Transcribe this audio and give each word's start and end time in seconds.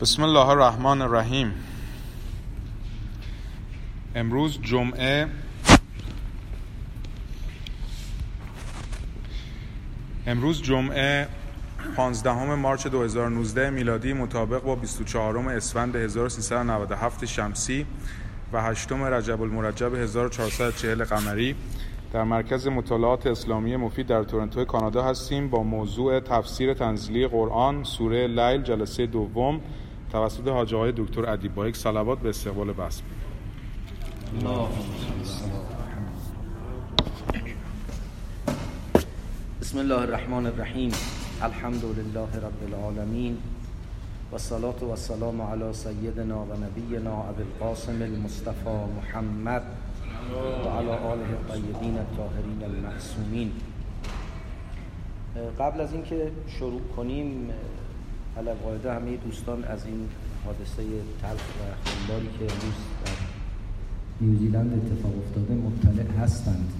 بسم 0.00 0.22
الله 0.22 0.48
الرحمن 0.48 1.02
الرحیم. 1.02 1.54
امروز 4.14 4.58
جمعه 4.62 5.28
امروز 10.26 10.62
جمعه 10.62 11.28
15 11.96 12.54
مارچ 12.54 12.86
2019 12.86 13.70
میلادی 13.70 14.12
مطابق 14.12 14.62
با 14.62 14.74
24 14.74 15.38
اسفند 15.38 15.96
1397 15.96 17.24
شمسی 17.24 17.86
و 18.52 18.62
8 18.62 18.92
رجب 18.92 19.42
المرجب 19.42 19.94
1440 19.94 21.04
قمری 21.04 21.54
در 22.12 22.24
مرکز 22.24 22.66
مطالعات 22.66 23.26
اسلامی 23.26 23.76
مفید 23.76 24.06
در 24.06 24.22
تورنتو 24.24 24.64
کانادا 24.64 25.02
هستیم 25.02 25.50
با 25.50 25.62
موضوع 25.62 26.20
تفسیر 26.20 26.74
تنزیلی 26.74 27.26
قرآن 27.26 27.84
سوره 27.84 28.26
لیل 28.26 28.62
جلسه 28.62 29.06
دوم 29.06 29.60
توسط 30.12 30.48
حاج 30.48 30.74
آقای 30.74 30.92
دکتر 30.96 31.30
ادیب 31.30 31.54
با 31.54 31.68
یک 31.68 31.76
صلوات 31.76 32.18
به 32.18 32.28
استقبال 32.28 32.72
بحث 32.72 33.00
بسم 39.60 39.78
الله 39.78 40.00
الرحمن 40.00 40.46
الرحیم. 40.46 40.92
الحمد 41.42 41.84
لله 41.84 42.28
رب 42.36 42.74
العالمین. 42.74 43.38
و 44.32 44.38
صلاة 44.38 44.78
و 44.82 44.90
السلام 44.90 45.40
علی 45.40 45.72
سیدنا 45.72 46.44
و 46.44 46.52
نبینا 46.64 47.12
ابو 47.12 47.42
القاسم 47.42 48.02
المصطفى 48.02 48.78
محمد 48.96 49.62
و 50.64 50.68
علی 50.68 50.90
آله 50.90 51.26
الطیبین 51.30 51.98
الطاهرین 51.98 52.62
المعصومین. 52.64 53.52
قبل 55.58 55.80
از 55.80 55.92
اینکه 55.92 56.30
شروع 56.58 56.80
کنیم 56.96 57.50
علی 58.38 58.50
قاعده 58.62 58.92
همه 58.92 59.16
دوستان 59.16 59.64
از 59.64 59.86
این 59.86 60.08
حادثه 60.44 60.82
تلخ 61.22 61.46
و 61.58 61.62
خونباری 61.84 62.28
که 62.38 62.44
امروز 62.54 62.78
در 63.04 63.12
نیوزیلند 64.20 64.72
اتفاق 64.72 65.12
افتاده 65.18 65.54
مطلع 65.54 66.22
هستند 66.22 66.72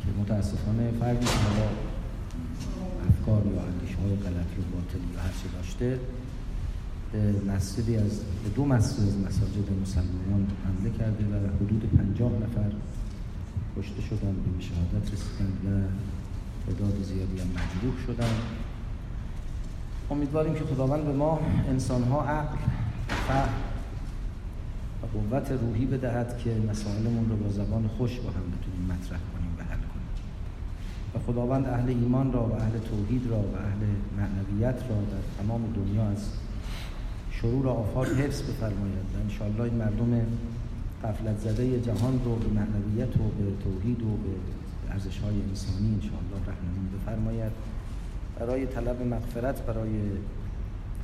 که 0.00 0.22
متاسفانه 0.22 0.90
فردی 1.00 1.26
که 1.26 1.32
حالا 1.32 1.68
افکار 3.08 3.52
یا 3.54 3.62
اندیشه 3.62 3.96
های 4.02 4.16
غلط 4.16 4.52
و 4.58 4.62
باطلی 4.74 5.08
یا 5.14 5.20
هرچی 5.20 5.48
داشته 5.56 5.98
به 7.12 7.52
مسجدی 7.52 7.96
از 7.96 8.20
به 8.44 8.50
دو 8.56 8.64
مسجد 8.64 9.02
از 9.02 9.18
مساجد 9.18 9.68
مسلمانان 9.82 10.46
حمله 10.64 10.98
کرده 10.98 11.24
و 11.24 11.64
حدود 11.64 11.90
پنجاه 11.96 12.32
نفر 12.32 12.70
کشته 13.76 14.02
شدن 14.02 14.34
به 14.34 14.64
شهادت 14.64 15.12
رسیدند 15.12 15.58
و 15.66 15.68
تعداد 16.66 17.02
زیادی 17.02 17.40
هم 17.40 17.48
مجروح 17.48 18.06
شدند. 18.06 18.59
امیدواریم 20.10 20.54
که 20.54 20.64
خداوند 20.64 21.04
به 21.04 21.12
ما 21.12 21.40
انسانها 21.68 22.24
عقل 22.24 22.56
و 23.28 23.32
قوت 25.12 25.52
روحی 25.52 25.84
بدهد 25.86 26.38
که 26.38 26.50
مسائلمون 26.70 27.28
رو 27.30 27.36
با 27.36 27.50
زبان 27.50 27.88
خوش 27.88 28.20
با 28.20 28.30
هم 28.30 28.42
بتونیم 28.50 28.84
مطرح 28.84 29.18
کنیم 29.32 29.54
و 29.58 29.62
حل 29.62 29.78
کنیم. 29.78 30.10
و 31.14 31.18
خداوند 31.26 31.66
اهل 31.66 31.88
ایمان 31.88 32.32
را 32.32 32.42
و 32.46 32.52
اهل 32.52 32.78
توحید 32.78 33.26
را 33.30 33.38
و 33.38 33.56
اهل 33.56 33.82
معنویت 34.16 34.80
را 34.88 34.96
در 34.96 35.42
تمام 35.42 35.72
دنیا 35.76 36.08
از 36.08 36.28
شرور 37.30 37.68
آفات 37.68 38.08
حفظ 38.08 38.42
بفرماید 38.42 39.06
و 39.14 39.20
انشاءالله 39.24 39.62
این 39.62 39.74
مردم 39.74 40.26
قفلت 41.04 41.38
زده 41.38 41.80
جهان 41.80 42.20
رو 42.24 42.36
به 42.36 42.48
معنویت 42.48 43.16
و 43.16 43.22
به 43.38 43.64
توحید 43.64 44.02
و 44.02 44.10
به 44.16 44.32
ارزش 44.90 45.18
های 45.18 45.34
انسانی 45.48 45.94
انشاءالله 45.94 46.40
رحمانی 46.46 46.88
بفرماید. 46.96 47.52
برای 48.40 48.66
طلب 48.66 49.02
مغفرت 49.02 49.62
برای 49.66 49.90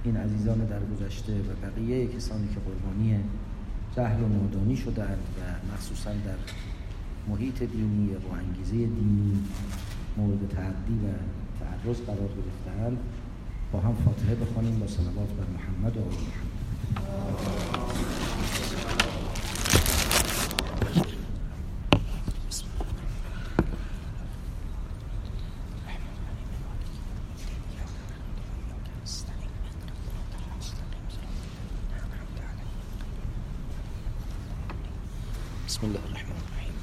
این 0.05 0.17
عزیزان 0.17 0.59
در 0.59 0.81
گذشته 0.81 1.33
و 1.33 1.67
بقیه 1.67 2.07
کسانی 2.07 2.49
که 2.49 2.61
قربانی 2.61 3.21
جهل 3.97 4.23
و 4.23 4.29
نادانی 4.29 4.77
شدند 4.77 5.19
و 5.37 5.73
مخصوصا 5.75 6.11
در 6.11 6.39
محیط 7.29 7.63
دینی 7.63 8.15
و 8.15 8.35
انگیزه 8.35 8.73
دینی 8.73 9.45
مورد 10.17 10.49
تعدی 10.49 10.95
و 10.95 11.09
تعرض 11.61 12.01
قرار 12.01 12.29
گرفتند 12.29 12.99
با 13.73 13.81
هم 13.81 13.95
فاتحه 13.95 14.35
بخوانیم. 14.35 14.79
با 14.79 14.87
صلوات 14.87 15.29
بر 15.29 15.47
محمد 15.57 15.97
و 15.97 16.01
آل 16.01 16.46
بسم 35.77 35.87
الله 35.87 36.01
الرحمن 36.09 36.37
الرحیم 36.43 36.77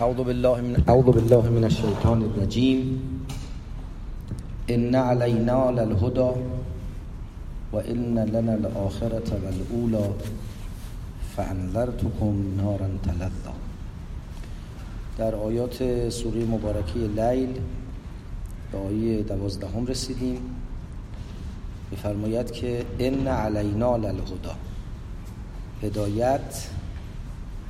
اعوذ 0.00 0.20
بالله 0.28 0.60
من 0.60 0.82
اعوذ 0.88 1.08
بالله 1.18 1.50
من 1.58 1.64
الشیطان 1.64 2.22
الرجیم 2.22 2.80
ان 4.68 4.94
علینا 4.94 5.70
للهدى 5.70 6.30
و 7.72 7.76
ان 7.78 8.18
لنا 8.18 8.52
الاخره 8.52 9.30
والاولى 9.44 10.06
فانذرتكم 11.36 12.34
نارا 12.56 12.90
تلظى. 13.06 13.54
در 15.18 15.34
آیات 15.34 16.10
سوره 16.10 16.44
مبارکه 16.44 16.98
لیل 16.98 17.52
به 18.72 18.78
آیه 18.78 19.22
دوازدهم 19.22 19.86
رسیدیم. 19.86 20.57
بفرماید 21.92 22.50
که 22.50 22.84
ان 22.98 23.26
علینا 23.26 23.96
للهدى. 23.96 24.54
هدایت 25.82 26.68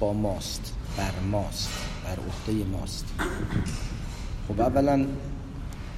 با 0.01 0.13
ماست 0.13 0.75
بر 0.97 1.13
ماست 1.31 1.71
بر 2.05 2.19
عهده 2.51 2.65
ماست. 2.65 3.05
خب 4.49 4.61
اولا 4.61 5.07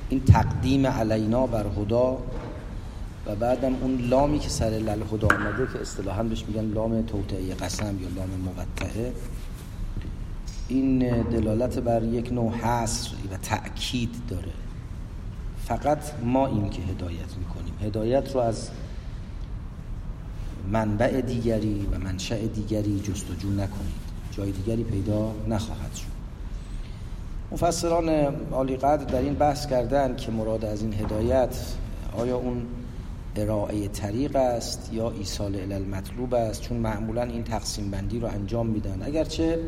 این 0.08 0.24
تقدیم 0.24 0.86
علینا 0.86 1.46
بر 1.46 1.66
هدا 1.78 2.18
و 3.26 3.34
بعدم 3.34 3.74
اون 3.80 3.98
لامی 3.98 4.38
که 4.38 4.48
سر 4.48 4.70
للهدا 4.70 5.28
آمده 5.28 5.72
که 5.72 5.80
اصطلاحا 5.80 6.22
بهش 6.22 6.44
میگن 6.48 6.64
لام 6.64 7.02
توطئه 7.02 7.54
قسم 7.54 7.98
یا 8.02 8.08
لام 8.16 8.30
موطئه 8.30 9.12
این 10.68 11.22
دلالت 11.22 11.78
بر 11.78 12.02
یک 12.02 12.32
نوع 12.32 12.52
حصر 12.52 13.10
و 13.32 13.36
تأکید 13.36 14.10
داره. 14.28 14.52
فقط 15.70 15.98
ما 16.24 16.46
این 16.46 16.70
که 16.70 16.82
هدایت 16.82 17.36
می‌کنیم. 17.38 17.74
هدایت 17.82 18.34
رو 18.34 18.40
از 18.40 18.70
منبع 20.72 21.20
دیگری 21.20 21.86
و 21.92 21.98
منشأ 21.98 22.36
دیگری 22.36 23.00
جستجو 23.00 23.50
نکنید. 23.50 24.10
جای 24.30 24.52
دیگری 24.52 24.84
پیدا 24.84 25.32
نخواهد 25.48 25.94
شد. 25.94 26.06
مفسران 27.52 28.08
عالی 28.52 28.76
قدر 28.76 29.04
در 29.04 29.18
این 29.20 29.34
بحث 29.34 29.66
کردن 29.66 30.16
که 30.16 30.32
مراد 30.32 30.64
از 30.64 30.82
این 30.82 30.94
هدایت 30.94 31.56
آیا 32.16 32.36
اون 32.36 32.62
ارائه 33.36 33.88
طریق 33.88 34.36
است 34.36 34.90
یا 34.92 35.10
ایصال 35.10 35.56
الی 35.56 35.74
المطلوب 35.74 36.34
است؟ 36.34 36.62
چون 36.62 36.76
معمولا 36.76 37.22
این 37.22 37.44
تقسیم 37.44 37.90
بندی 37.90 38.20
رو 38.20 38.26
انجام 38.26 38.66
میدن. 38.66 39.02
اگرچه 39.02 39.58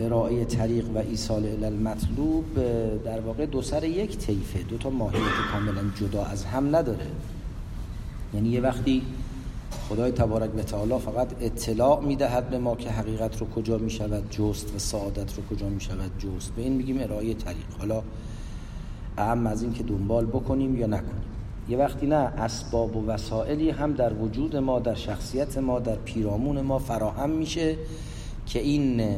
ارائه 0.00 0.44
طریق 0.44 0.90
و 0.94 0.98
ایصال 0.98 1.64
المطلوب 1.64 2.44
در 3.04 3.20
واقع 3.20 3.46
دو 3.46 3.62
سر 3.62 3.84
یک 3.84 4.18
طیفه. 4.18 4.62
دو 4.62 4.78
تا 4.78 4.90
ماهیت 4.90 5.20
کاملا 5.52 5.82
جدا 6.00 6.24
از 6.24 6.44
هم 6.44 6.76
نداره. 6.76 7.06
یعنی 8.34 8.48
یه 8.48 8.60
وقتی 8.60 9.02
خدای 9.88 10.12
تبارک 10.12 10.58
و 10.58 10.62
تعالی 10.62 10.98
فقط 10.98 11.28
اطلاع 11.40 12.00
می‌دهد 12.00 12.50
به 12.50 12.58
ما 12.58 12.76
که 12.76 12.90
حقیقت 12.90 13.40
رو 13.40 13.46
کجا 13.50 13.78
می‌شود 13.78 14.30
جست 14.30 14.74
و 14.74 14.78
سعادت 14.78 15.36
رو 15.36 15.42
کجا 15.50 15.68
می‌شود 15.68 16.10
جست. 16.18 16.54
به 16.56 16.62
این 16.62 16.72
میگیم 16.72 17.00
ارائه 17.00 17.34
طریق. 17.34 17.66
حالا 17.78 18.02
اهم 19.18 19.46
از 19.46 19.62
این 19.62 19.72
که 19.72 19.82
دنبال 19.82 20.26
بکنیم 20.26 20.76
یا 20.76 20.86
نکنیم. 20.86 21.22
یه 21.68 21.78
وقتی 21.78 22.06
نه 22.06 22.14
اسباب 22.16 22.96
و 22.96 23.06
وسائلی 23.06 23.70
هم 23.70 23.92
در 23.92 24.12
وجود 24.12 24.56
ما 24.56 24.78
در 24.78 24.94
شخصیت 24.94 25.58
ما 25.58 25.78
در 25.80 25.96
پیرامون 25.96 26.60
ما 26.60 26.78
فراهم 26.78 27.30
میشه 27.30 27.76
که 28.46 28.60
این 28.60 29.16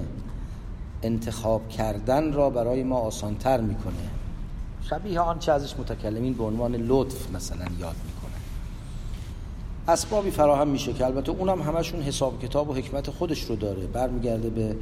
انتخاب 1.07 1.69
کردن 1.69 2.33
را 2.33 2.51
برای 2.51 2.83
ما 2.83 2.97
آسانتر 2.97 3.61
می‌کنه. 3.61 3.95
شبیه 4.83 5.21
آنچه 5.21 5.53
ازش 5.53 5.75
متکلمین 5.79 6.35
به 6.35 6.45
عنوان 6.45 6.75
لطف 6.75 7.31
مثلا 7.35 7.65
یاد 7.65 7.97
می‌کنه. 8.05 8.37
اسبابی 9.89 10.31
فراهم 10.31 10.69
میشه 10.69 10.93
که 10.93 11.07
البته 11.07 11.33
اونم 11.33 11.63
همشون 11.63 12.03
حساب 12.03 12.43
کتاب 12.43 12.71
و 12.71 12.75
حکمت 12.75 13.11
خودش 13.11 13.43
رو 13.43 13.57
داره. 13.57 13.87
برمیگرده 13.87 14.51
به 14.51 14.77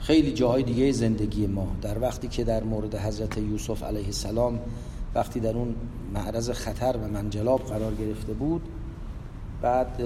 خیلی 0.00 0.32
جاهای 0.32 0.62
دیگه 0.62 0.92
زندگی 0.92 1.46
ما. 1.46 1.66
در 1.82 1.98
وقتی 1.98 2.28
که 2.28 2.44
در 2.44 2.64
مورد 2.64 2.94
حضرت 2.94 3.38
یوسف 3.38 3.82
علیه 3.82 4.06
السلام 4.06 4.58
وقتی 5.14 5.40
در 5.40 5.56
اون 5.56 5.74
معرض 6.14 6.50
خطر 6.50 6.96
و 6.96 7.08
منجلاب 7.08 7.60
قرار 7.60 7.94
گرفته 7.94 8.32
بود 8.32 8.62
بعد 9.62 10.02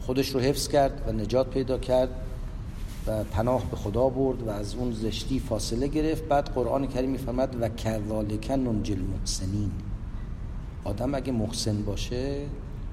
خودش 0.00 0.28
رو 0.28 0.40
حفظ 0.40 0.68
کرد 0.68 1.02
و 1.06 1.12
نجات 1.12 1.50
پیدا 1.50 1.78
کرد. 1.78 2.08
و 3.06 3.24
پناه 3.24 3.70
به 3.70 3.76
خدا 3.76 4.08
برد 4.08 4.42
و 4.42 4.50
از 4.50 4.74
اون 4.74 4.92
زشتی 4.92 5.40
فاصله 5.40 5.86
گرفت. 5.86 6.24
بعد 6.24 6.50
قرآن 6.54 6.86
کریم 6.86 7.10
میفرماد 7.10 7.56
و 7.60 7.68
کذالک 7.68 8.50
ننجل 8.50 8.98
محسنین 8.98 9.70
آدم 10.84 11.14
اگه 11.14 11.32
محسن 11.32 11.82
باشه 11.82 12.38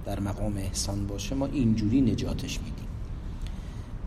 در 0.05 0.19
مقام 0.19 0.57
احسان 0.57 1.07
باشه 1.07 1.35
ما 1.35 1.45
اینجوری 1.45 2.01
نجاتش 2.01 2.59
میدیم. 2.59 2.87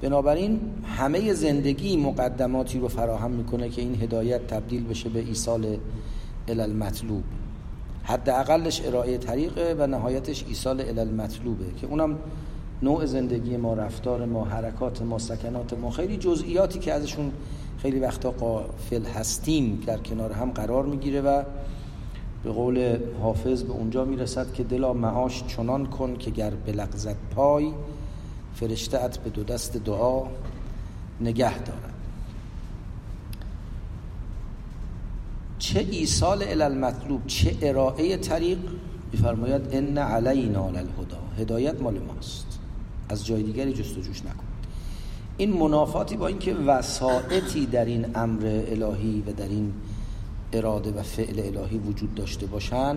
بنابراین 0.00 0.60
همه 0.84 1.32
زندگی 1.32 1.96
مقدماتی 1.96 2.78
رو 2.78 2.88
فراهم 2.88 3.30
می‌کنه 3.30 3.68
که 3.68 3.82
این 3.82 4.02
هدایت 4.02 4.46
تبدیل 4.46 4.84
بشه 4.84 5.08
به 5.08 5.20
ایصال 5.20 5.76
المطلوب 6.48 7.22
حداقلش 8.02 8.82
ارائه 8.86 9.18
طریقه 9.18 9.76
و 9.78 9.86
نهایتش 9.86 10.44
ایصال 10.48 10.98
المطلوبه 10.98 11.64
که 11.80 11.86
اونم 11.86 12.18
نوع 12.82 13.06
زندگی 13.06 13.56
ما 13.56 13.74
رفتار 13.74 14.26
ما 14.26 14.44
حرکات 14.44 15.02
ما 15.02 15.18
سکنات 15.18 15.72
ما 15.72 15.90
خیلی 15.90 16.16
جزئیاتی 16.16 16.78
که 16.78 16.92
ازشون 16.92 17.32
خیلی 17.78 18.00
وقتا 18.00 18.30
قافل 18.30 19.04
هستیم 19.04 19.82
در 19.86 19.98
کنار 19.98 20.32
هم 20.32 20.50
قرار 20.50 20.86
می‌گیره 20.86 21.20
و 21.20 21.42
به 22.44 22.50
قول 22.50 22.98
حافظ 23.22 23.62
به 23.62 23.72
اونجا 23.72 24.04
می‌رسد 24.04 24.52
که 24.52 24.64
دلا 24.64 24.92
معاش 24.92 25.44
چنان 25.46 25.86
کن 25.86 26.16
که 26.16 26.30
گر 26.30 26.50
بلغزد 26.50 27.16
پای 27.34 27.72
فرشته 28.54 29.04
ات 29.04 29.18
به 29.18 29.30
دو 29.30 29.44
دست 29.44 29.76
دعا 29.76 30.22
نگه 31.20 31.58
دارد. 31.58 31.94
چه 35.58 35.80
ایصال 35.80 36.44
المطلوب 36.62 37.26
چه 37.26 37.56
ارائه 37.62 38.16
طریق؟ 38.16 38.58
میفرماید 39.12 39.62
ان 39.72 39.98
علینا 39.98 40.70
للهدا 40.70 41.18
هدایت 41.38 41.82
مال 41.82 41.98
ماست. 41.98 42.53
از 43.08 43.26
جای 43.26 43.42
دیگری 43.42 43.72
جستجوش 43.72 44.20
نکن. 44.20 44.44
این 45.36 45.52
منافاتی 45.52 46.16
با 46.16 46.26
اینکه 46.26 46.54
وسائطی 46.54 47.66
در 47.66 47.84
این 47.84 48.06
امر 48.14 48.62
الهی 48.68 49.22
و 49.26 49.32
در 49.32 49.48
این 49.48 49.72
اراده 50.52 50.90
و 50.90 51.02
فعل 51.02 51.56
الهی 51.56 51.78
وجود 51.78 52.14
داشته 52.14 52.46
باشن 52.46 52.96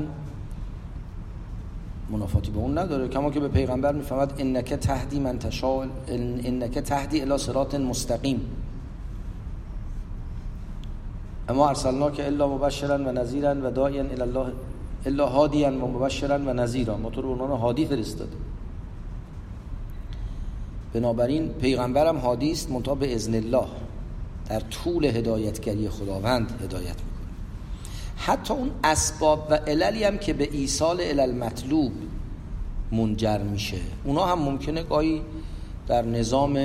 منافاتی 2.09 2.51
با 2.51 2.61
اون 2.61 2.77
نداره. 2.77 3.07
کما 3.07 3.31
که 3.31 3.39
به 3.39 3.47
پیغمبر 3.47 3.93
می‌فهمد 3.93 4.33
انک 4.37 4.73
تهدی 4.73 5.19
من 5.19 5.39
تشاء 5.39 5.85
انک 6.07 6.79
تهدی 6.79 7.21
الی 7.21 7.37
صراط 7.37 7.75
مستقیم. 7.75 8.41
اما 11.49 11.69
ارسلنا 11.69 12.11
که 12.11 12.25
الا 12.25 12.47
مبشرا 12.47 12.97
و 12.97 13.11
نذیرا 13.11 13.55
و 13.63 13.71
داعیا 13.71 14.03
الی 14.03 14.21
الله 14.21 14.51
الا 15.05 15.27
هادیا 15.27 15.67
و 15.67 15.87
مبشرا 15.87 16.37
و 16.37 16.53
نذیرا. 16.53 16.97
ما 16.97 17.09
تو 17.09 17.21
رو 17.21 17.55
هادی 17.55 17.85
فرستادیم. 17.85 18.39
بنابراین 20.97 21.47
پیغمبرم 21.49 22.17
هادی 22.17 22.51
است 22.51 22.71
منتها 22.71 22.95
به 22.95 23.15
اذن 23.15 23.35
الله 23.35 23.67
در 24.49 24.59
طول 24.59 25.05
هدایتگری 25.05 25.89
خداوند 25.89 26.51
هدایت 26.63 26.85
می‌کنه. 26.87 27.27
حتی 28.17 28.53
اون 28.53 28.71
اسباب 28.83 29.47
و 29.49 29.53
عللی 29.53 30.03
هم 30.03 30.17
که 30.17 30.33
به 30.33 30.49
ایصال 30.51 31.01
علل 31.01 31.35
مطلوب 31.35 31.91
منجر 32.91 33.37
میشه. 33.37 33.77
اونا 34.03 34.25
هم 34.25 34.39
ممکنه 34.39 34.83
گاهی 34.83 35.21
در 35.87 36.05
نظام 36.05 36.59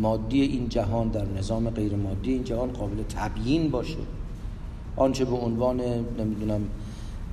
مادی 0.00 0.42
این 0.42 0.68
جهان 0.68 1.08
در 1.08 1.24
نظام 1.38 1.70
غیر 1.70 1.94
مادی 1.94 2.32
این 2.32 2.44
جهان 2.44 2.72
قابل 2.72 3.02
تبیین 3.02 3.70
باشه. 3.70 3.96
آنچه 4.96 5.24
به 5.24 5.36
عنوان 5.36 5.80
نمی‌دونم 6.18 6.68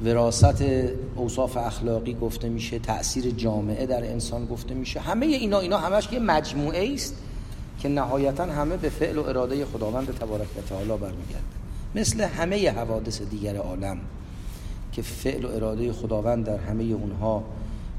وراست 0.06 0.63
اوصاف 1.15 1.57
اخلاقی 1.57 2.13
گفته 2.13 2.50
میشه 2.50 2.80
تاثیر 2.80 3.30
جامعه 3.30 3.86
در 3.86 4.03
انسان 4.03 4.45
گفته 4.45 4.74
میشه. 4.74 5.00
همه 5.00 5.25
اینا 5.25 5.59
اینا 5.59 5.77
همش 5.77 6.07
یه 6.12 6.19
مجموعه 6.19 6.94
است 6.94 7.15
که 7.80 7.89
نهایتا 7.89 8.45
همه 8.45 8.77
به 8.77 8.89
فعل 8.89 9.18
و 9.18 9.24
اراده 9.24 9.65
خداوند 9.65 10.07
تبارک 10.07 10.57
و 10.57 10.62
تعالی 10.62 10.88
برمیگرده. 10.88 11.62
مثل 11.95 12.21
همه 12.21 12.71
حوادث 12.71 13.21
دیگر 13.21 13.56
عالم 13.56 13.98
که 14.92 15.01
فعل 15.01 15.45
و 15.45 15.48
اراده 15.48 15.94
خداوند 15.94 16.45
در 16.45 16.57
همه 16.57 16.83
اونها 16.83 17.44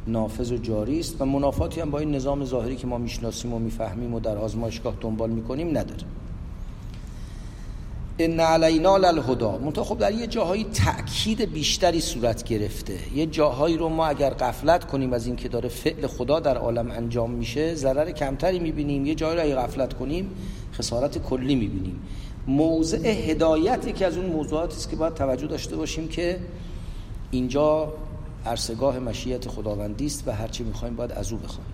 نافذ 0.06 0.52
و 0.52 0.56
جاری 0.56 1.00
است 1.00 1.20
و 1.20 1.24
منافاتی 1.24 1.80
هم 1.80 1.90
با 1.90 1.98
این 1.98 2.14
نظام 2.14 2.44
ظاهری 2.44 2.76
که 2.76 2.86
ما 2.86 2.98
می‌شناسیم 2.98 3.52
و 3.52 3.58
می‌فهمیم 3.58 4.14
و 4.14 4.20
در 4.20 4.38
آزمایشگاه 4.38 4.94
دنبال 5.00 5.30
می‌کنیم 5.30 5.68
نداره. 5.68 6.04
ان 8.18 8.40
علینا 8.40 8.96
للهدا 8.96 9.58
منتها 9.58 9.84
خب 9.84 9.98
در 9.98 10.12
یه 10.12 10.26
جاهایی 10.26 10.64
تأکید 10.64 11.52
بیشتری 11.52 12.00
صورت 12.00 12.44
گرفته. 12.44 12.98
یه 13.14 13.26
جاهایی 13.26 13.76
رو 13.76 13.88
ما 13.88 14.06
اگر 14.06 14.30
غفلت 14.30 14.84
کنیم 14.84 15.12
از 15.12 15.26
اینکه 15.26 15.48
داره 15.48 15.68
فعل 15.68 16.06
خدا 16.06 16.40
در 16.40 16.56
عالم 16.56 16.90
انجام 16.90 17.30
میشه 17.30 17.74
ضرر 17.74 18.10
کمتری 18.10 18.58
می‌بینیم. 18.58 19.06
یه 19.06 19.14
جایی 19.14 19.36
رو 19.36 19.44
اگه 19.44 19.54
غفلت 19.54 19.92
کنیم 19.92 20.30
خسارت 20.74 21.18
کلی 21.18 21.54
می‌بینیم. 21.54 22.00
موضع 22.46 23.08
هدایتی 23.08 23.92
که 23.92 24.06
از 24.06 24.16
اون 24.16 24.26
موضوعاتی 24.26 24.76
است 24.76 24.90
که 24.90 24.96
باید 24.96 25.14
توجه 25.14 25.46
داشته 25.46 25.76
باشیم 25.76 26.08
که 26.08 26.40
اینجا 27.30 27.92
عرصگاه 28.46 28.98
مشیت 28.98 29.48
خداوندی 29.48 30.06
است 30.06 30.28
و 30.28 30.32
هرچی 30.32 30.64
می‌خوایم 30.64 30.96
باید 30.96 31.12
از 31.12 31.32
او 31.32 31.38
بخوایم. 31.38 31.70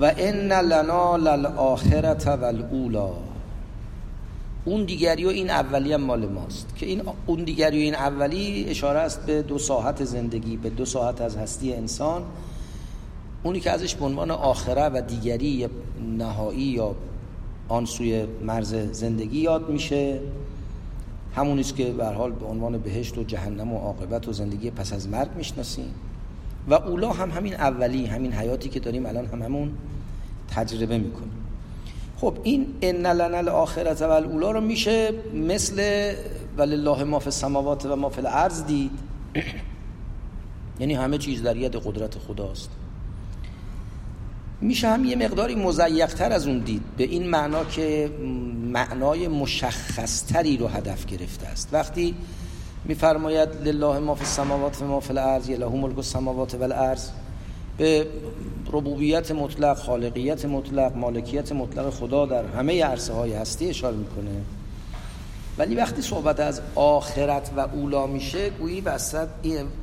و 0.00 0.14
ان 0.18 0.52
لنا 0.52 1.16
للآخرة 1.16 2.36
والاولا 2.36 3.31
اون 4.64 4.84
دیگری 4.84 5.24
و 5.24 5.28
این 5.28 5.50
اولی 5.50 5.92
هم 5.92 6.00
مال 6.00 6.26
ماست. 6.26 6.76
که 6.76 6.86
این 6.86 7.02
اون 7.26 7.44
دیگری 7.44 7.78
و 7.78 7.82
این 7.82 7.94
اولی 7.94 8.64
اشاره 8.68 8.98
است 8.98 9.26
به 9.26 9.42
دو 9.42 9.58
ساعت 9.58 10.04
زندگی 10.04 10.56
به 10.56 10.70
دو 10.70 10.84
ساعت 10.84 11.20
از 11.20 11.36
هستی 11.36 11.74
انسان. 11.74 12.22
اونی 13.42 13.60
که 13.60 13.70
ازش 13.70 13.94
به 13.94 14.04
عنوان 14.04 14.30
آخره 14.30 14.88
و 14.88 15.02
دیگری 15.08 15.68
نهایی 16.18 16.62
یا 16.62 16.94
آن 17.68 17.84
سوی 17.84 18.26
مرز 18.46 18.74
زندگی 18.74 19.38
یاد 19.38 19.68
میشه. 19.68 20.20
همون 21.34 21.58
است 21.58 21.76
که 21.76 21.84
به 21.84 22.06
حال 22.06 22.32
به 22.32 22.46
عنوان 22.46 22.78
بهشت 22.78 23.18
و 23.18 23.22
جهنم 23.22 23.72
و 23.72 23.78
عاقبت 23.78 24.28
و 24.28 24.32
زندگی 24.32 24.70
پس 24.70 24.92
از 24.92 25.08
مرگ 25.08 25.28
می‌شناسیم. 25.36 25.94
و 26.68 26.74
اولا 26.74 27.12
هم 27.12 27.30
همین 27.30 27.54
اولی 27.54 28.06
همین 28.06 28.32
حیاتی 28.32 28.68
که 28.68 28.80
داریم 28.80 29.06
الان 29.06 29.26
هم 29.26 29.42
همون 29.42 29.72
تجربه 30.48 30.98
می‌کنیم. 30.98 31.41
خب 32.22 32.38
این 32.42 32.66
ان 32.82 33.06
لنا 33.06 33.38
الاخرت 33.38 34.02
و 34.02 34.10
الاولا 34.10 34.50
رو 34.50 34.60
میشه 34.60 35.12
مثل 35.34 36.12
ولله 36.56 37.04
ما 37.04 37.18
فی 37.18 37.26
السماوات 37.26 37.86
و 37.86 37.96
ما 37.96 38.08
فی 38.08 38.20
الارض 38.20 38.64
دید. 38.64 38.90
یعنی 40.80 40.94
همه 40.94 41.18
چیز 41.18 41.42
در 41.42 41.56
ید 41.56 41.76
قدرت 41.76 42.18
خداست. 42.18 42.70
میشه 44.60 44.88
هم 44.88 45.04
یه 45.04 45.16
مقداری 45.16 45.54
مزیقتر 45.54 46.32
از 46.32 46.46
اون 46.46 46.58
دید. 46.58 46.82
به 46.96 47.04
این 47.04 47.30
معنا 47.30 47.64
که 47.64 48.10
معنای 48.72 49.28
مشخصتری 49.28 50.56
رو 50.56 50.68
هدف 50.68 51.06
گرفته 51.06 51.46
است. 51.46 51.68
وقتی 51.72 52.14
میفرماید 52.84 53.48
لله 53.64 53.98
ما 53.98 54.14
فی 54.14 54.24
السماوات 54.24 54.82
و 54.82 54.86
ما 54.86 55.00
فی 55.00 55.10
الارض 55.10 55.50
له 55.50 55.68
ملک 55.68 55.96
السماوات 55.96 56.54
و 56.54 56.62
الارض 56.62 57.08
به 57.78 58.06
ربوبیت 58.72 59.30
مطلق 59.30 59.76
خالقیت 59.76 60.44
مطلق 60.44 60.96
مالکیت 60.96 61.52
مطلق 61.52 61.90
خدا 61.90 62.26
در 62.26 62.44
همه 62.46 62.84
عرصه 62.84 63.12
های 63.12 63.32
هستی 63.32 63.68
اشاره 63.68 63.96
می‌کنه. 63.96 64.30
ولی 65.58 65.74
وقتی 65.74 66.02
صحبت 66.02 66.40
از 66.40 66.60
آخرت 66.74 67.50
و 67.56 67.60
اولا 67.60 68.06
میشه 68.06 68.50
گویی 68.50 68.80
وسط 68.80 69.28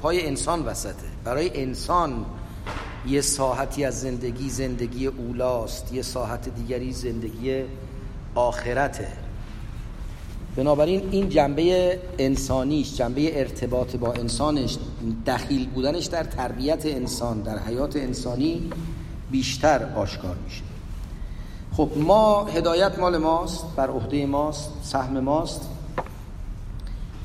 پای 0.02 0.28
انسان 0.28 0.66
وسطه. 0.66 1.08
برای 1.24 1.62
انسان 1.64 2.26
یه 3.08 3.22
ساحتی 3.22 3.86
از 3.86 4.02
زندگی 4.02 4.50
زندگی 4.50 5.08
اولاست 5.08 5.94
یه 5.94 6.02
ساحت 6.02 6.50
دیگری 6.56 6.94
زندگی 6.94 7.64
آخرته. 8.36 9.08
بنابراین 10.60 11.10
این 11.12 11.30
جنبه 11.30 12.00
انسانیش 12.18 12.98
جنبه 12.98 13.40
ارتباط 13.40 13.96
با 13.96 14.14
انسانش 14.14 14.78
دخیل 15.28 15.70
بودنش 15.70 16.06
در 16.06 16.24
تربیت 16.24 16.86
انسان 16.86 17.42
در 17.42 17.60
حیات 17.60 17.96
انسانی 17.96 18.70
بیشتر 19.32 19.94
آشکار 19.96 20.36
میشه. 20.46 20.62
خب 21.78 21.90
ما 21.96 22.46
هدایت 22.46 23.00
مال 23.00 23.18
ماست 23.18 23.66
بر 23.76 23.90
عهده 23.90 24.26
ماست 24.26 24.72
سهم 24.84 25.20
ماست 25.20 25.70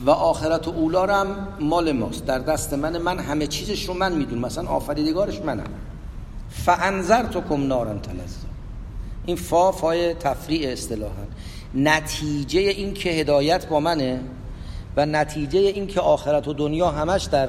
و 0.06 0.10
آخرت 0.10 0.68
و 0.68 0.70
اولارم 0.70 1.48
مال 1.60 1.92
ماست. 1.92 2.26
در 2.26 2.38
دست 2.38 2.74
من 2.74 2.98
من 2.98 3.18
همه 3.18 3.46
چیزش 3.46 3.88
رو 3.88 3.94
من 3.94 4.12
می‌دونم. 4.12 4.40
مثلا 4.44 4.68
آفریدگارش 4.68 5.40
منم. 5.40 5.70
فانذر 6.50 7.22
تو 7.22 7.40
کم 7.40 7.66
نارن 7.66 8.00
تلزا 8.00 8.46
این 9.26 9.36
فا 9.36 9.72
فای 9.72 10.14
تفریع 10.14 10.72
اصطلاحا. 10.72 11.24
نتیجه 11.74 12.60
این 12.60 12.94
که 12.94 13.10
هدایت 13.10 13.68
با 13.68 13.80
منه 13.80 14.20
و 14.96 15.06
نتیجه 15.06 15.58
این 15.58 15.86
که 15.86 16.00
آخرت 16.00 16.48
و 16.48 16.52
دنیا 16.52 16.90
همش 16.90 17.24
در 17.24 17.48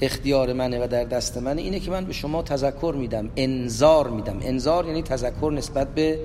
اختیار 0.00 0.52
منه 0.52 0.84
و 0.84 0.88
در 0.88 1.04
دست 1.04 1.38
منه 1.38 1.62
اینه 1.62 1.80
که 1.80 1.90
من 1.90 2.04
به 2.04 2.12
شما 2.12 2.42
تذکر 2.42 2.94
میدم 2.98 3.30
انذار 3.36 4.10
میدم. 4.10 4.38
انذار 4.42 4.86
یعنی 4.86 5.02
تذکر 5.02 5.52
نسبت 5.54 5.94
به 5.94 6.20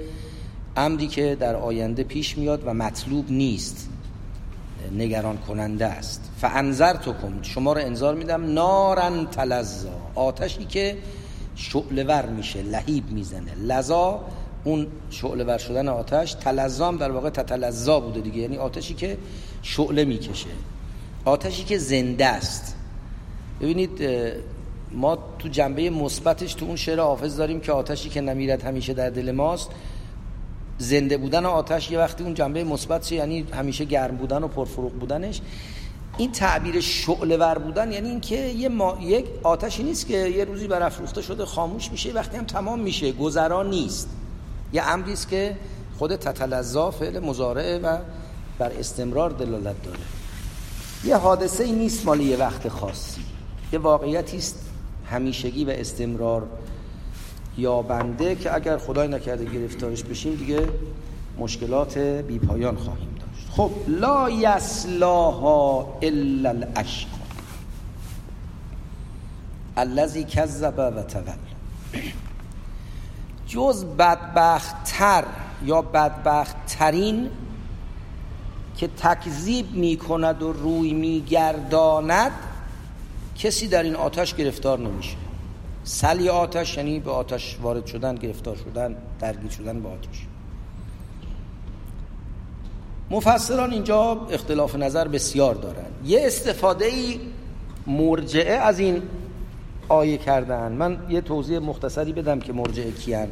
امری 0.78 1.08
که 1.08 1.38
در 1.40 1.56
آینده 1.56 2.04
پیش 2.04 2.38
میاد 2.38 2.62
و 2.66 2.74
مطلوب 2.74 3.32
نیست. 3.32 3.90
نگران 4.98 5.38
کننده 5.38 5.86
است. 5.86 6.32
فانذر 6.42 6.94
تو 6.94 7.14
کن 7.14 7.40
شما 7.42 7.74
رو 7.74 7.82
انذار 7.82 8.16
میدم. 8.16 8.54
نارن 8.54 9.26
تلزا 9.26 9.90
آتشی 10.16 10.66
که 10.66 10.98
شعله 11.56 12.04
ور 12.04 12.26
میشه 12.26 12.62
لهیب 12.62 13.12
می‌زنه. 13.12 13.56
لذا 13.64 14.22
اون 14.66 14.88
شعله 15.10 15.44
ور 15.44 15.58
شدن 15.58 15.88
آتش 15.88 16.34
تلزام 16.34 16.98
در 16.98 17.12
واقع 17.12 17.30
تتلزا 17.30 18.00
بوده 18.00 18.22
دیگه. 18.22 18.38
یعنی 18.38 18.58
آتشی 18.58 18.94
که 18.94 19.18
شعله 19.62 20.06
می‌کشه. 20.06 20.50
آتشی 21.26 21.64
که 21.64 21.78
زنده 21.78 22.26
است. 22.26 22.76
ببینید 23.62 24.02
ما 24.92 25.18
تو 25.40 25.48
جنبه 25.48 25.90
مثبتش 25.90 26.54
تو 26.54 26.66
اون 26.66 26.76
شعر 26.76 27.00
حافظ 27.00 27.38
داریم 27.38 27.60
که 27.60 27.72
آتشی 27.72 28.10
که 28.10 28.22
نمیرد 28.22 28.64
همیشه 28.64 28.94
در 28.94 29.10
دل 29.10 29.32
ماست. 29.32 29.70
زنده 30.78 31.18
بودن 31.18 31.46
آتش 31.46 31.92
یه 31.92 32.00
وقتی 32.00 32.24
اون 32.24 32.34
جنبه 32.34 32.64
مثبت 32.64 33.12
یعنی 33.12 33.46
همیشه 33.54 33.86
گرم 33.86 34.18
بودن 34.18 34.44
و 34.44 34.48
پرفروغ 34.48 34.92
بودنش. 34.92 35.42
این 36.18 36.32
تعبیر 36.32 36.80
شعله 36.80 37.38
ور 37.38 37.58
بودن 37.58 37.92
یعنی 37.92 38.10
اینکه 38.10 38.36
یه 38.36 38.70
ما... 38.70 38.98
یک 39.02 39.26
آتشی 39.44 39.84
نیست 39.84 40.08
که 40.08 40.18
یه 40.18 40.46
روزی 40.46 40.68
برافروخته 40.68 41.22
شده 41.22 41.46
خاموش 41.46 41.92
میشه 41.92 42.12
وقتی 42.12 42.38
هم 42.38 42.46
تمام 42.46 42.80
میشه. 42.80 43.12
گذران 43.12 43.70
نیست. 43.70 44.10
یه 44.74 44.84
امری 44.84 45.14
است 45.14 45.30
که 45.30 45.58
خود 45.98 46.16
تتلزا 46.16 46.92
فعل 46.92 47.20
مزارعه 47.20 47.80
و 47.80 47.98
بر 48.60 48.72
استمرار 48.80 49.30
دلالت 49.30 49.84
داره. 49.84 50.00
یه 51.04 51.18
حادثه 51.18 51.64
ای 51.64 51.72
نیست 51.72 52.06
مال 52.06 52.20
یه 52.20 52.38
وقت 52.38 52.70
خاصی. 52.70 53.22
یه 53.74 53.80
واقعیتی 53.80 54.38
است 54.38 54.60
همیشگی 55.06 55.66
و 55.66 55.70
استمرار 55.70 56.48
یابنده 57.58 58.36
که 58.36 58.56
اگر 58.56 58.78
خدای 58.78 59.08
نکرده 59.08 59.46
گرفتارش 59.46 60.04
بشیم 60.04 60.36
دیگه 60.36 60.70
مشکلات 61.40 61.98
بی 61.98 62.40
پایان 62.40 62.76
خواهیم 62.76 63.10
داشت. 63.20 63.48
خب 63.52 63.72
لا 63.88 64.30
یسلاها 64.30 65.98
الا 66.02 66.50
الاشقا. 66.50 67.18
الذی 69.78 70.24
کذب 70.24 70.94
و 70.98 71.04
تول 71.04 71.34
جز 73.48 73.86
بدبختتر 73.86 75.24
یا 75.66 75.82
بدبختترین 75.82 77.30
که 78.78 78.88
تکذیب 78.88 79.72
می 79.72 79.98
کند 79.98 80.44
و 80.44 80.54
روی 80.54 80.94
می 80.94 81.22
گرداند 81.22 82.32
کسی 83.38 83.68
در 83.68 83.84
این 83.84 83.96
آتش 83.96 84.36
گرفتار 84.36 84.80
نمیشه. 84.80 85.16
سلی 85.84 86.30
آتش 86.30 86.78
یعنی 86.78 87.00
به 87.00 87.12
آتش 87.12 87.58
وارد 87.62 87.86
شدن 87.86 88.16
گرفتار 88.16 88.56
شدن 88.56 88.96
درگیر 89.20 89.52
شدن 89.52 89.80
به 89.80 89.90
آتش. 89.90 90.26
مفسران 93.12 93.72
اینجا 93.72 94.28
اختلاف 94.32 94.76
نظر 94.76 95.08
بسیار 95.08 95.56
دارن. 95.56 95.86
یه 96.06 96.22
استفاده 96.24 96.86
ای 96.86 97.20
مرجعه 97.88 98.54
از 98.54 98.80
این 98.80 99.02
آیه 99.90 100.18
کردن. 100.18 100.72
من 100.72 100.98
یه 101.10 101.22
توضیح 101.22 101.60
مختصری 101.60 102.14
بدم 102.14 102.40
که 102.40 102.54
مرجعه 102.54 102.92
کیان 102.92 103.28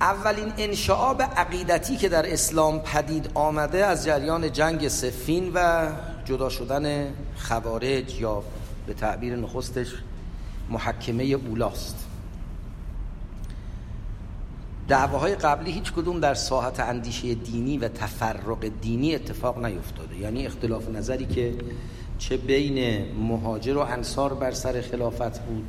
اولین 0.00 0.52
انشعاب 0.58 1.22
عقیدتی 1.22 1.96
که 1.96 2.08
در 2.08 2.32
اسلام 2.32 2.78
پدید 2.78 3.30
آمده 3.34 3.84
از 3.84 4.04
جریان 4.04 4.52
جنگ 4.52 4.88
سفین 4.88 5.52
و 5.54 5.88
جدا 6.24 6.48
شدن 6.48 7.14
خوارج 7.38 8.20
یا 8.20 8.42
به 8.86 8.94
تعبیر 8.94 9.36
نخستش 9.36 9.88
محکمه 10.70 11.24
اولاست. 11.24 12.06
دعواهای 14.88 15.34
قبلی 15.34 15.72
هیچ 15.72 15.92
کدوم 15.92 16.20
در 16.20 16.34
ساحت 16.34 16.80
اندیشه 16.80 17.34
دینی 17.34 17.78
و 17.78 17.88
تفرق 17.88 18.70
دینی 18.82 19.14
اتفاق 19.14 19.64
نیفتاده. 19.64 20.18
یعنی 20.18 20.46
اختلاف 20.46 20.88
نظری 20.88 21.26
که 21.26 21.54
چه 22.18 22.36
بین 22.36 23.04
مهاجر 23.14 23.76
و 23.76 23.80
انصار 23.80 24.34
بر 24.34 24.50
سر 24.50 24.80
خلافت 24.80 25.40
بود 25.40 25.68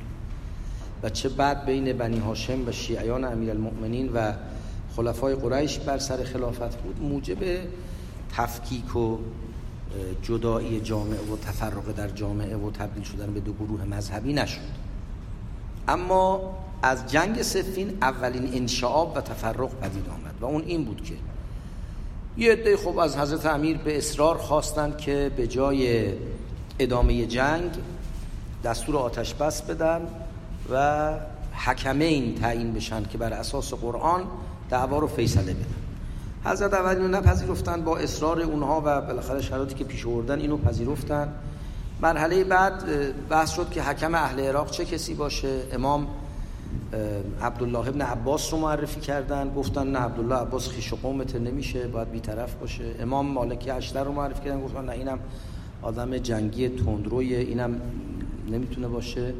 و 1.03 1.09
چه 1.09 1.29
بعد 1.29 1.65
بین 1.65 1.93
بنی 1.93 2.19
هاشم 2.19 2.67
و 2.67 2.71
شیعیان 2.71 3.23
امیرالمؤمنین 3.23 4.09
و 4.13 4.33
خلفای 4.95 5.35
قریش 5.35 5.79
بر 5.79 5.97
سر 5.97 6.23
خلافت 6.23 6.77
بود. 6.77 7.01
موجب 7.01 7.37
تفکیک 8.37 8.95
و 8.95 9.17
جدایی 10.21 10.79
جامعه 10.79 11.19
و 11.19 11.37
تفرق 11.37 11.91
در 11.97 12.07
جامعه 12.07 12.57
و 12.57 12.71
تبدیل 12.71 13.03
شدن 13.03 13.33
به 13.33 13.39
دو 13.39 13.53
گروه 13.53 13.83
مذهبی 13.83 14.33
نشد. 14.33 14.61
اما 15.87 16.55
از 16.83 17.11
جنگ 17.11 17.41
سفین 17.41 17.97
اولین 18.01 18.53
انشعاب 18.53 19.13
و 19.17 19.21
تفرق 19.21 19.69
پدید 19.79 20.09
آمد 20.09 20.35
و 20.41 20.45
اون 20.45 20.61
این 20.61 20.85
بود 20.85 21.03
که 21.03 21.13
یه 22.37 22.51
عده 22.51 22.77
خب 22.77 22.99
از 22.99 23.17
حضرت 23.17 23.45
امیر 23.45 23.77
به 23.77 23.97
اصرار 23.97 24.37
خواستند 24.37 24.97
که 24.97 25.31
به 25.37 25.47
جای 25.47 26.13
ادامه 26.79 27.25
جنگ 27.25 27.71
دستور 28.63 28.97
آتش 28.97 29.33
بس 29.33 29.61
بدن 29.61 30.07
و 30.71 31.13
حکمین 31.65 32.35
تعیین 32.35 32.73
بشن 32.73 33.03
که 33.03 33.17
بر 33.17 33.33
اساس 33.33 33.73
قرآن 33.73 34.21
دعوا 34.69 34.99
رو 34.99 35.07
فیصله 35.07 35.53
بدن. 35.53 35.65
حضرت 36.45 36.73
اول 36.73 36.95
اینو 36.95 37.07
نپذیرفتن 37.07 37.81
با 37.81 37.97
اصرار 37.97 38.41
اونها 38.41 38.81
و 38.85 39.01
بالاخره 39.01 39.41
شرایطی 39.41 39.75
که 39.75 39.83
پیش 39.83 40.05
آوردن 40.05 40.39
اینو 40.39 40.57
پذیرفتن. 40.57 41.33
مرحله 42.01 42.43
بعد 42.43 42.83
بحث 43.29 43.51
شد 43.51 43.69
که 43.71 43.83
حکم 43.83 44.15
اهل 44.15 44.39
عراق 44.39 44.71
چه 44.71 44.85
کسی 44.85 45.13
باشه؟ 45.13 45.63
امام 45.71 46.07
عبدالله 47.41 47.87
ابن 47.87 48.01
عباس 48.01 48.53
رو 48.53 48.59
معرفی 48.59 48.99
کردن. 48.99 49.53
گفتن 49.53 49.87
نه 49.87 49.99
عبدالله 49.99 50.35
عباس 50.35 50.69
خیش 50.69 50.93
و 50.93 50.95
قومت 50.95 51.35
نمیشه 51.35 51.87
باید 51.87 52.11
بیطرف 52.11 52.55
باشه. 52.55 52.95
امام 52.99 53.25
مالکی 53.25 53.71
اشتر 53.71 54.03
رو 54.03 54.11
معرفی 54.11 54.43
کردن. 54.43 54.61
گفتن 54.61 54.85
نه 54.85 54.91
اینم 54.91 55.19
آدم 55.81 56.17
جنگی 56.17 56.69
تندروی 56.69 57.35
اینم 57.35 57.81
نمی‌تونه 58.51 58.87
باشه. 58.87 59.33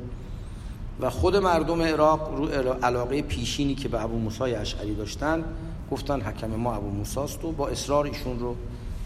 و 1.02 1.10
خود 1.10 1.36
مردم 1.36 1.82
عراق 1.82 2.36
رو 2.36 2.48
علاقه 2.84 3.22
پیشینی 3.22 3.76
که 3.76 3.88
به 3.88 4.04
ابو 4.04 4.20
موسی 4.20 4.44
اشعری 4.44 4.96
داشتن 4.96 5.44
گفتن 5.92 6.22
حکم 6.22 6.48
ما 6.48 6.76
ابو 6.76 6.90
موساست 6.90 7.46
و 7.46 7.52
با 7.52 7.68
اصرار 7.68 8.06
ایشون 8.06 8.40
رو 8.40 8.56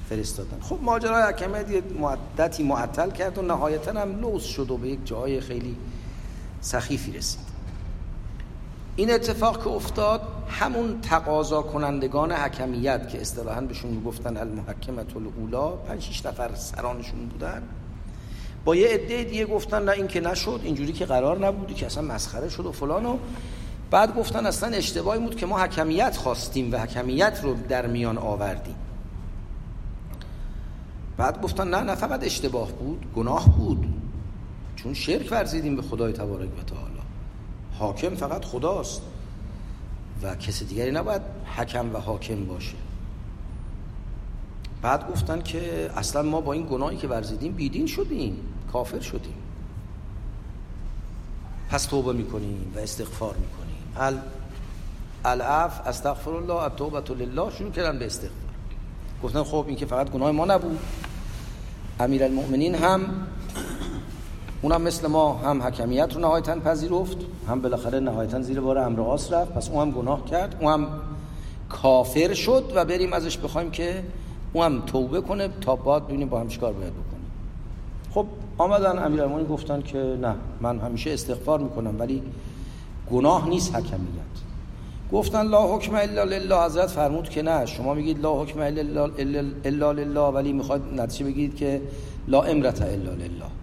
فرستادن. 0.09 0.57
خب 0.61 0.77
ماجرای 0.81 1.23
حکمیت 1.23 1.71
یه 1.71 1.83
مدتی 1.99 2.63
معطل 2.63 3.11
کرد 3.11 3.37
و 3.37 3.41
نهایتا 3.41 4.01
هم 4.01 4.19
لوس 4.21 4.43
شد 4.43 4.71
و 4.71 4.77
به 4.77 4.87
یک 4.89 4.99
جای 5.05 5.41
خیلی 5.41 5.75
سخیفی 6.61 7.11
رسید. 7.11 7.48
این 8.99 9.11
اتفاق 9.11 9.63
که 9.63 9.69
افتاد 9.69 10.21
همون 10.49 11.01
تقاضا 11.01 11.61
کنندگان 11.61 12.31
حکمیت 12.31 13.09
که 13.09 13.21
اصطلاحا 13.21 13.61
بهشون 13.61 13.91
می‌گفتن 13.91 14.37
المحکمت 14.37 15.15
الاولا 15.15 15.69
پنج 15.69 16.01
شش 16.01 16.25
نفر 16.25 16.55
سرانشون 16.55 17.25
بودن. 17.25 17.63
با 18.65 18.75
یه 18.75 18.87
عده 18.87 19.23
دیگه 19.23 19.45
گفتن 19.45 19.83
نه 19.83 19.91
این 19.91 20.07
که 20.07 20.21
نشد 20.21 20.61
اینجوری 20.63 20.93
که 20.93 21.05
قرار 21.05 21.47
نبودی 21.47 21.73
که 21.73 21.85
اصلا 21.85 22.03
مسخره 22.03 22.49
شد 22.49 22.65
و 22.65 22.71
فلان 22.71 23.05
و 23.05 23.17
بعد 23.91 24.15
گفتن 24.15 24.45
اصلا 24.45 24.69
اشتباهی 24.69 25.19
بود 25.19 25.35
که 25.35 25.45
ما 25.45 25.59
حکمیت 25.59 26.17
خواستیم 26.17 26.73
و 26.73 26.77
حکمیت 26.77 27.39
رو 27.43 27.55
در 27.69 27.87
میان 27.87 28.17
آوردیم. 28.17 28.75
بعد 31.17 31.41
گفتن 31.41 31.67
نه 31.67 31.81
نه 31.81 31.95
فقط 31.95 32.23
اشتباه 32.23 32.71
بود 32.71 33.05
گناه 33.15 33.57
بود. 33.57 33.85
چون 34.75 34.93
شرک 34.93 35.31
ورزیدیم 35.31 35.75
به 35.75 35.81
خدای 35.81 36.13
تبارک 36.13 36.49
و 36.59 36.63
تعالی. 36.63 36.98
حاکم 37.79 38.15
فقط 38.15 38.45
خداست. 38.45 39.01
و 40.23 40.35
کسی 40.35 40.65
دیگری 40.65 40.91
نباید 40.91 41.21
حکم 41.57 41.95
و 41.95 41.97
حاکم 41.97 42.45
باشه. 42.45 42.75
بعد 44.81 45.11
گفتن 45.11 45.41
که 45.41 45.91
اصلا 45.95 46.21
ما 46.21 46.41
با 46.41 46.53
این 46.53 46.67
گناهی 46.71 46.97
که 46.97 47.07
ورزیدیم 47.07 47.51
بیدین 47.51 47.87
شدیم 47.87 48.37
کافر 48.73 48.99
شدیم. 48.99 49.35
پس 51.69 51.85
توبه 51.85 52.13
می‌کنیم 52.13 52.73
و 52.75 52.79
استغفار 52.79 53.35
می‌کنیم. 53.35 53.77
ال 53.97 54.19
العف 55.25 55.87
استغفر 55.87 56.31
الله 56.31 56.53
التوبه 56.53 57.15
لله 57.15 57.51
شروع 57.51 57.71
کردن 57.71 57.99
به 57.99 58.05
استغفار. 58.05 58.49
گفتن 59.23 59.43
خب 59.43 59.65
این 59.67 59.75
که 59.75 59.85
فقط 59.85 60.09
گناه 60.09 60.31
ما 60.31 60.45
نبود. 60.45 60.79
امیرالمؤمنین 61.99 62.75
هم 62.75 63.27
اونم 64.61 64.81
مثل 64.81 65.07
ما 65.07 65.33
هم 65.33 65.61
حکمیت 65.61 66.13
رو 66.13 66.21
نهایتا 66.21 66.59
پذیرفت 66.59 67.17
هم 67.47 67.61
بالاخره 67.61 67.99
نهایتا 67.99 68.41
زیر 68.41 68.59
بار 68.59 68.77
امر 68.77 69.01
آس 69.01 69.33
رفت. 69.33 69.53
پس 69.53 69.69
اون 69.69 69.81
هم 69.81 69.91
گناه 69.91 70.25
کرد 70.25 70.55
اون 70.59 70.73
هم 70.73 70.87
کافر 71.69 72.33
شد 72.33 72.71
و 72.75 72.85
بریم 72.85 73.13
ازش 73.13 73.37
بخوایم 73.37 73.71
که 73.71 74.03
اون 74.53 74.65
هم 74.65 74.81
توبه 74.85 75.21
کنه 75.21 75.49
تا 75.61 75.75
بعد 75.75 76.07
ببینیم 76.07 76.29
با 76.29 76.39
هم 76.39 76.47
چیکار 76.47 76.73
باید 76.73 76.93
بکنیم 76.93 77.31
خب 78.13 78.25
آمدن 78.57 79.05
امیرالمومنین 79.05 79.47
گفتن 79.47 79.81
که 79.81 79.97
نه 79.97 80.35
من 80.61 80.79
همیشه 80.79 81.11
استغفار 81.11 81.59
می‌کنم 81.59 81.99
ولی 81.99 82.23
گناه 83.11 83.49
نیست 83.49 83.75
حکمیت. 83.75 83.99
گفتن 85.11 85.47
لا 85.47 85.75
حکم 85.75 85.95
الا 85.95 86.23
لله. 86.23 86.65
حضرت 86.65 86.87
فرمود 86.87 87.29
که 87.29 87.41
نه 87.41 87.65
شما 87.65 87.93
میگید 87.93 88.21
لا 88.21 88.41
حکم 88.43 88.59
الا 88.59 89.91
لله 89.91 90.21
ولی 90.21 90.53
می‌خواد 90.53 90.81
نتیجه 90.95 91.25
بگید 91.25 91.55
که 91.55 91.81
لا 92.27 92.41
امرت 92.41 92.81
الا 92.81 93.11
لله. 93.11 93.58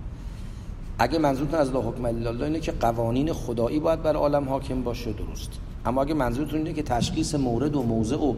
اگه 0.98 1.18
منظورتون 1.18 1.60
از 1.60 1.72
لا 1.72 1.80
حکم 1.80 2.04
الا 2.04 2.30
لله 2.30 2.44
اینه 2.44 2.60
که 2.60 2.72
قوانین 2.72 3.32
خدایی 3.32 3.80
باید 3.80 4.02
بر 4.02 4.16
عالم 4.16 4.48
حاکم 4.48 4.82
باشه 4.82 5.12
درست. 5.12 5.50
اما 5.86 6.02
اگه 6.02 6.14
منظورتون 6.14 6.58
اینه 6.58 6.72
که 6.72 6.82
تشخیص 6.82 7.34
مورد 7.34 7.76
و 7.76 7.82
موضع 7.82 8.16
و 8.16 8.34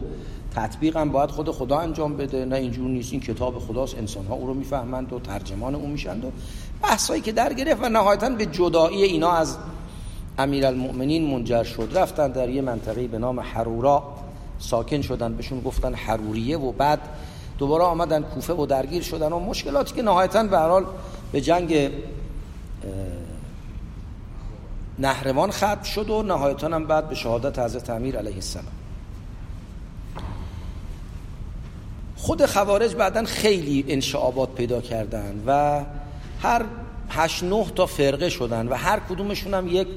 تطبیق 0.55 0.97
هم 0.97 1.09
باید 1.09 1.31
خود 1.31 1.51
خدا 1.51 1.79
انجام 1.79 2.17
بده 2.17 2.45
نه 2.45 2.55
اینجور 2.55 2.89
نیست. 2.89 3.11
این 3.11 3.21
کتاب 3.21 3.59
خداست 3.59 3.97
انسان 3.97 4.25
ها 4.25 4.35
او 4.35 4.47
رو 4.47 4.53
می‌فهمند 4.53 5.13
و 5.13 5.19
ترجمان 5.19 5.75
او 5.75 5.87
میشند 5.87 6.25
و 6.25 6.31
بحثایی 6.83 7.21
که 7.21 7.31
در 7.31 7.53
گرفت 7.53 7.83
و 7.83 7.89
نهایتا 7.89 8.29
به 8.29 8.45
جدایی 8.45 9.03
اینا 9.03 9.31
از 9.31 9.57
امیرالمؤمنین 10.37 11.31
منجر 11.31 11.63
شد. 11.63 11.89
رفتن 11.93 12.31
در 12.31 12.49
یه 12.49 12.61
منطقه 12.61 13.07
به 13.07 13.17
نام 13.17 13.39
حرورا 13.39 14.03
ساکن 14.59 15.01
شدن 15.01 15.33
بهشون 15.33 15.61
گفتن 15.61 15.93
حروریه 15.93 16.57
و 16.57 16.71
بعد 16.71 16.99
دوباره 17.57 17.83
آمدن 17.83 18.21
کوفه 18.21 18.53
و 18.53 18.65
درگیر 18.65 19.03
شدن 19.03 19.33
و 19.33 19.39
مشکلاتی 19.39 19.95
که 19.95 20.01
نهایتا 20.01 20.43
به 20.43 20.85
به 21.31 21.41
جنگ 21.41 21.89
نهروان 24.99 25.51
ختم 25.51 25.83
شد 25.83 26.09
و 26.09 26.23
نهایتا 26.23 26.67
هم 26.67 26.87
بعد 26.87 27.09
به 27.09 27.15
شهادت 27.15 27.59
حضرت 27.59 27.89
امیر 27.89 28.17
علیه 28.17 28.35
السلام. 28.35 28.65
خود 32.15 32.45
خوارج 32.45 32.95
بعدا 32.95 33.23
خیلی 33.23 33.85
انشعابات 33.87 34.55
پیدا 34.55 34.81
کردن 34.81 35.43
و 35.47 35.81
هر 36.41 36.65
هشت 37.09 37.43
نه 37.43 37.65
تا 37.75 37.85
فرقه 37.85 38.29
شدن 38.29 38.67
و 38.67 38.73
هر 38.73 38.99
کدومشون 38.99 39.53
هم 39.53 39.67
یک 39.67 39.87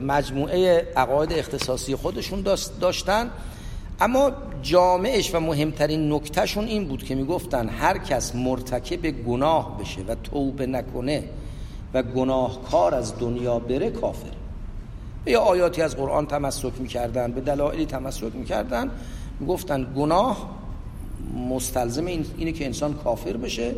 مجموعه 0.00 0.92
عقاید 0.96 1.32
اختصاصی 1.32 1.96
خودشون 1.96 2.44
داشتن. 2.80 3.30
اما 4.00 4.32
جامعش 4.62 5.34
و 5.34 5.40
مهمترین 5.40 6.12
نکتهشون 6.12 6.64
این 6.64 6.88
بود 6.88 7.04
که 7.04 7.14
می‌گفتن 7.14 7.68
هر 7.68 7.98
کس 7.98 8.34
مرتکب 8.34 9.10
گناه 9.10 9.78
بشه 9.78 10.00
و 10.08 10.14
توبه 10.14 10.66
نکنه 10.66 11.24
و 11.94 12.02
گناهکار 12.02 12.94
از 12.94 13.18
دنیا 13.18 13.58
بره 13.58 13.90
کافر. 13.90 14.32
یا 15.26 15.40
آیاتی 15.40 15.82
از 15.82 15.96
قرآن 15.96 16.26
تمسک 16.26 16.72
می‌کردن 16.78 17.32
به 17.32 17.40
دلایلی 17.40 17.86
تمسک 17.86 18.34
می‌کردن 18.34 18.90
می‌گفتن 19.40 19.86
گناه 19.96 20.58
مستلزم 21.50 22.06
اینه 22.06 22.52
که 22.52 22.66
انسان 22.66 22.94
کافر 22.94 23.36
بشه 23.36 23.74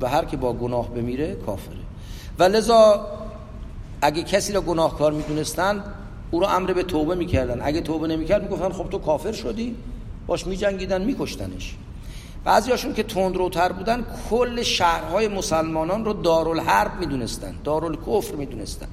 و 0.00 0.08
هر 0.08 0.24
که 0.24 0.36
با 0.36 0.52
گناه 0.52 0.90
بمیره 0.90 1.34
کافره. 1.34 1.76
و 2.38 2.42
لذا 2.42 3.06
اگه 4.02 4.22
کسی 4.22 4.52
را 4.52 4.60
گناهکار 4.60 5.12
می‌دونستن 5.12 5.84
او 6.30 6.40
را 6.40 6.48
امر 6.48 6.72
به 6.72 6.82
توبه 6.82 7.14
می‌کردن. 7.14 7.60
اگه 7.62 7.80
توبه 7.80 8.08
نمی‌کرد 8.08 8.42
می‌گفتن 8.42 8.68
خب 8.72 8.90
تو 8.90 8.98
کافر 8.98 9.32
شدی 9.32 9.76
باش 10.26 10.46
میجنگیدن 10.46 11.02
میکشتنش. 11.02 11.76
بعضیاشون 12.44 12.94
که 12.94 13.02
تندروتر 13.02 13.72
بودن 13.72 14.04
کل 14.30 14.62
شهرهای 14.62 15.28
مسلمانان 15.28 16.04
رو 16.04 16.12
دارالحرب 16.12 17.00
می‌دونستن 17.00 17.54
دارالکفر 17.64 18.34
می‌دونستن. 18.34 18.88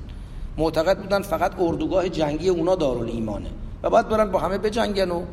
معتقد 0.57 0.97
بودن 0.97 1.21
فقط 1.21 1.51
اردوگاه 1.59 2.09
جنگی 2.09 2.49
اونا 2.49 2.75
دارال 2.75 3.09
ایمانه 3.09 3.49
و 3.83 3.89
باید 3.89 4.07
برن 4.07 4.31
با 4.31 4.39
همه 4.39 4.57
بجنگن 4.57 5.11
و 5.11 5.23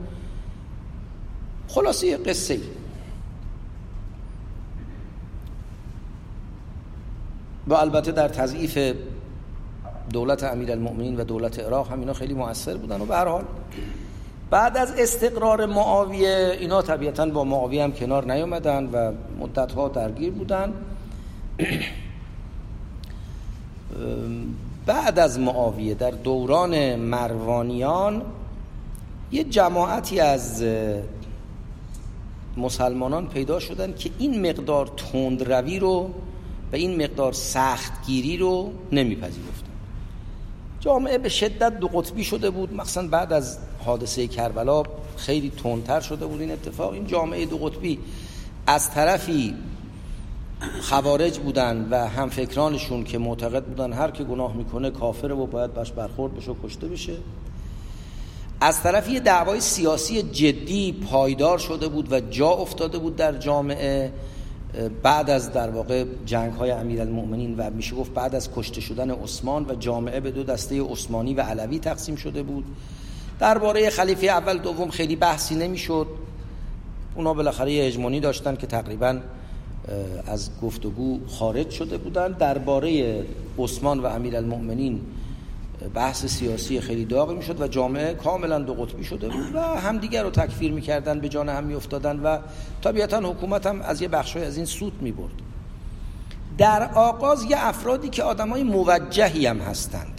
خلاصی 1.69 2.17
قصه 2.17 2.61
و 7.67 7.75
البته 7.75 8.13
در 8.13 8.29
تضعیف 8.29 8.95
دولت 10.13 10.45
امیرالمؤمنین 10.45 11.17
و 11.17 11.25
دولت 11.25 11.59
عراق 11.59 11.93
هم 11.93 12.01
اینا 12.01 12.13
خیلی 12.13 12.35
موثر 12.35 12.77
بودن 12.77 13.01
و 13.01 13.05
به 13.05 13.17
هر 13.17 13.29
حال 13.29 13.45
بعد 14.51 14.77
از 14.77 14.93
استقرار 14.99 15.67
معاویه 15.67 16.57
اینا 16.61 16.83
طبیعتا 16.83 17.27
با 17.27 17.45
معاویه 17.45 17.85
هم 17.85 17.93
کنار 17.93 18.33
نیومدن 18.33 18.87
و 18.93 19.13
مدتها 19.41 19.89
درگیر 19.89 20.31
بودن. 20.31 20.73
بعد 24.87 25.19
از 25.19 25.39
معاویه 25.39 25.95
در 25.95 26.11
دوران 26.11 26.97
مروانیان 26.97 28.23
یه 29.33 29.45
جماعتی 29.45 30.21
از 30.21 30.65
مسلمانان 32.57 33.29
پیدا 33.29 33.59
شدن 33.59 33.95
که 33.95 34.11
این 34.19 34.51
مقدار 34.51 34.87
تندروی 34.87 35.79
رو 35.79 36.11
و 36.73 36.77
این 36.77 37.05
مقدار 37.05 37.33
سختگیری 37.33 38.37
رو 38.37 38.73
نمیپذیرفتن. 38.93 39.65
جامعه 40.81 41.19
به 41.19 41.29
شدت 41.29 41.79
دو 41.79 41.89
قطبی 41.89 42.25
شده 42.25 42.51
بود 42.51 42.75
مثلا 42.75 43.09
بعد 43.09 43.33
از 43.33 43.59
حادثه 43.85 44.27
کربلا 44.27 44.83
خیلی 45.17 45.53
تندتر 45.63 46.01
شده 46.01 46.27
بود 46.27 46.41
این 46.41 46.51
اتفاق. 46.51 46.93
این 46.93 47.07
جامعه 47.07 47.47
دو 47.47 47.59
قطبی 47.59 47.99
از 48.67 48.91
طرفی 48.91 49.55
خوارج 50.81 51.39
بودن 51.39 51.89
و 51.91 52.09
هم 52.09 52.29
فکرانشون 52.29 53.05
که 53.05 53.19
معتقد 53.19 53.65
بودن 53.65 53.93
هر 53.93 54.11
که 54.11 54.25
گناه 54.25 54.57
می‌کنه 54.57 54.91
کافره 54.91 55.35
و 55.35 55.47
باید 55.47 55.75
باش 55.75 55.93
برخورد 55.93 56.37
بشه 56.37 56.51
و 56.51 56.55
کشته 56.65 56.89
بشه. 56.89 57.17
از 58.61 58.83
طرفی 58.83 59.21
دعوای 59.21 59.61
سیاسی 59.61 60.23
جدی 60.23 60.93
پایدار 60.93 61.59
شده 61.59 61.89
بود 61.89 62.13
و 62.13 62.21
جا 62.21 62.49
افتاده 62.49 62.99
بود 62.99 63.17
در 63.17 63.33
جامعه. 63.33 64.13
بعد 65.03 65.31
از 65.31 65.53
در 65.53 65.71
واقع 65.71 66.05
جنگ 66.27 66.53
های 66.53 66.71
امیرالمؤمنین 66.71 67.57
و 67.57 67.71
میشه 67.71 67.97
گفت 67.97 68.15
بعد 68.15 68.35
از 68.35 68.51
کشته 68.55 68.81
شدن 68.81 69.11
عثمان 69.11 69.67
و 69.69 69.75
جامعه 69.75 70.21
به 70.21 70.31
دو 70.31 70.43
دسته 70.43 70.83
عثمانی 70.83 71.35
و 71.35 71.41
علوی 71.41 71.79
تقسیم 71.79 72.17
شده 72.17 72.43
بود. 72.43 72.65
درباره 73.41 73.91
خلیفه 73.91 74.27
اول 74.27 74.59
دوم 74.59 74.91
خیلی 74.91 75.17
بحثی 75.17 75.55
نمی‌شد. 75.55 76.07
اونا 77.15 77.35
بالاخره 77.35 77.73
یه 77.73 77.85
هژمونی 77.85 78.21
داشتن 78.21 78.57
که 78.57 78.67
تقریبا 78.67 79.19
از 80.27 80.51
گفتگو 80.63 81.21
خارج 81.29 81.71
شده 81.71 81.99
بودن. 81.99 82.33
درباره 82.33 83.23
عثمان 83.59 84.01
و 84.01 84.07
امیرالمؤمنین 84.07 85.01
بحث 85.95 86.27
سیاسی 86.27 86.81
خیلی 86.81 87.05
داغ 87.05 87.31
می‌شد 87.31 87.61
و 87.61 87.69
جامعه 87.69 88.15
کاملا 88.15 88.59
دو 88.59 88.75
قطبی 88.75 89.05
شده 89.05 89.29
بود 89.29 89.55
و 89.55 89.61
همدیگر 89.61 90.23
رو 90.23 90.31
تکفیر 90.31 90.73
می‌کردن 90.73 91.21
به 91.21 91.29
جان 91.29 91.49
هم 91.49 91.65
میافتادن 91.65 92.21
و 92.21 92.39
طبیعتا 92.85 93.21
حکومت 93.21 93.67
هم 93.67 93.83
از 93.83 94.03
یه 94.03 94.09
بخشای 94.09 94.45
از 94.45 94.57
این 94.57 94.67
سود 94.67 95.03
می‌برد. 95.03 95.33
در 96.59 96.91
آغاز 96.95 97.45
یه 97.45 97.57
افرادی 97.67 98.09
که 98.09 98.23
آدمای 98.23 98.63
موجهی 98.63 99.47
هم 99.47 99.59
هستند. 99.59 100.14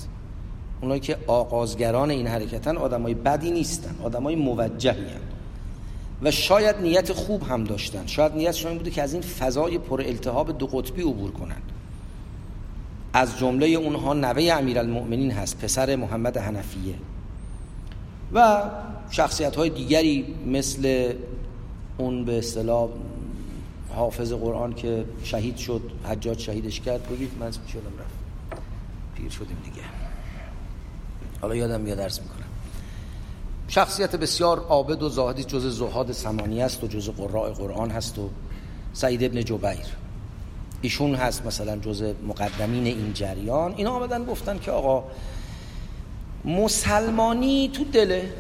اونایی 0.82 1.00
که 1.00 1.18
آغازگران 1.28 2.10
این 2.10 2.28
حرکتن 2.28 2.78
آدمای 2.78 3.14
بدی 3.14 3.52
نیستن 3.52 3.96
آدمای 4.04 4.36
موجهی 4.36 5.06
هم. 5.06 5.22
و 6.22 6.32
شاید 6.32 6.76
نیت 6.82 7.14
خوب 7.14 7.44
هم 7.44 7.64
داشتن. 7.64 8.06
شاید 8.06 8.36
نیت 8.36 8.66
این 8.66 8.78
بوده 8.78 8.92
که 8.92 9.02
از 9.02 9.14
این 9.14 9.22
فضای 9.22 9.78
پر 9.78 10.02
التهاب 10.02 10.58
دو 10.58 10.68
قطبی 10.68 11.02
عبور 11.02 11.32
کنند. 11.32 11.72
از 13.14 13.38
جمله 13.40 13.68
اونها 13.68 14.14
نوه 14.14 14.54
امیرالمؤمنین 14.54 15.32
هست 15.32 15.60
پسر 15.60 15.96
محمد 15.96 16.38
حنفیه. 16.38 16.96
و 18.34 18.64
شخصیت 19.10 19.56
های 19.56 19.70
دیگری 19.70 20.36
مثل 20.48 21.14
اون 21.98 22.26
به 22.26 22.38
اصطلاح 22.38 22.90
حافظ 23.96 24.34
قرآن 24.34 24.74
که 24.74 25.06
شهید 25.24 25.58
شد 25.58 25.82
حجاج 26.10 26.40
شهیدش 26.40 26.82
کرد. 26.82 27.10
بگید 27.10 27.32
من 27.40 27.52
شدم 27.52 27.94
رفت. 28.00 28.62
پیر 29.16 29.30
شدیم 29.30 29.58
دیگه. 29.64 29.95
حالا 31.46 31.56
یادم 31.56 31.82
میاد 31.82 31.98
درس 31.98 32.22
می‌کنم. 32.22 32.46
شخصیت 33.68 34.16
بسیار 34.16 34.60
عابد 34.60 35.04
و 35.04 35.10
زاهدی 35.10 35.44
جز 35.44 35.78
زهاد 35.78 36.12
سمانی 36.12 36.62
است 36.62 36.84
و 36.84 36.88
جز 36.88 37.10
قراء 37.10 37.50
قرآن 37.50 37.92
هست 37.92 38.20
و 38.20 38.30
سعید 38.94 39.24
ابن 39.24 39.44
جبیر. 39.44 39.86
ایشون 40.82 41.16
هست 41.16 41.46
مثلا 41.46 41.78
جز 41.78 42.04
مقدمین 42.28 42.86
این 42.86 43.14
جریان. 43.14 43.74
اینا 43.78 43.92
آمدن 43.92 44.26
گفتن 44.26 44.60
که 44.60 44.72
آقا 44.72 45.04
مسلمانی 46.46 47.70
تو 47.74 47.84
دله. 47.84 48.34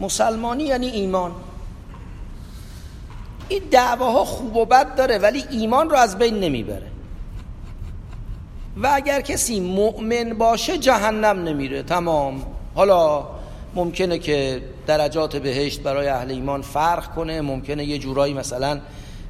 مسلمانی 0.00 0.64
یعنی 0.64 0.86
ایمان. 0.86 1.32
این 3.48 3.62
دعواها 3.70 4.24
خوب 4.24 4.56
و 4.56 4.64
بد 4.64 4.94
داره 4.94 5.18
ولی 5.18 5.44
ایمان 5.50 5.90
رو 5.90 5.96
از 5.96 6.18
بین 6.18 6.40
نمی‌بره. 6.40 6.86
و 8.82 8.90
اگر 8.94 9.20
کسی 9.20 9.60
مؤمن 9.60 10.34
باشه 10.34 10.78
جهنم 10.78 11.42
نمیره 11.42 11.82
تمام. 11.82 12.42
حالا 12.74 13.26
ممکنه 13.74 14.18
که 14.18 14.62
درجات 14.86 15.36
بهشت 15.36 15.82
برای 15.82 16.08
اهل 16.08 16.30
ایمان 16.30 16.62
فرق 16.62 17.14
کنه 17.14 17.40
ممکنه 17.40 17.84
یه 17.84 17.98
جورایی 17.98 18.34
مثلا 18.34 18.80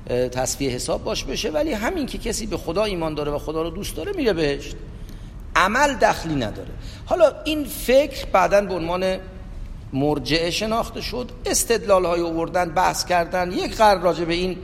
تصفیه 0.08 0.70
حساب 0.70 1.04
باش 1.04 1.24
بشه 1.24 1.50
ولی 1.50 1.72
همین 1.72 2.06
که 2.06 2.18
کسی 2.18 2.46
به 2.46 2.56
خدا 2.56 2.84
ایمان 2.84 3.14
داره 3.14 3.32
و 3.32 3.38
خدا 3.38 3.62
رو 3.62 3.70
دوست 3.70 3.96
داره 3.96 4.12
میره 4.16 4.32
بهشت. 4.32 4.76
عمل 5.56 5.94
دخلی 5.94 6.34
نداره. 6.34 6.70
حالا 7.06 7.32
این 7.44 7.64
فکر 7.64 8.26
بعدا 8.26 8.60
به 8.60 8.74
عنوان 8.74 9.16
مرجعه 9.92 10.50
شناخته 10.50 11.00
شد 11.00 11.30
استدلال 11.46 12.04
های 12.04 12.20
آوردن 12.20 12.70
بحث 12.70 13.04
کردن 13.04 13.52
یک 13.52 13.76
قرار 13.76 14.00
راجع 14.00 14.24
به 14.24 14.34
این 14.34 14.56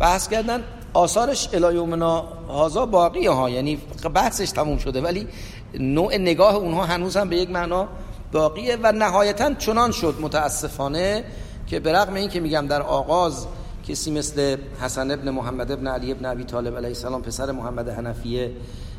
بحث 0.00 0.28
کردن. 0.28 0.64
آثارش 0.94 1.48
الایومنا 1.54 2.20
هازا 2.48 2.86
باقی 2.86 3.26
ها 3.26 3.50
یعنی 3.50 3.76
بحثش 4.14 4.50
تموم 4.50 4.78
شده 4.78 5.00
ولی 5.00 5.26
نوع 5.74 6.16
نگاه 6.16 6.54
اونها 6.54 6.84
هنوز 6.84 7.16
هم 7.16 7.28
به 7.28 7.36
یک 7.36 7.50
معنا 7.50 7.88
باقیه 8.32 8.78
و 8.82 8.92
نهایتا 8.92 9.54
چنان 9.54 9.92
شد 9.92 10.14
متاسفانه 10.20 11.24
که 11.66 11.80
به 11.80 11.92
رغم 11.92 12.14
این 12.14 12.28
که 12.28 12.40
میگم 12.40 12.66
در 12.66 12.82
آغاز 12.82 13.46
کسی 13.88 14.10
مثل 14.10 14.56
حسن 14.80 15.10
ابن 15.10 15.30
محمد 15.30 15.72
ابن 15.72 15.86
علی 15.86 16.12
ابن 16.12 16.24
ابی 16.24 16.44
طالب 16.44 16.76
علیه 16.76 16.88
السلام 16.88 17.22
پسر 17.22 17.52
محمد 17.52 17.88
حنفیه 17.88 18.52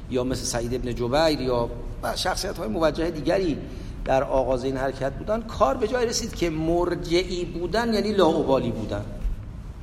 یا 0.09 0.23
مثل 0.23 0.43
سعید 0.43 0.73
ابن 0.73 0.95
جبیر 0.95 1.41
یا 1.41 1.69
شخصیت 2.15 2.57
های 2.57 2.67
موجه 2.67 3.09
دیگری 3.09 3.57
در 4.05 4.23
آغاز 4.23 4.63
این 4.63 4.77
حرکت 4.77 5.13
بودن 5.13 5.41
کار 5.41 5.77
به 5.77 5.87
جای 5.87 6.05
رسید 6.05 6.35
که 6.35 6.49
مرجعی 6.49 7.45
بودن 7.45 7.93
یعنی 7.93 8.11
لاعبالی 8.11 8.71
بودن. 8.71 9.05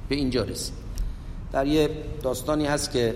به 0.08 0.14
اینجا 0.14 0.42
رسید. 0.42 0.85
در 1.52 1.66
یه 1.66 1.90
داستانی 2.22 2.66
هست 2.66 2.90
که 2.90 3.14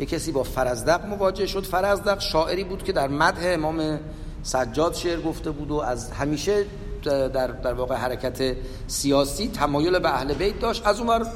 یه 0.00 0.06
کسی 0.06 0.32
با 0.32 0.42
فرزدق 0.42 1.06
مواجه 1.06 1.46
شد. 1.46 1.64
فرزدق 1.64 2.20
شاعری 2.20 2.64
بود 2.64 2.82
که 2.82 2.92
در 2.92 3.08
مدح 3.08 3.42
امام 3.44 4.00
سجاد 4.42 4.94
شعر 4.94 5.20
گفته 5.20 5.50
بود 5.50 5.70
و 5.70 5.74
از 5.74 6.10
همیشه 6.10 6.64
در, 7.04 7.46
در 7.46 7.72
واقع 7.72 7.94
حرکت 7.94 8.56
سیاسی 8.86 9.48
تمایل 9.48 9.98
به 9.98 10.14
اهل 10.14 10.34
بیت 10.34 10.60
داشت. 10.60 10.86
از 10.86 11.00
اونور 11.00 11.26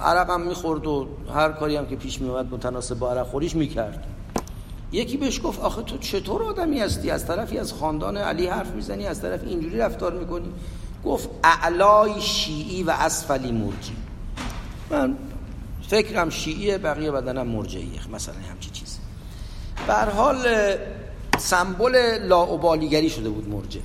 عرق 0.00 0.30
هم 0.30 0.40
می‌خورد 0.40 0.86
و 0.86 1.08
هر 1.34 1.52
کاری 1.52 1.76
هم 1.76 1.86
که 1.86 1.96
پیش 1.96 2.20
میومد 2.20 2.54
متناسب 2.54 2.98
با 2.98 3.10
عرق 3.10 3.26
خوریش 3.26 3.54
می‌کرد. 3.54 4.06
یکی 4.92 5.16
بهش 5.16 5.40
گفت 5.44 5.60
آخه 5.60 5.82
تو 5.82 5.98
چطور 5.98 6.42
آدمی 6.42 6.80
هستی؟ 6.80 7.10
از 7.10 7.26
طرفی 7.26 7.58
از 7.58 7.72
خاندان 7.72 8.16
علی 8.16 8.46
حرف 8.46 8.70
می‌زنی 8.70 9.06
از 9.06 9.22
طرف 9.22 9.44
اینجوری 9.44 9.78
رفتار 9.78 10.12
می‌کنی. 10.12 10.52
گفت 11.04 11.28
اعلای 11.44 12.20
شیعی 12.20 12.82
و 12.82 12.90
اسفلی 12.90 13.52
مرجی. 13.52 13.96
من 14.90 15.16
فکرم 15.88 16.30
شیعیه 16.30 16.78
بقیه 16.78 17.10
بدنم 17.10 17.46
مرجعیه 17.46 18.10
مثلا 18.12 18.34
همچی 18.50 18.70
چیز 18.70 18.98
بر 19.86 20.10
حال 20.10 20.36
سمبل 21.38 22.18
لاعبالیگری 22.26 23.10
شده 23.10 23.28
بود 23.28 23.48
مرجع. 23.48 23.80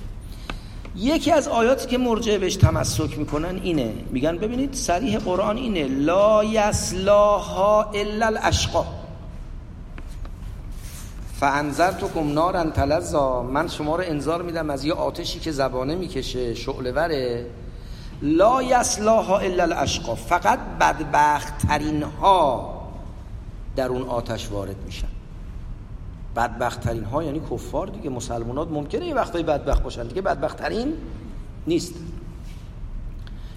یکی 0.96 1.32
از 1.32 1.48
آیاتی 1.48 1.88
که 1.88 1.98
مرجع 1.98 2.38
بهش 2.38 2.56
تمسک 2.56 3.18
می‌کنن 3.18 3.60
اینه. 3.64 3.94
میگن 4.12 4.38
ببینید 4.38 4.74
صریح 4.74 5.18
قرآن 5.18 5.58
اینه 5.58 5.88
لا 5.88 6.44
یسلاها 6.44 7.84
الا 7.84 8.26
الاشقا. 8.26 8.86
فانذرتکم 11.40 12.34
نارا 12.34 12.64
تلظا. 12.64 13.44
من 13.44 13.68
شما 13.68 13.96
رو 13.96 14.04
انذار 14.08 14.42
میدم 14.42 14.70
از 14.70 14.86
یه 14.86 14.94
آتشی 14.94 15.40
که 15.40 15.52
زبانه 15.52 15.96
می‌کشه 15.96 16.54
شعله 16.54 16.92
وره 16.92 17.46
لا 18.22 18.64
یسلاها 18.64 19.40
الا 19.40 19.64
الاشقا. 19.64 20.16
فقط 20.16 20.60
بدبخت 20.80 21.68
ترین 21.68 22.04
ها 22.04 22.74
در 23.76 23.88
اون 23.88 24.02
آتش 24.02 24.52
وارد 24.52 24.76
میشن. 24.86 25.08
بدبخت 26.36 26.82
ترین 26.82 27.04
ها 27.04 27.24
یعنی 27.24 27.42
کفار 27.52 27.88
دیگه. 27.88 28.10
مسلمانات 28.10 28.68
ممکنه 28.72 29.06
یه 29.06 29.16
وقتایی 29.16 29.44
بدبخت 29.44 29.84
باشن 29.84 30.08
دیگه. 30.08 30.22
بدبخت 30.22 30.58
ترین 30.58 30.94
نیست. 31.68 31.94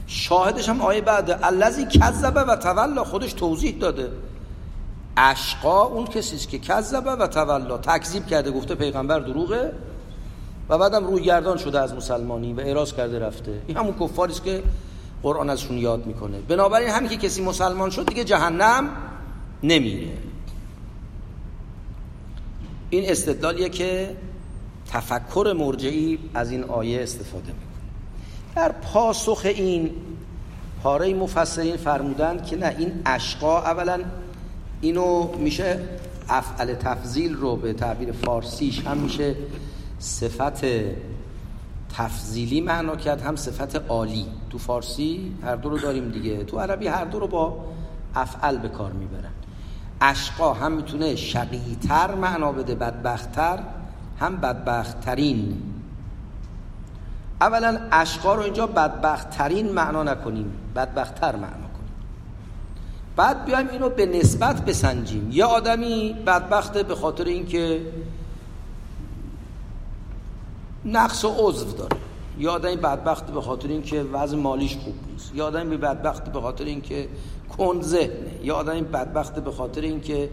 شاهدش 0.06 0.68
هم 0.68 0.80
آیه 0.80 1.00
بعد. 1.00 1.40
الذی 1.42 1.84
کذبه 1.84 2.40
و 2.40 2.56
تولا 2.56 3.04
خودش 3.04 3.32
توضیح 3.32 3.78
داده. 3.78 4.10
اشقا 5.16 5.82
اون 5.82 6.06
کسی 6.06 6.36
است 6.36 6.48
که 6.48 6.58
کذبه 6.58 7.10
و 7.10 7.26
تولا 7.26 7.78
تکذیب 7.78 8.26
کرده 8.26 8.50
گفته 8.50 8.74
پیغمبر 8.74 9.18
دروغه. 9.18 9.72
و 10.68 10.78
بعدم 10.78 11.06
روی 11.06 11.22
گردان 11.22 11.56
شده 11.56 11.80
از 11.80 11.94
مسلمانی 11.94 12.52
و 12.52 12.60
اعراض 12.60 12.92
کرده 12.92 13.18
رفته. 13.18 13.62
این 13.66 13.76
همون 13.76 13.94
کفاری 14.00 14.32
است 14.32 14.44
که 14.44 14.62
قرآن 15.22 15.50
ازشون 15.50 15.78
یاد 15.78 16.06
می‌کنه. 16.06 16.38
بنابراین 16.38 16.88
همین 16.88 17.10
که 17.10 17.16
کسی 17.16 17.42
مسلمان 17.42 17.90
شد 17.90 18.06
دیگه 18.06 18.24
جهنم 18.24 18.88
نمیره. 19.62 20.12
این 22.90 23.10
استدلالیه 23.10 23.68
که 23.68 24.16
تفکر 24.92 25.54
مرجعی 25.58 26.18
از 26.34 26.50
این 26.50 26.64
آیه 26.64 27.02
استفاده 27.02 27.46
می‌کنه. 27.46 27.58
در 28.56 28.72
پاسخ 28.72 29.42
این 29.44 29.90
پاره 30.82 31.14
مفسرین 31.14 31.76
فرمودند 31.76 32.46
که 32.46 32.56
نه 32.56 32.76
این 32.78 32.92
اشقا 33.06 33.58
اولا 33.58 34.00
اینو 34.80 35.36
میشه 35.36 35.80
افعل 36.28 36.74
تفضیل 36.74 37.34
رو 37.34 37.56
به 37.56 37.72
تعبیر 37.72 38.12
فارسیش 38.12 38.80
هم 38.80 38.96
میشه 38.96 39.34
صفت 40.04 40.64
تفضیلی 41.96 42.60
معنا 42.60 42.96
کرد 42.96 43.22
هم 43.22 43.36
صفت 43.36 43.76
عالی. 43.76 44.26
تو 44.50 44.58
فارسی 44.58 45.32
هر 45.44 45.56
دو 45.56 45.68
رو 45.68 45.78
داریم 45.78 46.10
دیگه. 46.10 46.44
تو 46.44 46.58
عربی 46.58 46.86
هر 46.86 47.04
دو 47.04 47.18
رو 47.18 47.26
با 47.26 47.56
افعل 48.14 48.56
به 48.56 48.68
کار 48.68 48.92
می‌برن. 48.92 49.30
اشقا 50.00 50.52
هم 50.52 50.72
می‌تونه 50.72 51.16
شقیتر 51.16 52.14
معنا 52.14 52.52
بده 52.52 52.74
بدبختتر 52.74 53.58
هم 54.20 54.36
بدبختترین. 54.36 55.62
اولا 57.40 57.78
اشقا 57.92 58.34
رو 58.34 58.42
اینجا 58.42 58.66
بدبختترین 58.66 59.72
معنا 59.72 60.02
نکنیم 60.02 60.52
بدبختتر 60.76 61.36
معنا 61.36 61.46
کنیم. 61.46 61.94
بعد 63.16 63.44
بیایم 63.44 63.68
اینو 63.68 63.88
به 63.88 64.06
نسبت 64.06 64.64
بسنجیم. 64.64 65.28
یه 65.32 65.44
آدمی 65.44 66.16
بدبخته 66.26 66.82
به 66.82 66.94
خاطر 66.94 67.24
اینکه 67.24 67.80
نقص 70.84 71.24
و 71.24 71.34
عضو 71.38 71.72
داره. 71.72 71.96
یا 72.38 72.52
آدمی 72.52 72.76
بدبخت 72.76 73.26
به 73.26 73.40
خاطر 73.40 73.68
اینکه 73.68 74.02
وضع 74.02 74.36
مالیش 74.36 74.76
خوب 74.76 74.94
نیست. 75.12 75.34
یا 75.34 75.46
آدمی 75.46 75.76
بدبخت 75.76 76.32
به 76.32 76.40
خاطر 76.40 76.64
اینکه 76.64 77.08
کند 77.58 77.82
ذهنه. 77.82 78.40
یا 78.42 78.54
آدمی 78.54 78.80
بدبخت 78.80 79.34
به 79.34 79.50
خاطر 79.50 79.80
اینکه 79.80 80.30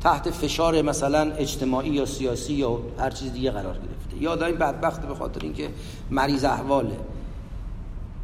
تحت 0.00 0.30
فشار 0.30 0.82
مثلا 0.82 1.32
اجتماعی 1.32 1.90
یا 1.90 2.06
سیاسی 2.06 2.52
یا 2.52 2.78
هر 2.98 3.10
چیز 3.10 3.32
دیگه 3.32 3.50
قرار 3.50 3.74
گرفته. 3.74 4.22
یا 4.22 4.32
آدمی 4.32 4.52
بدبخت 4.52 5.06
به 5.06 5.14
خاطر 5.14 5.40
اینکه 5.42 5.70
مریض 6.10 6.44
احواله. 6.44 6.96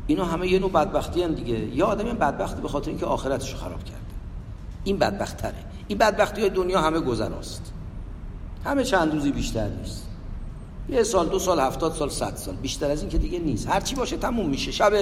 اینا 0.06 0.24
همه 0.24 0.48
یه 0.48 0.58
نوع 0.58 0.70
بدبختی 0.70 1.22
هم 1.22 1.34
دیگه. 1.34 1.58
یا 1.58 1.86
آدمی 1.86 2.12
بدبخت 2.12 2.62
به 2.62 2.68
خاطر 2.68 2.90
اینکه 2.90 3.06
آخرتش 3.06 3.54
خراب 3.54 3.84
کرده. 3.84 4.00
این 4.84 4.98
بدبخت 4.98 5.36
تره 5.36 5.64
این 5.88 5.98
بدبختی 5.98 6.40
های 6.40 6.50
دنیا 6.50 6.80
همه 6.80 7.00
گذراست. 7.00 7.72
همه 8.64 8.84
چند 8.84 9.12
روزی 9.12 9.32
بیشتر 9.32 9.68
نیست. 9.68 10.05
یه 10.88 11.02
سال 11.02 11.28
دو 11.28 11.38
سال 11.38 11.60
هفتاد 11.60 11.92
سال 11.92 12.08
صد 12.08 12.36
سال. 12.36 12.54
بیشتر 12.54 12.90
از 12.90 13.00
این 13.00 13.10
که 13.10 13.18
دیگه 13.18 13.38
نیست. 13.38 13.68
هرچی 13.68 13.94
باشه 13.94 14.16
تموم 14.16 14.48
میشه. 14.48 14.72
شب 14.72 14.92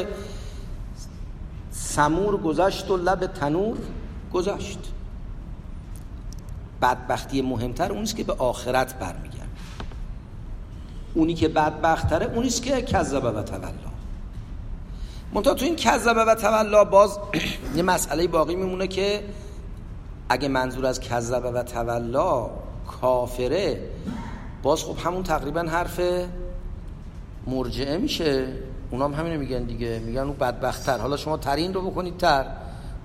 سمور 1.70 2.36
گذشت 2.36 2.90
و 2.90 2.96
لب 2.96 3.26
تنور 3.26 3.76
گذشت. 4.32 4.78
بدبختی 6.82 7.42
مهمتر 7.42 7.92
اونیست 7.92 8.16
که 8.16 8.24
به 8.24 8.32
آخرت 8.32 8.98
برمیگرد 8.98 9.48
اونی 11.14 11.34
که 11.34 11.48
بدبختره 11.48 12.26
اونیست 12.26 12.62
که 12.62 12.82
کذبه 12.82 13.30
و 13.30 13.42
تولا 13.42 13.68
منتها 15.32 15.54
تو 15.54 15.64
این 15.64 15.76
کذبه 15.76 16.24
و 16.24 16.34
تولا 16.34 16.84
باز 16.84 17.18
یه 17.76 17.82
مسئله 17.82 18.26
باقی 18.26 18.54
میمونه 18.54 18.86
که 18.86 19.24
اگه 20.28 20.48
منظور 20.48 20.86
از 20.86 21.00
کذبه 21.00 21.50
و 21.50 21.62
تولا 21.62 22.50
کافره 22.86 23.80
باز 24.64 24.84
خب 24.84 24.96
همون 24.98 25.22
تقریبا 25.22 25.60
حرف 25.60 26.00
مرجعه 27.46 27.98
میشه. 27.98 28.52
اونا 28.90 29.04
هم 29.04 29.14
همینو 29.14 29.38
میگن 29.40 29.62
دیگه. 29.64 29.98
میگن 29.98 30.20
اون 30.20 30.36
بدبختتر. 30.36 30.98
حالا 30.98 31.16
شما 31.16 31.36
ترین 31.36 31.74
رو 31.74 31.90
بکنید 31.90 32.16
تر. 32.16 32.46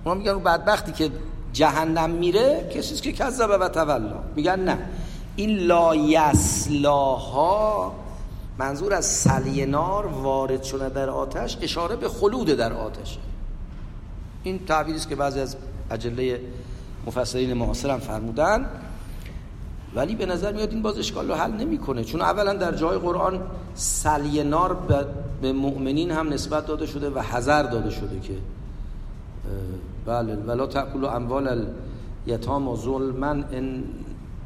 اونا 0.04 0.18
میگن 0.18 0.32
اون 0.32 0.42
بدبختی 0.42 0.92
که 0.92 1.10
جهنم 1.52 2.10
میره 2.10 2.70
کسی 2.74 2.94
که 2.94 3.12
کذبه 3.12 3.58
و 3.58 3.68
تولا. 3.68 4.22
میگن 4.36 4.60
نه. 4.60 4.78
این 5.36 5.58
لایسلاها 5.58 6.74
منظور 8.58 8.94
از 8.94 9.06
سلی 9.06 9.66
نار 9.66 10.06
وارد 10.06 10.62
شده 10.62 10.88
در 10.88 11.10
آتش 11.10 11.58
اشاره 11.62 11.96
به 11.96 12.08
خلود 12.08 12.46
در 12.46 12.72
آتش. 12.72 13.18
این 14.42 14.64
تعبیری 14.66 14.98
که 15.08 15.16
بعضی 15.16 15.40
از 15.40 15.56
اجله 15.90 16.40
مفسرین 17.06 17.52
معاصر 17.52 17.90
هم 17.90 17.98
فرمودن. 17.98 18.66
ولی 19.94 20.14
به 20.14 20.26
نظر 20.26 20.52
میاد 20.52 20.70
این 20.70 20.82
باز 20.82 20.98
اشکال 20.98 21.28
رو 21.28 21.34
حل 21.34 21.52
نمی‌کنه. 21.52 22.04
چون 22.04 22.20
اولا 22.20 22.54
در 22.54 22.76
جای 22.76 22.98
قرآن 22.98 23.40
سلی 23.74 24.42
نار 24.42 24.76
به 25.42 25.52
مؤمنین 25.52 26.10
هم 26.10 26.28
نسبت 26.28 26.66
داده 26.66 26.86
شده 26.86 27.10
و 27.10 27.18
حذر 27.18 27.62
داده 27.62 27.90
شده 27.90 28.20
که 28.20 28.34
بله 30.06 30.36
ولا 30.36 30.66
تاکلوا 30.66 31.10
اموال 31.10 31.66
الیتام 32.26 32.76
ظلما 32.76 33.26
ان 33.26 33.84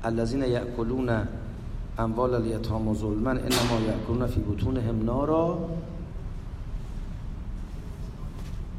الذين 0.04 0.42
یاکلون 0.42 1.10
اموال 1.98 2.34
الیتام 2.34 2.94
ظلما 2.94 3.30
انما 3.30 3.80
یاکلون 3.86 4.26
فی 4.26 4.40
بطونهم 4.40 5.04
نارا. 5.04 5.58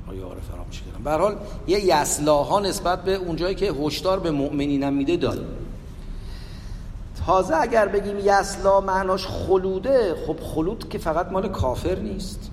آیا 0.07 0.29
فراموش 0.51 0.81
کردم؟ 0.81 1.03
به 1.03 1.11
حال 1.11 1.35
یه 1.67 1.85
یسلاها 1.85 2.59
نسبت 2.59 3.03
به 3.03 3.15
اونجایی 3.15 3.55
که 3.55 3.71
هشدار 3.71 4.19
به 4.19 4.31
مؤمنین 4.31 4.89
میده 4.89 5.17
داره. 5.17 5.41
تازه 7.25 7.55
اگر 7.55 7.87
بگیم 7.87 8.15
یسلا 8.19 8.81
معناش 8.81 9.27
خلوده 9.27 10.15
خب 10.27 10.39
خلود 10.39 10.89
که 10.89 10.97
فقط 10.97 11.31
مال 11.31 11.47
کافر 11.47 11.99
نیست. 11.99 12.51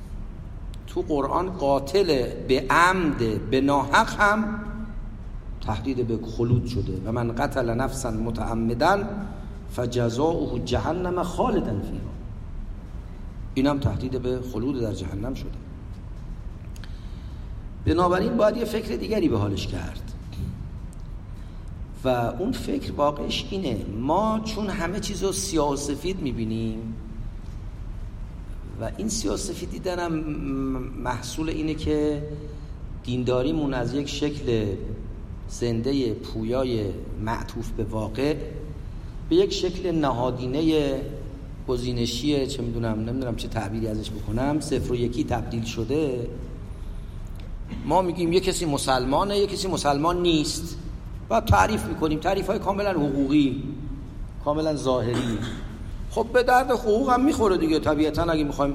تو 0.87 1.03
قرآن 1.03 1.51
قاتل 1.51 2.27
به 2.49 2.67
عمد 2.71 3.51
به 3.51 3.61
ناحق 3.61 4.21
هم 4.21 4.61
تهدید 5.67 6.07
به 6.07 6.27
خلود 6.27 6.67
شده. 6.67 7.03
و 7.05 7.13
من 7.13 7.35
قتل 7.35 7.71
نفسا 7.71 8.11
متعمدا 8.11 9.05
فجزاؤه 9.71 10.59
جهنم 10.65 11.23
خالدا 11.23 11.81
فیها. 11.81 12.13
این 13.55 13.67
هم 13.67 13.81
تهدید 13.81 14.23
به 14.23 14.41
خلود 14.53 14.81
در 14.81 14.93
جهنم 14.93 15.35
شده. 15.35 15.51
بنابراین 17.87 18.37
باید 18.37 18.57
یه 18.57 18.65
فکر 18.65 18.97
دیگری 18.97 19.29
به 19.29 19.39
حالش 19.39 19.67
کرد. 19.67 20.12
و 22.05 22.09
اون 22.09 22.53
فکر 22.53 22.93
واقعش 22.93 23.47
اینه. 23.51 23.77
ما 24.01 24.41
چون 24.45 24.67
همه 24.67 25.01
چیز 25.01 25.23
رو 25.23 25.33
سیاه 25.33 25.73
و 25.73 25.77
سفید 25.77 26.23
می‌بینیم 26.23 26.95
و 28.81 28.91
این 28.97 29.09
سیاه 29.09 29.37
سفید 29.37 29.71
دیدنم 29.71 30.13
محصول 31.03 31.49
اینه 31.49 31.75
که 31.75 32.23
دینداریمون 33.05 33.75
از 33.75 33.95
یک 33.95 34.09
شکل 34.09 34.67
زنده 35.49 36.15
پویای 36.15 36.85
معطوف 37.25 37.71
به 37.71 37.85
واقع 37.85 38.37
به 39.29 39.37
یک 39.37 39.53
شکل 39.53 39.91
نهادینه 39.91 41.01
گزینشیه 41.69 42.47
چه 42.47 42.63
می‌دونم 42.63 43.01
نمی‌دونم 43.01 43.37
چه 43.37 43.49
تعبیری 43.49 43.87
ازش 43.87 44.11
بکنم. 44.11 44.61
صفر 44.61 44.93
و 44.93 44.97
یکی 44.97 45.25
تبدیل 45.25 45.65
شده. 45.65 46.27
ما 47.87 48.03
میگیم 48.03 48.33
یه 48.33 48.41
کسی 48.41 48.65
مسلمانه 48.65 49.39
یه 49.39 49.47
کسی 49.47 49.69
مسلمان 49.69 50.23
نیست. 50.23 50.79
و 51.33 51.41
تعریف 51.41 51.85
می‌کنیم. 51.85 52.19
تعریف 52.19 52.47
های 52.47 52.59
کاملا 52.59 52.91
حقوقی 52.91 53.63
کاملا 54.45 54.77
ظاهری. 54.77 55.39
خب 56.11 56.27
به 56.33 56.43
درد 56.43 56.71
حقوق 56.71 57.11
هم 57.11 57.25
می‌خوره 57.25 57.57
دیگه. 57.57 57.79
طبیعتا 57.79 58.23
اگه 58.23 58.45
می‌خوایم 58.45 58.75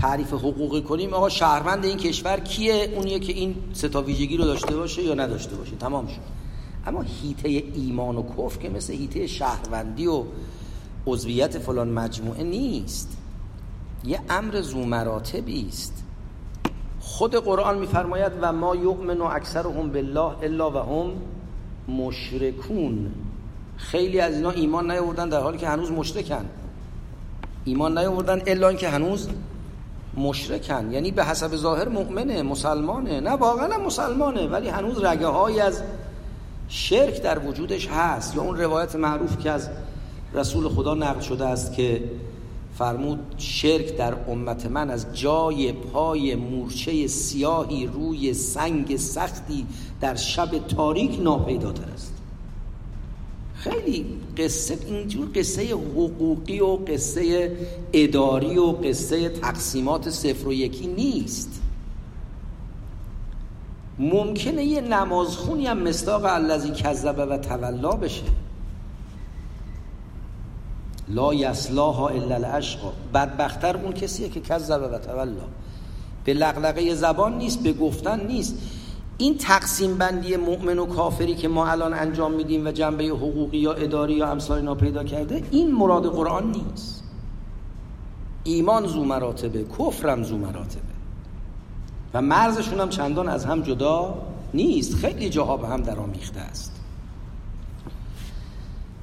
تعریف 0.00 0.32
حقوقی 0.32 0.82
کنیم 0.82 1.14
آقا 1.14 1.28
شهروند 1.28 1.84
این 1.84 1.96
کشور 1.96 2.40
کیه؟ 2.40 2.92
اونیه 2.96 3.18
که 3.18 3.32
این 3.32 3.54
ستا 3.72 4.02
ویژگی 4.02 4.36
رو 4.36 4.44
داشته 4.44 4.76
باشه 4.76 5.02
یا 5.02 5.14
نداشته 5.14 5.56
باشه. 5.56 5.76
تمام 5.76 6.06
شد. 6.06 6.20
اما 6.86 7.04
هیته 7.22 7.48
ایمان 7.74 8.16
و 8.16 8.22
کفر 8.22 8.58
که 8.58 8.68
مثل 8.68 8.92
هیته 8.92 9.26
شهروندی 9.26 10.06
و 10.06 10.22
عضویت 11.06 11.58
فلان 11.58 11.88
مجموعه 11.88 12.42
نیست. 12.42 13.18
یه 14.04 14.20
امر 14.30 14.60
زو 14.60 14.84
مراتبی 14.84 15.66
است. 15.68 16.04
خود 17.00 17.34
قرآن 17.34 17.78
میفرماید 17.78 18.32
و 18.40 18.52
ما 18.52 18.76
یؤمن 18.76 19.18
و 19.18 19.24
اکثرهم 19.24 19.92
بالله 19.92 20.36
الا 20.42 20.70
و 20.70 20.76
هم 20.76 21.12
مشرکون. 21.88 23.12
خیلی 23.76 24.20
از 24.20 24.34
اینا 24.34 24.50
ایمان 24.50 24.90
نیاوردن 24.90 25.28
در 25.28 25.40
حالی 25.40 25.58
که 25.58 25.68
هنوز 25.68 25.90
مشرکن. 25.90 26.44
ایمان 27.64 27.98
نیاوردن 27.98 28.42
الا 28.46 28.68
اینکه 28.68 28.88
هنوز 28.88 29.28
مشرکن. 30.16 30.92
یعنی 30.92 31.10
به 31.10 31.24
حسب 31.24 31.56
ظاهر 31.56 31.88
مؤمنه 31.88 32.42
مسلمانه. 32.42 33.20
نه 33.20 33.30
واقعا 33.30 33.78
مسلمانه 33.78 34.46
ولی 34.46 34.68
هنوز 34.68 35.04
رگه 35.04 35.26
های 35.26 35.60
از 35.60 35.82
شرک 36.68 37.22
در 37.22 37.38
وجودش 37.38 37.88
هست. 37.88 38.36
یا 38.36 38.42
اون 38.42 38.56
روایت 38.56 38.96
معروف 38.96 39.38
که 39.38 39.50
از 39.50 39.70
رسول 40.34 40.68
خدا 40.68 40.94
نقل 40.94 41.20
شده 41.20 41.46
است 41.46 41.72
که 41.72 42.02
فرمود 42.78 43.18
شرک 43.38 43.96
در 43.96 44.14
امت 44.28 44.66
من 44.66 44.90
از 44.90 45.06
جای 45.12 45.72
پای 45.72 46.34
مورچه 46.34 47.06
سیاهی 47.06 47.86
روی 47.86 48.34
سنگ 48.34 48.96
سختی 48.96 49.66
در 50.00 50.14
شب 50.14 50.58
تاریک 50.68 51.20
ناپیداتر 51.20 51.84
است. 51.94 52.12
خیلی 53.54 54.06
قصه 54.36 54.78
اینجور 54.86 55.28
قصه 55.34 55.72
حقوقی 55.72 56.60
و 56.60 56.76
قصه 56.76 57.56
اداری 57.92 58.58
و 58.58 58.66
قصه 58.66 59.28
تقسیمات 59.28 60.10
صفر 60.10 60.48
و 60.48 60.52
یکی 60.52 60.86
نیست. 60.86 61.62
ممکنه 63.98 64.64
یه 64.64 64.80
نمازخونی 64.80 65.66
هم 65.66 65.78
مستاق 65.78 66.24
الذی 66.24 66.70
کذبه 66.70 67.26
و 67.26 67.38
تولا 67.38 67.90
بشه. 67.90 68.22
لا 71.14 71.34
یسلاها 71.34 72.08
الا 72.08 72.34
الاشقا 72.34 72.92
بدبختر 73.14 73.76
اون 73.76 73.92
کسیه 73.92 74.28
که 74.28 74.40
کذبه 74.40 74.88
و 74.88 74.98
تولا 74.98 75.46
به 76.24 76.34
لغلقه 76.34 76.94
زبان 76.94 77.38
نیست 77.38 77.62
به 77.62 77.72
گفتن 77.72 78.26
نیست. 78.26 78.58
این 79.18 79.38
تقسیم 79.38 79.98
بندی 79.98 80.36
مؤمن 80.36 80.78
و 80.78 80.86
کافری 80.86 81.34
که 81.34 81.48
ما 81.48 81.66
الان 81.66 81.94
انجام 81.94 82.32
میدیم 82.32 82.66
و 82.66 82.70
جنبه 82.70 83.04
حقوقی 83.04 83.58
یا 83.58 83.72
اداری 83.72 84.14
یا 84.14 84.30
امثال 84.30 84.58
اینا 84.58 84.74
پیدا 84.74 85.04
کرده 85.04 85.42
این 85.50 85.74
مراد 85.74 86.06
قرآن 86.06 86.50
نیست. 86.50 87.04
ایمان 88.44 88.86
زو 88.86 89.04
مراتبه 89.04 89.64
کفرم 89.78 90.22
زو 90.22 90.38
مراتبه. 90.38 90.92
و 92.14 92.22
مرزشون 92.22 92.80
هم 92.80 92.88
چندان 92.88 93.28
از 93.28 93.44
هم 93.44 93.62
جدا 93.62 94.14
نیست. 94.54 94.94
خیلی 94.94 95.30
جاها 95.30 95.56
به 95.56 95.68
هم 95.68 95.82
درآمیخته 95.82 96.40
است. 96.40 96.81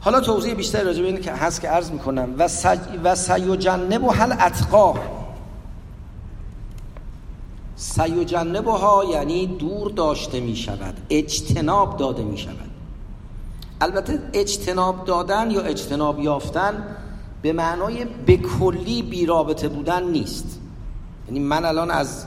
حالا 0.02 0.22
توضیح 0.22 0.54
بیشتر 0.54 0.84
راجع 0.84 1.02
به 1.02 1.08
این 1.08 1.22
که 1.22 1.32
هست 1.32 1.62
که 1.62 1.68
عرض 1.68 1.92
می‌کنم. 1.92 2.34
و 2.38 2.48
سج 2.48 2.80
و 3.04 3.16
سیجنب 3.16 4.04
و 4.04 4.12
حل 4.12 4.32
اتقا 4.32 4.94
سیجنب 7.76 8.68
ها 8.68 9.04
یعنی 9.12 9.48
دور 9.48 9.92
داشته 9.92 10.40
می 10.40 10.56
شود 10.56 10.98
اجتناب 11.10 11.98
داده 11.98 12.24
می 12.24 12.38
شود 12.38 12.70
البته 13.82 14.20
اجتناب 14.34 15.06
دادن 15.06 15.52
یا 15.52 15.62
اجتناب 15.62 16.20
یافتن 16.20 16.96
به 17.42 17.54
معنای 17.54 18.06
به 18.26 18.38
کلی 18.38 19.02
بیرابطه 19.02 19.68
بودن 19.68 20.04
نیست. 20.04 20.60
یعنی 21.28 21.40
من 21.40 21.66
الان 21.66 21.92
از 21.92 22.26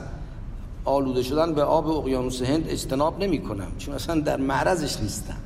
آلوده 0.85 1.23
شدن 1.23 1.53
به 1.53 1.63
آب 1.63 1.87
اقیانوس 1.87 2.41
هند 2.41 2.65
اجتناب 2.67 3.23
نمی 3.23 3.41
کنم 3.41 3.71
چون 3.77 3.95
اصلا 3.95 4.21
در 4.21 4.37
معرضش 4.37 4.99
نیستم. 4.99 5.37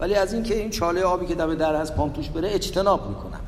ولی 0.00 0.14
از 0.14 0.32
اینکه 0.32 0.58
این 0.58 0.70
چاله 0.70 1.02
آبی 1.02 1.26
که 1.26 1.34
دم 1.34 1.54
در 1.54 1.76
هست 1.76 1.94
پام 1.94 2.10
توش 2.12 2.28
بره 2.28 2.54
اجتناب 2.54 3.08
می‌کنم. 3.08 3.40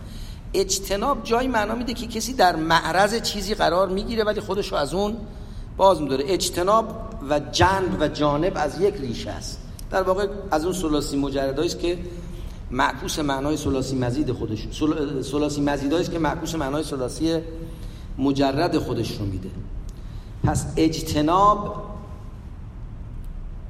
اجتناب 0.54 1.24
جای 1.24 1.46
معنا 1.46 1.74
میده 1.74 1.94
که 1.94 2.06
کسی 2.06 2.32
در 2.32 2.56
معرض 2.56 3.22
چیزی 3.22 3.54
قرار 3.54 3.88
می‌گیره 3.88 4.24
ولی 4.24 4.40
خودش 4.40 4.72
رو 4.72 4.78
از 4.78 4.94
اون 4.94 5.16
باز 5.76 6.02
میداره. 6.02 6.24
اجتناب 6.26 7.08
و 7.30 7.40
جنب 7.40 7.96
و 8.00 8.08
جانب 8.08 8.52
از 8.56 8.80
یک 8.80 8.94
ریشه 8.94 9.30
است. 9.30 9.58
در 9.90 10.02
واقع 10.02 10.26
از 10.50 10.64
اون 10.64 10.74
سلاسی 10.74 11.16
مجردایی 11.16 11.68
است 11.68 11.78
که 11.78 11.98
معکوس 12.70 13.18
معنای 13.18 13.56
سلاسی 13.56 13.96
مزید 13.96 14.32
خودش 14.32 14.68
سلاسی 15.22 15.60
مزیدایی 15.60 16.02
است 16.02 16.10
که 16.10 16.18
معکوس 16.18 16.54
معنای 16.54 16.82
سلاسی 16.82 17.38
مجرد 18.18 18.78
خودش 18.78 19.16
رو 19.16 19.26
میده. 19.26 19.50
پس 20.44 20.66
اجتناب 20.76 21.87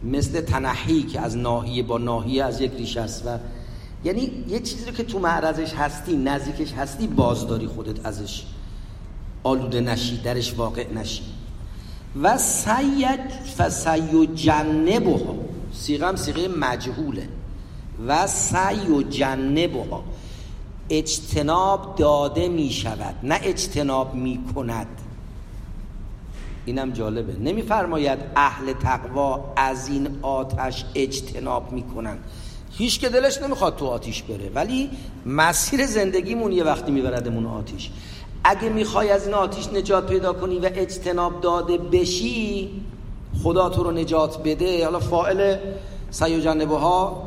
مثل 0.04 0.40
تنحی 0.40 1.02
که 1.02 1.20
از 1.20 1.36
ناحیه 1.36 1.82
با 1.82 1.98
ناحیه 1.98 2.44
از 2.44 2.60
یک 2.60 2.72
ریشه 2.72 3.00
است 3.00 3.26
و 3.26 3.38
یعنی 4.04 4.30
یه 4.48 4.60
چیزی 4.60 4.86
رو 4.86 4.92
که 4.92 5.02
تو 5.02 5.18
معرضش 5.18 5.74
هستی 5.74 6.16
نزدیکش 6.16 6.72
هستی 6.72 7.06
بازداری 7.06 7.66
خودت 7.66 8.06
ازش. 8.06 8.44
آلوده 9.42 9.80
نشی 9.80 10.16
درش 10.16 10.54
واقع 10.54 10.92
نشی. 10.92 11.22
و 12.22 12.38
سید 12.38 13.30
فسی 13.58 14.26
جنبه 14.26 15.10
ها 15.10 15.34
سیغم 15.72 16.16
سیغه 16.16 16.48
مجهوله. 16.48 17.28
و 18.06 18.26
سی 18.26 19.04
جنبه 19.10 19.84
ها 19.90 20.04
اجتناب 20.90 21.96
داده 21.96 22.48
می 22.48 22.70
شود 22.70 23.14
نه 23.22 23.40
اجتناب 23.42 24.14
می 24.14 24.44
کند 24.54 24.86
اینم 26.68 26.90
جالبه. 26.90 27.32
نمیفرماید 27.32 28.18
اهل 28.36 28.72
تقوا 28.72 29.52
از 29.56 29.88
این 29.88 30.08
آتش 30.22 30.84
اجتناب 30.94 31.72
می‌کنن 31.72 32.18
هیچ 32.72 33.00
که 33.00 33.08
دلش 33.08 33.42
نمی‌خواد 33.42 33.76
تو 33.76 33.86
آتیش 33.86 34.22
بره 34.22 34.50
ولی 34.54 34.90
مسیر 35.26 35.86
زندگیمون 35.86 36.52
یه 36.52 36.64
وقتی 36.64 36.92
میبردمون 36.92 37.46
آتیش. 37.46 37.90
اگه 38.44 38.68
می‌خوای 38.68 39.10
از 39.10 39.26
این 39.26 39.34
آتیش 39.34 39.68
نجات 39.68 40.06
پیدا 40.06 40.32
کنی 40.32 40.58
و 40.58 40.70
اجتناب 40.74 41.40
داده 41.40 41.78
بشی 41.78 42.70
خدا 43.42 43.68
تو 43.68 43.82
رو 43.82 43.90
نجات 43.90 44.42
بده. 44.42 44.84
حالا 44.84 45.00
فائل 45.00 45.56
سی 46.10 46.40
جنبه 46.40 46.76
ها 46.76 47.22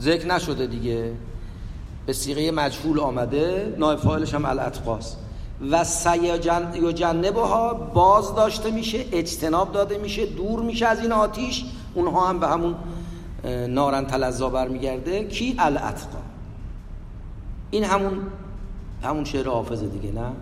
ذکر 0.00 0.26
نشده 0.26 0.66
دیگه. 0.66 1.12
به 2.06 2.12
سیغه 2.12 2.50
مجهول 2.50 3.00
آمده. 3.00 3.74
نایب 3.78 3.98
فائلش 3.98 4.34
هم 4.34 4.44
الاتقاست 4.44 5.23
و 5.70 5.84
جنبه 6.92 7.40
ها 7.40 7.74
باز 7.74 8.34
داشته 8.34 8.70
میشه 8.70 9.04
اجتناب 9.12 9.72
داده 9.72 9.98
میشه 9.98 10.26
دور 10.26 10.60
میشه 10.60 10.86
از 10.86 11.00
این 11.00 11.12
آتیش. 11.12 11.64
اونها 11.94 12.28
هم 12.28 12.40
به 12.40 12.48
همون 12.48 12.74
نارن 13.68 14.06
تلزا 14.06 14.48
برمیگرده. 14.48 15.24
کی؟ 15.24 15.54
الاتقا. 15.58 16.18
این 17.70 17.84
همون 17.84 18.18
همون 19.02 19.24
شعر 19.24 19.48
حافظه 19.48 19.86
دیگه 19.86 20.14
نه؟ 20.14 20.32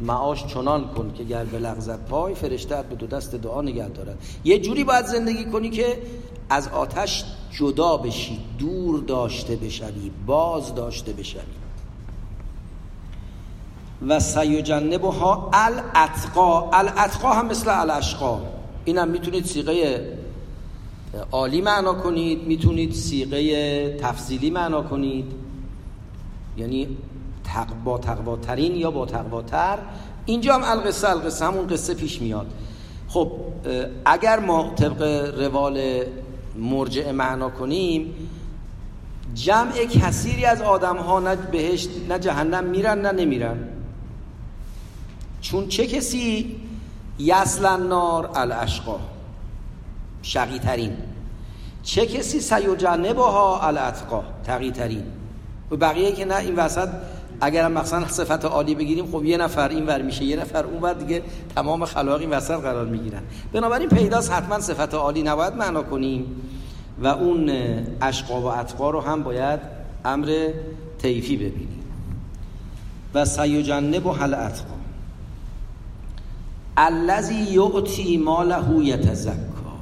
معاش 0.00 0.46
چنان 0.46 0.88
کن 0.88 1.12
که 1.14 1.24
گر 1.24 1.44
به 1.44 1.58
لغزت 1.58 1.98
پای 1.98 2.34
فرشتت 2.34 2.84
به 2.84 2.94
دو 2.94 3.06
دست 3.06 3.34
دعا 3.34 3.62
نگه 3.62 3.88
دارد. 3.88 4.18
یه 4.44 4.58
جوری 4.58 4.84
باید 4.84 5.06
زندگی 5.06 5.44
کنی 5.44 5.70
که 5.70 6.02
از 6.50 6.68
آتش 6.68 7.24
جدا 7.50 7.96
بشی 7.96 8.40
دور 8.58 9.00
داشته 9.00 9.56
بشوی 9.56 10.10
باز 10.26 10.74
داشته 10.74 11.12
بشوی. 11.12 11.61
و 14.08 14.20
ها 15.20 15.50
الاتقا. 15.52 16.70
الاتقا 16.70 17.32
هم 17.32 17.46
مثل 17.46 17.80
الاشقا. 17.80 18.40
اینم 18.84 19.08
می‌تونید 19.08 19.44
سیغه 19.44 20.06
عالی 21.32 21.60
معنا 21.60 21.94
کنید 21.94 22.46
می‌تونید 22.46 22.92
سیغه 22.92 23.96
تفضیلی 23.96 24.50
معنا 24.50 24.82
کنید. 24.82 25.24
یعنی 26.56 26.88
با 27.84 27.98
تقواترین 27.98 28.76
یا 28.76 28.90
با 28.90 29.06
تقواتر. 29.06 29.78
اینجا 30.26 30.54
هم 30.54 30.64
القصه 30.64 31.10
القصه 31.10 31.44
همون 31.44 31.66
قصه 31.66 31.94
پیش 31.94 32.22
میاد. 32.22 32.46
خب 33.08 33.32
اگر 34.04 34.40
ما 34.40 34.72
طبق 34.76 35.02
روال 35.40 36.04
مرجع 36.56 37.10
معنا 37.10 37.50
کنیم 37.50 38.14
جمع 39.34 39.72
کثیری 39.72 40.44
از 40.44 40.62
آدم 40.62 40.96
ها 40.96 41.20
نه 41.20 41.36
بهشت 41.36 41.90
نه 42.08 42.18
جهنم 42.18 42.64
میرن 42.64 43.00
نه 43.00 43.12
نمیرن. 43.12 43.68
چون 45.42 45.68
چه 45.68 45.86
کسی 45.86 46.56
یسل 47.18 47.66
نار 47.82 48.30
الاشقا؟ 48.34 49.00
شقی 50.22 50.58
ترین 50.58 50.96
چه 51.82 52.06
کسی 52.06 52.40
سیوجنه 52.40 53.12
باها 53.12 53.66
الاتقا؟ 53.66 54.24
تقی 54.44 54.70
ترین 54.70 55.02
و 55.70 55.76
بقیه 55.76 56.12
که 56.12 56.24
نه 56.24 56.36
این 56.36 56.56
وسط 56.56 56.88
اگر 57.40 57.64
هم 57.64 57.72
مثلا 57.72 58.08
صفت 58.08 58.44
عالی 58.44 58.74
بگیریم 58.74 59.06
خب 59.06 59.24
یه 59.24 59.36
نفر 59.36 59.68
این 59.68 59.86
ور 59.86 60.02
میشه 60.02 60.24
یه 60.24 60.36
نفر 60.36 60.64
اون 60.64 60.82
ور 60.82 60.92
دیگه 60.92 61.22
تمام 61.56 61.84
خلاق 61.84 62.20
این 62.20 62.30
وسط 62.30 62.60
قرار 62.60 62.86
می‌گیرن. 62.86 63.22
بنابراین 63.52 63.88
پیداست 63.88 64.32
حتما 64.32 64.60
صفت 64.60 64.94
عالی 64.94 65.22
نباید 65.22 65.54
معنا 65.54 65.82
کنیم 65.82 66.26
و 66.98 67.06
اون 67.06 67.50
اشقا 68.02 68.40
و 68.40 68.46
اتقا 68.46 68.90
رو 68.90 69.00
هم 69.00 69.22
باید 69.22 69.60
امر 70.04 70.48
تیفی 70.98 71.36
ببینیم. 71.36 71.82
و 73.14 73.24
سیجنب 73.24 74.06
و 74.06 74.12
حل 74.12 74.34
اتقا 74.34 74.81
الذی 76.76 77.34
یعطی 77.34 78.16
ماله 78.16 78.84
یتزکا. 78.84 79.76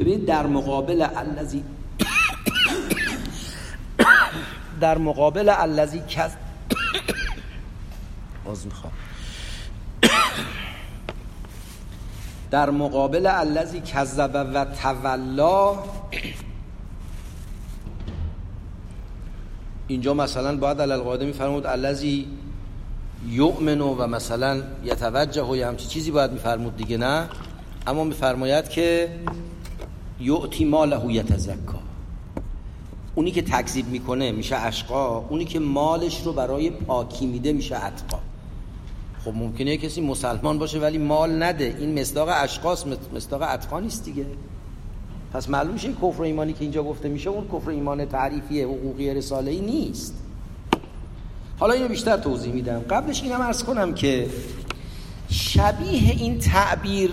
ببینید 0.00 0.26
در 0.26 0.46
مقابل 0.46 1.06
الذی 1.16 1.64
در 4.80 4.98
مقابل 4.98 5.48
الذی 5.48 6.00
کذ 6.00 6.30
باز 8.44 8.66
می‌خوام. 8.66 8.92
در 12.50 12.70
مقابل 12.70 13.26
الذی 13.26 13.80
کذب 13.80 14.50
و 14.54 14.64
تولا 14.64 15.78
اینجا 19.88 20.14
مثلا 20.14 20.56
باید 20.56 20.80
الالقاعده 20.80 21.26
میفرمود 21.26 21.66
الذی 21.66 22.26
یؤمن 23.26 23.80
و 23.80 24.06
مثلا 24.06 24.62
یتوجه 24.84 25.42
و 25.42 25.54
همچی 25.54 25.86
چیزی 25.86 26.10
باید 26.10 26.32
میفرمود 26.32 26.76
دیگه 26.76 26.96
نه؟ 26.96 27.28
اما 27.86 28.04
میفرماید 28.04 28.68
که 28.68 29.08
یعطی 30.20 30.64
ماله 30.64 31.12
یتزکا. 31.12 31.78
اونی 33.14 33.30
که 33.30 33.42
تکذیب 33.42 33.88
می‌کنه 33.88 34.32
میشه 34.32 34.56
اشقا 34.56 35.18
اونی 35.18 35.44
که 35.44 35.58
مالش 35.58 36.22
رو 36.22 36.32
برای 36.32 36.70
پاکی 36.70 37.26
میده 37.26 37.52
میشه 37.52 37.76
اتقا. 37.76 38.18
خب 39.24 39.34
ممکنه 39.34 39.76
کسی 39.76 40.00
مسلمان 40.00 40.58
باشه 40.58 40.78
ولی 40.78 40.98
مال 40.98 41.42
نده. 41.42 41.76
این 41.78 42.00
مصداق 42.00 42.28
اشقاس 42.32 42.84
مصداق 43.14 43.42
اتقا 43.42 43.80
نیست 43.80 44.04
دیگه. 44.04 44.26
پس 45.32 45.48
معلوم 45.48 45.72
میشه 45.72 45.92
کفر 45.92 46.22
ایمانی 46.22 46.52
که 46.52 46.60
اینجا 46.60 46.82
گفته 46.82 47.08
میشه 47.08 47.30
اون 47.30 47.48
کفر 47.48 47.70
ایمان 47.70 48.04
تعریفی 48.04 48.62
حقوقی 48.62 49.14
رساله 49.14 49.50
ای 49.50 49.60
نیست. 49.60 50.14
حالا 51.58 51.74
اینو 51.74 51.88
بیشتر 51.88 52.16
توضیح 52.16 52.52
میدم. 52.52 52.78
قبلش 52.78 53.22
اینم 53.22 53.40
ارز 53.40 53.64
کنم 53.64 53.94
که 53.94 54.30
شبیه 55.30 56.10
این 56.10 56.38
تعبیر 56.38 57.12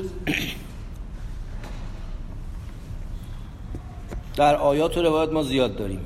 در 4.35 4.55
آیات 4.55 4.97
و 4.97 5.01
روایت 5.01 5.31
ما 5.31 5.43
زیاد 5.43 5.75
داریم 5.75 5.99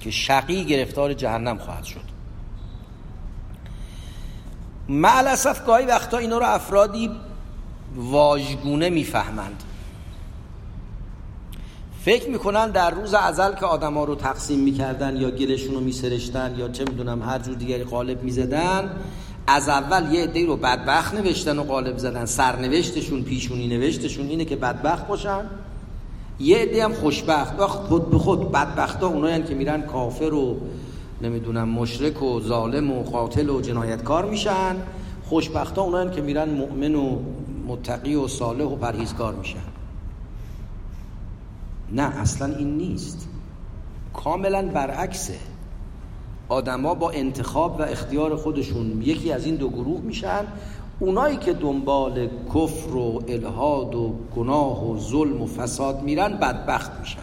که 0.00 0.10
شقی 0.10 0.64
گرفتار 0.64 1.14
جهنم 1.14 1.58
خواهد 1.58 1.84
شد. 1.84 2.12
معلصف 4.88 5.66
گاهی 5.66 5.86
وقتا 5.86 6.18
اینا 6.18 6.38
رو 6.38 6.46
افرادی 6.46 7.10
واژگونه 7.96 8.90
می‌فهمند. 8.90 9.62
فکر 12.04 12.30
می‌کنن 12.30 12.70
در 12.70 12.90
روز 12.90 13.14
ازل 13.14 13.54
که 13.54 13.66
آدما 13.66 14.04
رو 14.04 14.14
تقسیم 14.14 14.58
می‌کردن 14.58 15.16
یا 15.16 15.30
گلشون 15.30 15.74
رو 15.74 15.80
میسرشتن 15.80 16.54
یا 16.58 16.68
چه 16.68 16.84
می‌دونم 16.84 17.22
هر 17.22 17.38
جور 17.38 17.54
دیگری 17.54 17.84
قالب 17.84 18.22
می‌زدن 18.22 18.90
از 19.46 19.68
اول 19.68 20.14
یه 20.14 20.22
عده 20.22 20.46
رو 20.46 20.56
بدبخت 20.56 21.14
نوشتن 21.14 21.58
و 21.58 21.62
قالب 21.62 21.98
زدن. 21.98 22.24
سرنوشتشون 22.24 23.22
پیشونی 23.22 23.68
نوشتشون 23.68 24.26
اینه 24.26 24.44
که 24.44 24.56
بدبخت 24.56 25.06
باشن. 25.06 25.44
یه 26.40 26.58
عده 26.58 26.84
هم 26.84 26.92
خوشبخت. 26.92 27.56
خود 27.60 28.10
به 28.10 28.18
خود 28.18 28.52
بدبخت 28.52 29.00
ها 29.00 29.08
اونایی 29.08 29.42
که 29.42 29.54
میرن 29.54 29.82
کافر 29.82 30.34
و 30.34 30.56
نمی‌دونم 31.22 31.68
مشرک 31.68 32.22
و 32.22 32.40
ظالم 32.40 32.90
و 32.90 33.02
قاتل 33.02 33.50
و 33.50 33.60
جنایتکار 33.60 34.24
میشن. 34.24 34.76
خوشبخت 35.24 35.78
ها 35.78 35.84
اونایی 35.84 36.10
که 36.10 36.20
میرن 36.20 36.50
مؤمن 36.50 36.94
و 36.94 37.18
متقی 37.66 38.14
و 38.14 38.28
صالح 38.28 38.64
و 38.64 38.76
پرهیزکار 38.76 39.34
میشن. 39.34 39.71
نه 41.92 42.02
اصلا 42.02 42.56
این 42.56 42.76
نیست. 42.76 43.28
کاملا 44.14 44.62
برعکسه. 44.62 45.38
آدما 46.48 46.94
با 46.94 47.10
انتخاب 47.10 47.80
و 47.80 47.82
اختیار 47.82 48.36
خودشون 48.36 49.02
یکی 49.02 49.32
از 49.32 49.46
این 49.46 49.56
دو 49.56 49.68
گروه 49.68 50.00
میشن. 50.00 50.44
اونایی 51.00 51.36
که 51.36 51.52
دنبال 51.52 52.28
کفر 52.54 52.96
و 52.96 53.22
الهاد 53.28 53.94
و 53.94 54.14
گناه 54.36 54.90
و 54.90 54.98
ظلم 54.98 55.42
و 55.42 55.46
فساد 55.46 56.02
میرن 56.02 56.36
بدبخت 56.36 57.00
میشن. 57.00 57.22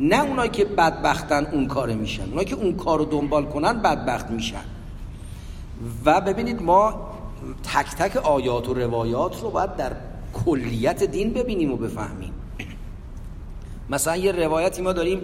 نه 0.00 0.24
اونایی 0.24 0.50
که 0.50 0.64
بدبختن 0.64 1.46
اون 1.46 1.66
کار 1.66 1.92
میشن. 1.92 2.24
اونایی 2.24 2.46
که 2.46 2.54
اون 2.54 2.76
کار 2.76 2.98
رو 2.98 3.04
دنبال 3.04 3.44
کنن 3.44 3.82
بدبخت 3.82 4.30
میشن. 4.30 4.64
و 6.04 6.20
ببینید 6.20 6.62
ما 6.62 6.94
تک 7.62 7.86
تک 7.86 8.16
آیات 8.16 8.68
و 8.68 8.74
روایات 8.74 9.42
رو 9.42 9.50
باید 9.50 9.76
در 9.76 9.92
کلیت 10.44 11.04
دین 11.04 11.32
ببینیم 11.32 11.72
و 11.72 11.76
بفهمیم. 11.76 12.32
مثلا 13.90 14.16
یه 14.16 14.32
روایتی 14.32 14.82
ما 14.82 14.92
داریم 14.92 15.20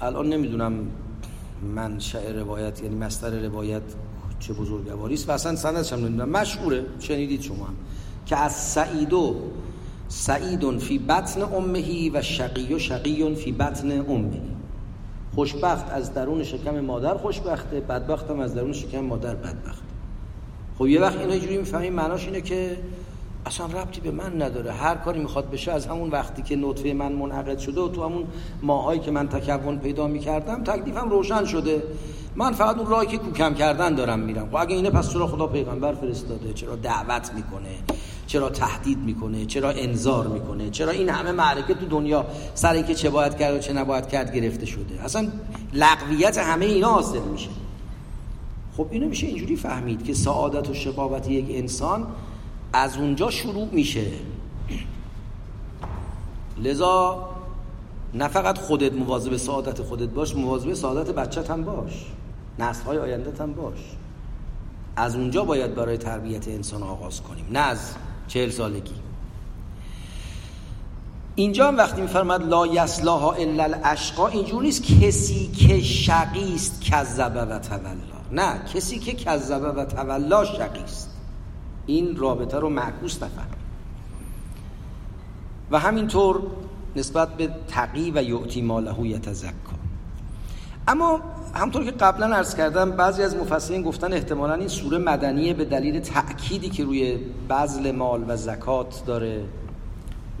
الان 0.00 0.28
نمی‌دونم 0.28 0.72
منشأ 1.74 2.32
روایت 2.32 2.82
یعنی 2.82 2.96
مستر 2.96 3.30
روایت 3.30 3.82
چه 4.40 4.52
بزرگواری 4.52 5.14
است 5.14 5.28
و 5.28 5.32
اصلا 5.32 5.56
سندش 5.56 5.92
هم 5.92 5.98
نمی‌دونم. 5.98 6.28
مشهوره 6.28 6.84
شنیدید 7.00 7.42
شما 7.42 7.64
هم. 7.64 7.74
که 8.26 8.36
از 8.36 8.52
سعیدو 8.52 9.36
سعیدون 10.08 10.78
فی 10.78 10.98
بطن 10.98 11.42
امهی 11.42 12.10
و 12.10 12.22
شقی 12.22 12.74
و 12.74 12.78
شقیون 12.78 13.34
فی 13.34 13.52
بطن 13.52 13.90
امهی. 14.00 14.42
خوشبخت 15.34 15.90
از 15.90 16.14
درون 16.14 16.44
شکم 16.44 16.80
مادر 16.80 17.14
خوشبخته 17.14 17.80
بدبخت 17.80 18.30
هم 18.30 18.40
از 18.40 18.54
درون 18.54 18.72
شکم 18.72 19.00
مادر 19.00 19.34
بدبخت 19.34 19.82
خب 20.78 20.86
یه 20.86 21.00
وقت 21.00 21.18
اینا 21.18 21.38
جوری 21.38 21.56
می‌فهمیم 21.56 21.92
معناش 21.92 22.24
اینه 22.24 22.40
که 22.40 22.76
اصلا 23.48 23.66
ربطی 23.66 24.00
به 24.00 24.10
من 24.10 24.42
نداره. 24.42 24.72
هر 24.72 24.94
کاری 24.94 25.20
می‌خواد 25.20 25.50
بشه 25.50 25.72
از 25.72 25.86
همون 25.86 26.10
وقتی 26.10 26.42
که 26.42 26.56
نطفه 26.56 26.92
من 26.92 27.12
منعقد 27.12 27.58
شده 27.58 27.80
و 27.80 27.88
تو 27.88 28.04
همون 28.04 28.24
ماهایی 28.62 29.00
که 29.00 29.10
من 29.10 29.28
تکون 29.28 29.78
پیدا 29.78 30.06
می‌کردم 30.06 30.64
تکلیفم 30.64 31.10
روشن 31.10 31.44
شده. 31.44 31.82
من 32.36 32.52
فقط 32.52 32.78
اون 32.78 32.86
راهی 32.86 33.06
که 33.06 33.16
کوکم 33.18 33.54
کردن 33.54 33.94
دارم 33.94 34.18
میرم. 34.18 34.48
خب 34.48 34.56
اگه 34.56 34.76
اینه 34.76 34.90
پس 34.90 35.12
چرا 35.12 35.26
خدا 35.26 35.46
پیغمبر 35.46 35.94
فرستاده. 35.94 36.52
چرا 36.52 36.76
دعوت 36.76 37.32
می‌کنه؟ 37.34 37.68
چرا 38.26 38.50
تهدید 38.50 38.98
می‌کنه؟ 38.98 39.46
چرا 39.46 39.70
انذار 39.70 40.26
می‌کنه؟ 40.26 40.70
چرا 40.70 40.90
این 40.90 41.08
همه 41.08 41.32
معرکه 41.32 41.74
تو 41.74 41.86
دنیا 41.86 42.26
سر 42.54 42.72
اینکه 42.72 42.94
چه 42.94 43.10
باید 43.10 43.36
کرد 43.36 43.54
و 43.54 43.58
چه 43.58 43.72
نباید 43.72 44.08
کرد 44.08 44.34
گرفته 44.34 44.66
شده؟ 44.66 45.04
اصلا 45.04 45.28
لغویت 45.72 46.38
همه 46.38 46.66
اینا 46.66 46.88
حاصل 46.88 47.22
میشه. 47.32 47.50
خب 48.76 48.86
اینو 48.90 49.08
میشه 49.08 49.26
اینجوری 49.26 49.56
فهمید 49.56 50.04
که 50.04 50.14
سعادت 50.14 50.70
و 50.70 50.74
شقاوت 50.74 51.28
یک 51.30 51.46
انسان 51.50 52.06
از 52.72 52.96
اونجا 52.96 53.30
شروع 53.30 53.68
میشه. 53.72 54.06
لذا 56.58 57.28
نه 58.14 58.28
فقط 58.28 58.58
خودت 58.58 58.92
مواظب 58.92 59.36
سعادت 59.36 59.82
خودت 59.82 60.08
باش 60.08 60.36
مواظب 60.36 60.74
سعادت 60.74 61.10
بچت 61.10 61.50
هم 61.50 61.64
باش. 61.64 62.06
نسل 62.58 62.84
های 62.84 62.98
آینده 62.98 63.32
هم 63.42 63.52
باش. 63.52 63.78
از 64.96 65.16
اونجا 65.16 65.44
باید 65.44 65.74
برای 65.74 65.96
تربیت 65.96 66.48
انسان 66.48 66.82
آغاز 66.82 67.22
کنیم 67.22 67.46
نه 67.50 67.58
از 67.58 67.94
چهل 68.28 68.50
سالگی. 68.50 68.94
اینجا 71.34 71.68
هم 71.68 71.76
وقتی 71.76 72.00
میفرماد 72.00 72.48
لا 72.48 72.66
یسلاها 72.66 73.32
الا 73.32 73.64
الاشقا 73.64 74.26
اینجور 74.26 74.62
نیست 74.62 74.82
کسی 74.82 75.46
که 75.46 75.80
شقی 75.80 76.54
است 76.54 76.80
کذبه 76.80 77.44
و 77.44 77.58
تولا. 77.58 77.92
نه 78.32 78.64
کسی 78.74 78.98
که 78.98 79.12
کذبه 79.12 79.68
و 79.68 79.84
تولا 79.84 80.44
شقی 80.44 80.80
است 80.80 81.17
این 81.88 82.16
رابطه 82.16 82.58
رو 82.58 82.68
معکوس 82.68 83.22
نفهم. 83.22 83.46
و 85.70 85.78
همینطور 85.78 86.42
نسبت 86.96 87.28
به 87.28 87.50
تقی 87.68 88.12
و 88.14 88.22
یعطی 88.22 88.62
ماله 88.62 89.06
یتزکا. 89.06 89.52
اما 90.88 91.20
همطور 91.54 91.84
که 91.84 91.90
قبلا 91.90 92.26
عرض 92.36 92.54
کردم 92.54 92.90
بعضی 92.90 93.22
از 93.22 93.36
مفسرین 93.36 93.82
گفتن 93.82 94.12
احتمالا 94.12 94.54
این 94.54 94.68
سوره 94.68 94.98
مدنیه 94.98 95.54
به 95.54 95.64
دلیل 95.64 96.00
تأکیدی 96.00 96.68
که 96.68 96.84
روی 96.84 97.18
بذل 97.50 97.90
مال 97.90 98.24
و 98.28 98.36
زکات 98.36 99.02
داره 99.06 99.44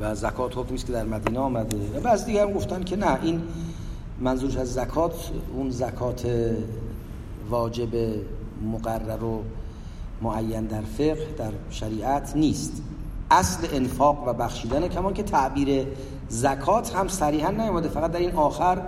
و 0.00 0.14
زکات 0.14 0.58
حکمی 0.58 0.74
است 0.74 0.86
که 0.86 0.92
در 0.92 1.04
مدینه 1.04 1.38
آمده. 1.38 1.76
و 1.96 2.00
بعضی 2.00 2.24
دیگر 2.26 2.42
هم 2.42 2.52
گفتن 2.52 2.84
که 2.84 2.96
نه 2.96 3.18
این 3.22 3.42
منظورش 4.20 4.56
از 4.56 4.74
زکات 4.74 5.30
اون 5.54 5.70
زکات 5.70 6.30
واجب 7.50 7.88
مقرر 8.72 9.24
و 9.24 9.42
معین 10.22 10.66
در 10.66 10.80
فقه 10.80 11.34
در 11.38 11.52
شریعت 11.70 12.36
نیست. 12.36 12.82
اصل 13.30 13.66
انفاق 13.72 14.28
و 14.28 14.32
بخشیدن 14.32 14.88
کمان 14.88 15.14
که 15.14 15.22
تعبیر 15.22 15.86
زکات 16.28 16.96
هم 16.96 17.08
صریحا 17.08 17.50
نیومده 17.50 17.88
فقط 17.88 18.12
در 18.12 18.20
این 18.20 18.32
آخر 18.32 18.82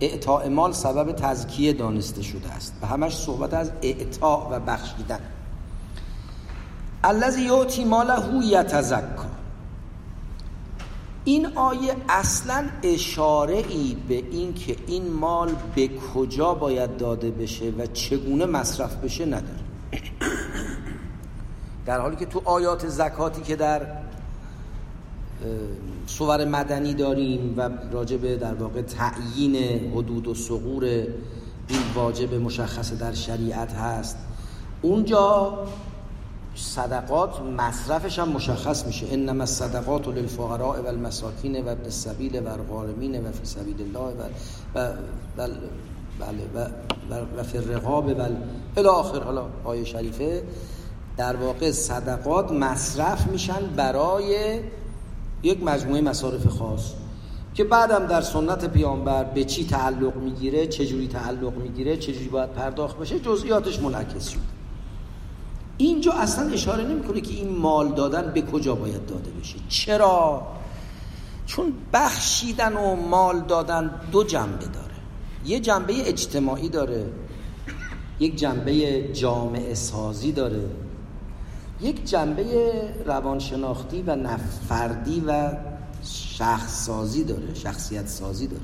اعطاء 0.00 0.48
مال 0.48 0.72
سبب 0.72 1.12
تزکیه 1.12 1.72
دانسته 1.72 2.22
شده 2.22 2.48
است. 2.48 2.74
و 2.82 2.86
همش 2.86 3.16
صحبت 3.16 3.54
از 3.54 3.72
اعطاء 3.82 4.48
و 4.50 4.60
بخشیدن. 4.60 5.20
الذی 7.04 7.42
یعطی 7.42 7.84
ماله 7.84 8.46
یتزکا. 8.46 9.28
این 11.24 11.46
آیه 11.46 11.96
اصلا 12.08 12.64
اشاره 12.82 13.64
ای 13.68 13.96
به 14.08 14.14
این 14.14 14.54
که 14.54 14.76
این 14.86 15.12
مال 15.12 15.54
به 15.74 15.88
کجا 15.88 16.54
باید 16.54 16.96
داده 16.96 17.30
بشه 17.30 17.72
و 17.78 17.86
چگونه 17.86 18.46
مصرف 18.46 18.96
بشه 18.96 19.26
نداره. 19.26 19.60
در 21.88 22.00
حالی 22.00 22.16
که 22.16 22.26
تو 22.26 22.42
آیات 22.44 22.88
زکاتی 22.88 23.42
که 23.42 23.56
در 23.56 23.86
سور 26.06 26.44
مدنی 26.44 26.94
داریم 26.94 27.54
و 27.56 27.70
راجب 27.92 28.36
در 28.36 28.54
واقع 28.54 28.82
تعیین 28.82 29.56
حدود 29.92 30.28
و 30.28 30.34
سقور 30.34 30.84
این 30.84 31.80
واجب 31.94 32.34
مشخص 32.34 32.92
در 32.92 33.12
شریعت 33.12 33.72
هست 33.72 34.16
اونجا 34.82 35.58
صدقات 36.54 37.40
مصرفش 37.40 38.18
هم 38.18 38.28
مشخص 38.28 38.86
میشه. 38.86 39.06
انما 39.10 39.40
الصدقات 39.40 40.08
للفقراء 40.08 40.82
و 40.82 40.86
المساکین 40.86 41.64
و 41.64 41.68
ابن 41.68 41.84
السبیل 41.84 42.46
و 42.46 42.48
و 42.48 43.32
فی 43.32 43.46
سبیل 43.46 43.82
الله 43.82 44.14
و 44.14 44.22
و 44.74 44.92
و 45.38 45.46
و, 46.54 46.64
و, 47.10 47.14
و 47.14 47.44
الرقاب 47.54 48.06
و 48.06 48.22
الی 48.76 48.88
آخر 48.88 49.20
حالا 49.20 49.46
آیه 49.64 49.84
شریفه. 49.84 50.42
در 51.18 51.36
واقع 51.36 51.70
صدقات 51.70 52.52
مصرف 52.52 53.26
میشن 53.26 53.66
برای 53.76 54.60
یک 55.42 55.62
مجموعه 55.62 56.00
مصارف 56.00 56.46
خاص 56.46 56.92
که 57.54 57.64
بعدم 57.64 58.06
در 58.06 58.20
سنت 58.20 58.64
پیامبر 58.64 59.24
به 59.24 59.44
چی 59.44 59.66
تعلق 59.66 60.16
می‌گیره 60.16 60.66
چجوری 60.66 61.08
تعلق 61.08 61.56
می‌گیره 61.56 61.96
چجوری 61.96 62.28
باید 62.28 62.52
پرداخت 62.52 62.98
بشه 62.98 63.18
جزئیاتش 63.18 63.80
منعکس 63.80 64.28
شد. 64.28 64.40
اینجا 65.78 66.12
اصلا 66.12 66.50
اشاره 66.52 66.84
نمی‌کنه 66.84 67.20
که 67.20 67.34
این 67.34 67.58
مال 67.58 67.94
دادن 67.94 68.32
به 68.34 68.42
کجا 68.42 68.74
باید 68.74 69.06
داده 69.06 69.30
بشه. 69.30 69.56
چرا؟ 69.68 70.46
چون 71.46 71.72
بخشیدن 71.92 72.76
و 72.76 72.96
مال 72.96 73.40
دادن 73.40 73.90
دو 74.12 74.24
جنبه 74.24 74.64
داره. 74.64 74.94
یه 75.46 75.60
جنبه 75.60 76.08
اجتماعی 76.08 76.68
داره 76.68 77.06
یک 78.20 78.36
جنبه 78.36 79.02
جامعه 79.12 79.74
سازی 79.74 80.32
داره. 80.32 80.60
یک 81.80 82.04
جنبه 82.04 82.44
روانشناختی 83.06 84.02
و 84.02 84.16
نفردی 84.16 85.22
و 85.26 85.52
شخص 86.04 86.86
سازی 86.86 87.24
داره 87.24 87.54
شخصیت 87.54 88.06
سازی 88.06 88.46
داره. 88.46 88.62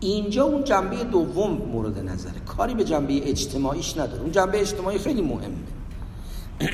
اینجا 0.00 0.44
اون 0.44 0.64
جنبه 0.64 1.04
دوم 1.04 1.50
مورد 1.50 1.98
نظره. 1.98 2.40
کاری 2.46 2.74
به 2.74 2.84
جنبه 2.84 3.30
اجتماعیش 3.30 3.96
نداره. 3.96 4.22
اون 4.22 4.32
جنبه 4.32 4.60
اجتماعی 4.60 4.98
خیلی 4.98 5.22
مهمه. 5.22 5.56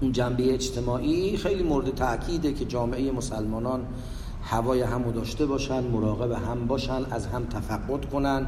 اون 0.00 0.12
جنبه 0.12 0.54
اجتماعی 0.54 1.36
خیلی 1.36 1.62
مورد 1.62 1.94
تاکیده 1.94 2.52
که 2.52 2.64
جامعه 2.64 3.12
مسلمانان 3.12 3.86
هوای 4.42 4.82
همو 4.82 5.12
داشته 5.12 5.46
باشن 5.46 5.84
مراقب 5.84 6.32
هم 6.32 6.66
باشن 6.66 7.04
از 7.10 7.26
هم 7.26 7.46
تفقد 7.46 8.04
کنن. 8.04 8.46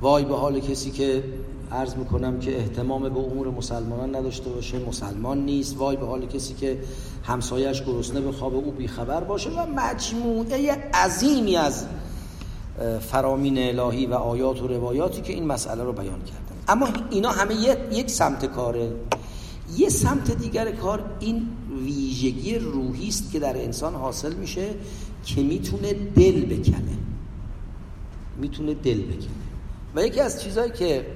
وای 0.00 0.24
به 0.24 0.36
حال 0.36 0.60
کسی 0.60 0.90
که 0.90 1.24
عرض 1.72 1.94
می‌کنم 1.94 2.38
که 2.38 2.58
احتمام 2.58 3.02
به 3.02 3.20
امور 3.20 3.50
مسلمانان 3.50 4.16
نداشته 4.16 4.50
باشه. 4.50 4.78
مسلمان 4.78 5.44
نیست. 5.44 5.76
وای 5.76 5.96
به 5.96 6.06
حال 6.06 6.26
کسی 6.26 6.54
که 6.54 6.78
همسایش 7.24 7.82
گرسنه 7.82 8.20
به 8.20 8.32
خواب 8.32 8.54
او 8.54 8.72
بیخبر 8.72 9.24
باشه 9.24 9.50
و 9.50 9.66
مجموعه 9.76 10.90
عظیمی 10.94 11.56
از 11.56 11.86
فرامین 13.00 13.58
الهی 13.58 14.06
و 14.06 14.14
آیات 14.14 14.62
و 14.62 14.66
روایاتی 14.66 15.22
که 15.22 15.32
این 15.32 15.46
مسئله 15.46 15.84
رو 15.84 15.92
بیان 15.92 16.20
کردن. 16.20 16.56
اما 16.68 16.88
اینا 17.10 17.30
همه 17.30 17.54
یک 17.92 18.10
سمت 18.10 18.46
کاره. 18.46 18.92
یه 19.76 19.88
سمت 19.88 20.38
دیگر 20.38 20.72
کار 20.72 21.04
این 21.20 21.48
ویژگی 21.84 22.58
روحی 22.58 23.08
است 23.08 23.32
که 23.32 23.38
در 23.38 23.56
انسان 23.56 23.94
حاصل 23.94 24.34
میشه 24.34 24.66
که 25.24 25.42
می‌تونه 25.42 25.92
دل 25.92 26.44
بکنه 26.44 26.98
می‌تونه 28.40 28.74
دل 28.74 29.02
بکنه 29.02 29.28
و 29.94 30.06
یکی 30.06 30.20
از 30.20 30.42
چیزهایی 30.42 30.72
که 30.72 31.06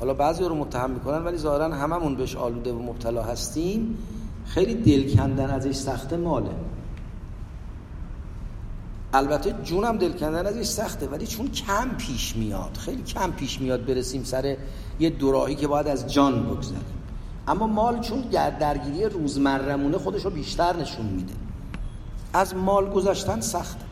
حالا 0.00 0.14
بعضی 0.14 0.44
رو 0.44 0.54
متهم 0.54 0.90
می‌کنن 0.90 1.24
ولی 1.24 1.36
ظاهرا 1.36 1.74
هممون 1.74 2.14
بهش 2.14 2.36
آلوده 2.36 2.72
و 2.72 2.82
مبتلا 2.82 3.22
هستیم. 3.22 3.98
خیلی 4.46 4.74
دل 4.74 5.16
کندن 5.16 5.50
ازش 5.50 5.74
سخت 5.74 6.12
ماله. 6.12 6.50
البته 9.12 9.54
جونم 9.64 9.96
دل 9.96 10.12
کندن 10.12 10.46
ازش 10.46 10.66
سخته 10.66 11.08
ولی 11.08 11.26
چون 11.26 11.48
کم 11.48 11.88
پیش 11.98 12.36
میاد 12.36 12.76
خیلی 12.76 13.02
کم 13.02 13.30
پیش 13.30 13.60
میاد 13.60 13.86
برسیم 13.86 14.24
سر 14.24 14.56
یه 15.00 15.10
دوراهی 15.10 15.54
که 15.54 15.66
باید 15.66 15.88
از 15.88 16.12
جان 16.12 16.42
بگذریم. 16.46 16.84
اما 17.48 17.66
مال 17.66 18.00
چون 18.00 18.20
درگیری 18.60 19.04
روزمرمونه 19.04 19.98
خودش 19.98 20.24
رو 20.24 20.30
بیشتر 20.30 20.76
نشون 20.76 21.06
میده. 21.06 21.32
از 22.32 22.54
مال 22.56 22.90
گذاشتن 22.90 23.40
سخته. 23.40 23.87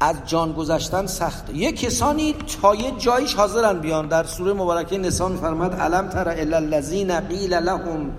از 0.00 0.16
جان 0.26 0.52
گذشتن 0.52 1.06
سخته. 1.06 1.56
یه 1.56 1.72
کسانی 1.72 2.34
تا 2.62 2.74
یه 2.74 2.90
جایش 2.90 3.34
حاضرن 3.34 3.78
بیان. 3.78 4.08
در 4.08 4.24
سوره 4.24 4.52
مبارکه 4.52 4.98
نسان 4.98 5.36
فرمد 5.36 5.74
علم 5.74 6.08
تر 6.08 6.28
الا 6.28 6.56
الذین 6.56 7.20
قیل 7.20 7.54
لهم 7.54 8.10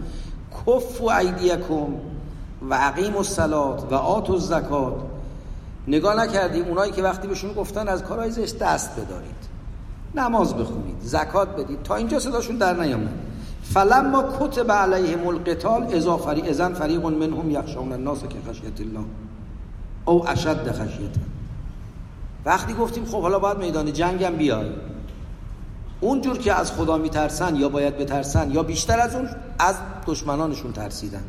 کفوا 0.67 1.17
ایدیکم 1.17 1.93
و 2.69 2.73
عقیم 2.73 3.17
الصلات 3.17 3.83
و 3.91 3.95
آت 3.95 4.29
الزکات. 4.29 4.93
نگاه 5.87 6.15
نکردیم 6.23 6.65
اونایی 6.65 6.91
که 6.91 7.01
وقتی 7.03 7.27
بهشون 7.27 7.53
گفتن 7.53 7.87
از 7.87 8.03
کارهای 8.03 8.31
زشت 8.31 8.59
دست 8.59 8.91
بدارید. 8.91 9.47
نماز 10.15 10.53
بخونید 10.53 10.97
زکات 11.01 11.49
بدید. 11.49 11.83
تا 11.83 11.95
اینجا 11.95 12.19
صداشون 12.19 12.57
در 12.57 12.73
نیامد. 12.73 13.13
فلما 13.63 14.23
کتب 14.39 14.71
علیهم 14.71 15.27
القتال 15.27 15.83
اذا 15.83 16.17
فری 16.17 16.49
اذن 16.49 16.73
فریق 16.73 17.05
منهم 17.05 17.51
یخشون 17.51 17.91
الناس 17.91 18.19
که 18.19 18.37
خشیت 18.49 18.81
الله. 18.81 19.05
او 20.05 20.29
اشد 20.29 20.71
خشیت 20.71 21.36
وقتی 22.47 22.73
گفتیم 22.73 23.05
خب 23.05 23.21
حالا 23.21 23.39
باید 23.39 23.57
میدان 23.57 23.93
جنگم 23.93 24.35
بیای 24.35 24.69
اونجور 25.99 26.37
که 26.37 26.53
از 26.53 26.71
خدا 26.71 26.97
میترسن 26.97 27.55
یا 27.55 27.69
باید 27.69 27.97
بترسن 27.97 28.51
یا 28.51 28.63
بیشتر 28.63 28.99
از 28.99 29.15
اون 29.15 29.29
از 29.59 29.75
دشمنانشون 30.05 30.73
ترسیدن. 30.73 31.23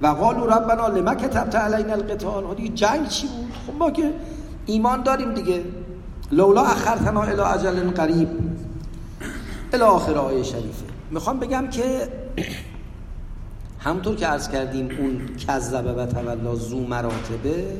و 0.00 0.06
قالوا 0.06 0.46
ربنا 0.46 0.88
لما 0.88 1.14
كتبت 1.14 1.54
علينا 1.54 1.92
القتال. 1.92 2.54
دیگه 2.54 2.68
جنگ 2.68 3.08
چی 3.08 3.26
بود؟ 3.26 3.52
خب 3.66 3.78
ما 3.78 3.90
که 3.90 4.12
ایمان 4.66 5.02
داریم 5.02 5.34
دیگه. 5.34 5.64
لولا 6.32 6.62
اخرتنا 6.62 7.22
الى 7.22 7.40
اجل 7.40 7.90
قریب. 7.90 8.28
الى 9.72 9.82
آخر 9.82 10.18
آیه 10.18 10.42
شریفه. 10.42 10.84
می‌خوام 11.10 11.38
بگم 11.38 11.68
که 11.70 12.08
همونطور 13.86 14.16
که 14.16 14.26
عرض 14.26 14.48
کردیم 14.48 14.88
اون 14.98 15.36
کذبه 15.36 15.92
و 15.92 16.06
تولا 16.06 16.54
زو 16.54 16.86
مراتبه 16.86 17.76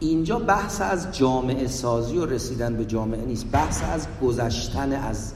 اینجا 0.00 0.38
بحث 0.38 0.80
از 0.80 1.18
جامعه 1.18 1.66
سازی 1.66 2.18
و 2.18 2.26
رسیدن 2.26 2.76
به 2.76 2.84
جامعه 2.84 3.24
نیست. 3.24 3.46
بحث 3.52 3.82
از 3.92 4.06
گذشتن 4.22 4.92
از 4.92 5.32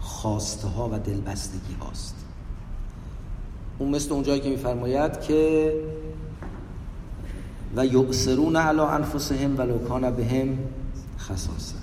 خواسته 0.00 0.68
ها 0.68 0.88
و 0.92 0.98
دلبستگی 0.98 1.74
هاست. 1.80 2.14
اون 3.78 3.90
مثل 3.94 4.12
اونجایی 4.12 4.40
که 4.40 4.50
میفرماید 4.50 5.20
که 5.20 5.72
و 7.76 7.86
یبصرون 7.86 8.56
علی 8.56 8.80
انفسهم 8.80 9.58
ولو 9.58 9.78
کان 9.78 10.10
بهم 10.10 10.58
خصاصه. 11.18 11.76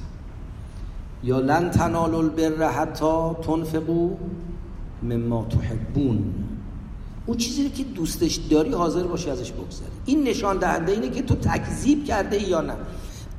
یا 1.23 1.39
لن 1.39 1.69
تنالوا 1.69 2.19
البر 2.19 2.71
حتی 2.71 3.31
تنفقوا 3.41 4.09
مما 5.03 5.45
تحبون. 5.49 6.33
اون 7.25 7.37
چیزی 7.37 7.69
که 7.69 7.83
دوستش 7.83 8.35
داری 8.35 8.71
حاضر 8.71 9.03
باشی 9.03 9.29
ازش 9.29 9.51
بگذری 9.51 9.87
این 10.05 10.23
نشان 10.23 10.57
دهنده 10.57 10.91
اینه 10.91 11.09
که 11.09 11.21
تو 11.21 11.35
تکذیب 11.35 12.05
کرده 12.05 12.49
یا 12.49 12.61
نه. 12.61 12.73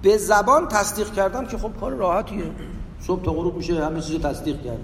به 0.02 0.18
زبان 0.18 0.68
تصدیق 0.68 1.12
کردم 1.12 1.46
که 1.46 1.58
خب 1.58 1.70
کار 1.80 1.92
راحتیه. 1.92 2.44
صبح 3.00 3.22
تا 3.22 3.32
غروب 3.32 3.56
میشه 3.56 3.84
همه 3.84 4.00
چیزو 4.00 4.18
تصدیق 4.18 4.62
کرد 4.62 4.78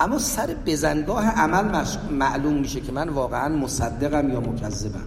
اما 0.00 0.18
سر 0.18 0.56
بزنگاه 0.66 1.26
عمل 1.26 1.84
معلوم 2.10 2.54
میشه 2.54 2.80
که 2.80 2.92
من 2.92 3.08
واقعا 3.08 3.56
مصدقم 3.56 4.30
یا 4.30 4.40
مکذبم. 4.40 5.04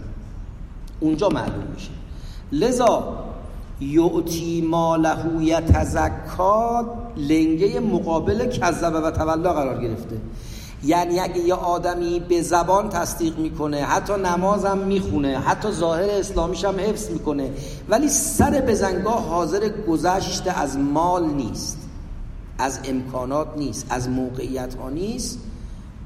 اونجا 1.00 1.28
معلوم 1.28 1.64
میشه. 1.74 1.90
لذا 2.52 3.18
یعطی 3.80 4.60
ماله 4.60 5.16
یتزکا 5.40 6.84
لنگه 7.16 7.80
مقابل 7.80 8.46
کذبه 8.46 9.00
و 9.00 9.10
تولا 9.10 9.52
قرار 9.52 9.82
گرفته. 9.82 10.16
یعنی 10.86 11.20
اگه 11.20 11.38
یه 11.38 11.54
آدمی 11.54 12.20
به 12.20 12.42
زبان 12.42 12.88
تصدیق 12.88 13.38
می‌کنه 13.38 13.84
حتی 13.84 14.12
نمازم 14.12 14.78
می‌خونه 14.78 15.38
حتی 15.38 15.70
ظاهر 15.70 16.10
اسلامیش 16.10 16.64
هم 16.64 16.80
حفظ 16.80 17.10
می‌کنه 17.10 17.50
ولی 17.88 18.08
سر 18.08 18.64
بزنگاه 18.68 19.28
حاضر 19.28 19.68
گذشته 19.68 20.60
از 20.60 20.78
مال 20.78 21.24
نیست 21.24 21.78
از 22.58 22.80
امکانات 22.84 23.48
نیست 23.56 23.86
از 23.90 24.08
موقعیت 24.08 24.74
ها 24.74 24.90
نیست. 24.90 25.38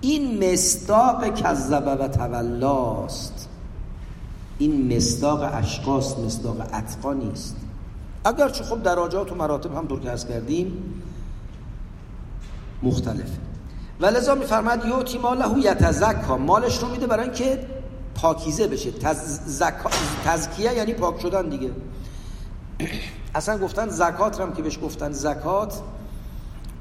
این 0.01 0.53
مستاق 0.53 1.35
کذبه 1.35 1.95
و 1.95 2.09
تولاست. 2.09 3.49
این 4.59 4.97
مستاق 4.97 5.51
اشخاص 5.53 6.19
مستاق 6.19 6.61
اتقا 6.61 7.13
نیست. 7.13 7.57
اگرچه 8.25 8.65
خب 8.65 8.83
دراجات 8.83 9.33
و 9.33 9.35
مراتب 9.35 9.75
هم 9.77 9.87
دور 9.87 10.01
که 10.01 10.17
کردیم 10.29 10.73
مختلفه. 12.83 13.50
و 14.01 14.07
لذا 14.07 14.35
میفرماد 14.35 14.85
یوتی 14.85 15.19
ماله 15.19 15.59
یتزکا 15.59 16.37
مالش 16.37 16.79
رو 16.79 16.89
میده 16.89 17.07
برای 17.07 17.25
اینکه 17.25 17.67
پاکیزه 18.15 18.67
بشه. 18.67 18.91
تز... 18.91 19.61
تزکیه 20.25 20.73
یعنی 20.73 20.95
پاک 20.95 21.21
شدن 21.21 21.49
دیگه. 21.49 21.71
اصلا 23.35 23.59
گفتن 23.59 23.89
زکات 23.89 24.41
هم 24.41 24.53
که 24.53 24.63
بهش 24.63 24.79
گفتن 24.83 25.13
زکات 25.13 25.81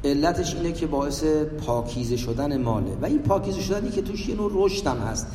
علتش 0.03 0.55
اینه 0.55 0.71
که 0.71 0.87
باعث 0.87 1.23
پاکیزه 1.65 2.17
شدن 2.17 2.61
ماله. 2.61 2.97
و 3.01 3.05
این 3.05 3.19
پاکیزه 3.19 3.61
شدنی 3.61 3.89
که 3.89 4.01
توش 4.01 4.29
یه 4.29 4.35
نوع 4.35 4.51
رشد 4.53 4.87
هم 4.87 4.97
هست. 4.97 5.27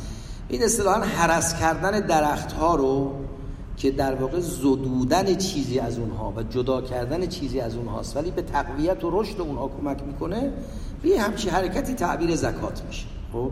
این 0.49 0.63
اصطلاحا 0.63 1.01
حرس 1.01 1.61
کردن 1.61 2.01
درخت 2.01 2.53
ها 2.53 2.75
رو 2.75 3.13
که 3.77 3.91
در 3.91 4.15
واقع 4.15 4.41
زدودن 4.41 5.37
چیزی 5.37 5.79
از 5.79 5.99
اونها 5.99 6.33
و 6.37 6.43
جدا 6.43 6.81
کردن 6.81 7.27
چیزی 7.27 7.61
از 7.61 7.77
اونهاست 7.77 8.17
ولی 8.17 8.31
به 8.31 8.43
تقویت 8.43 9.05
و 9.05 9.21
رشد 9.21 9.41
اونها 9.41 9.69
کمک 9.69 10.03
می‌کنه 10.03 10.53
به 11.03 11.21
همچی 11.21 11.49
حرکتی 11.49 11.95
تعبیر 11.95 12.37
زکات 12.37 12.83
میشه. 12.87 13.07
خب؟ 13.33 13.51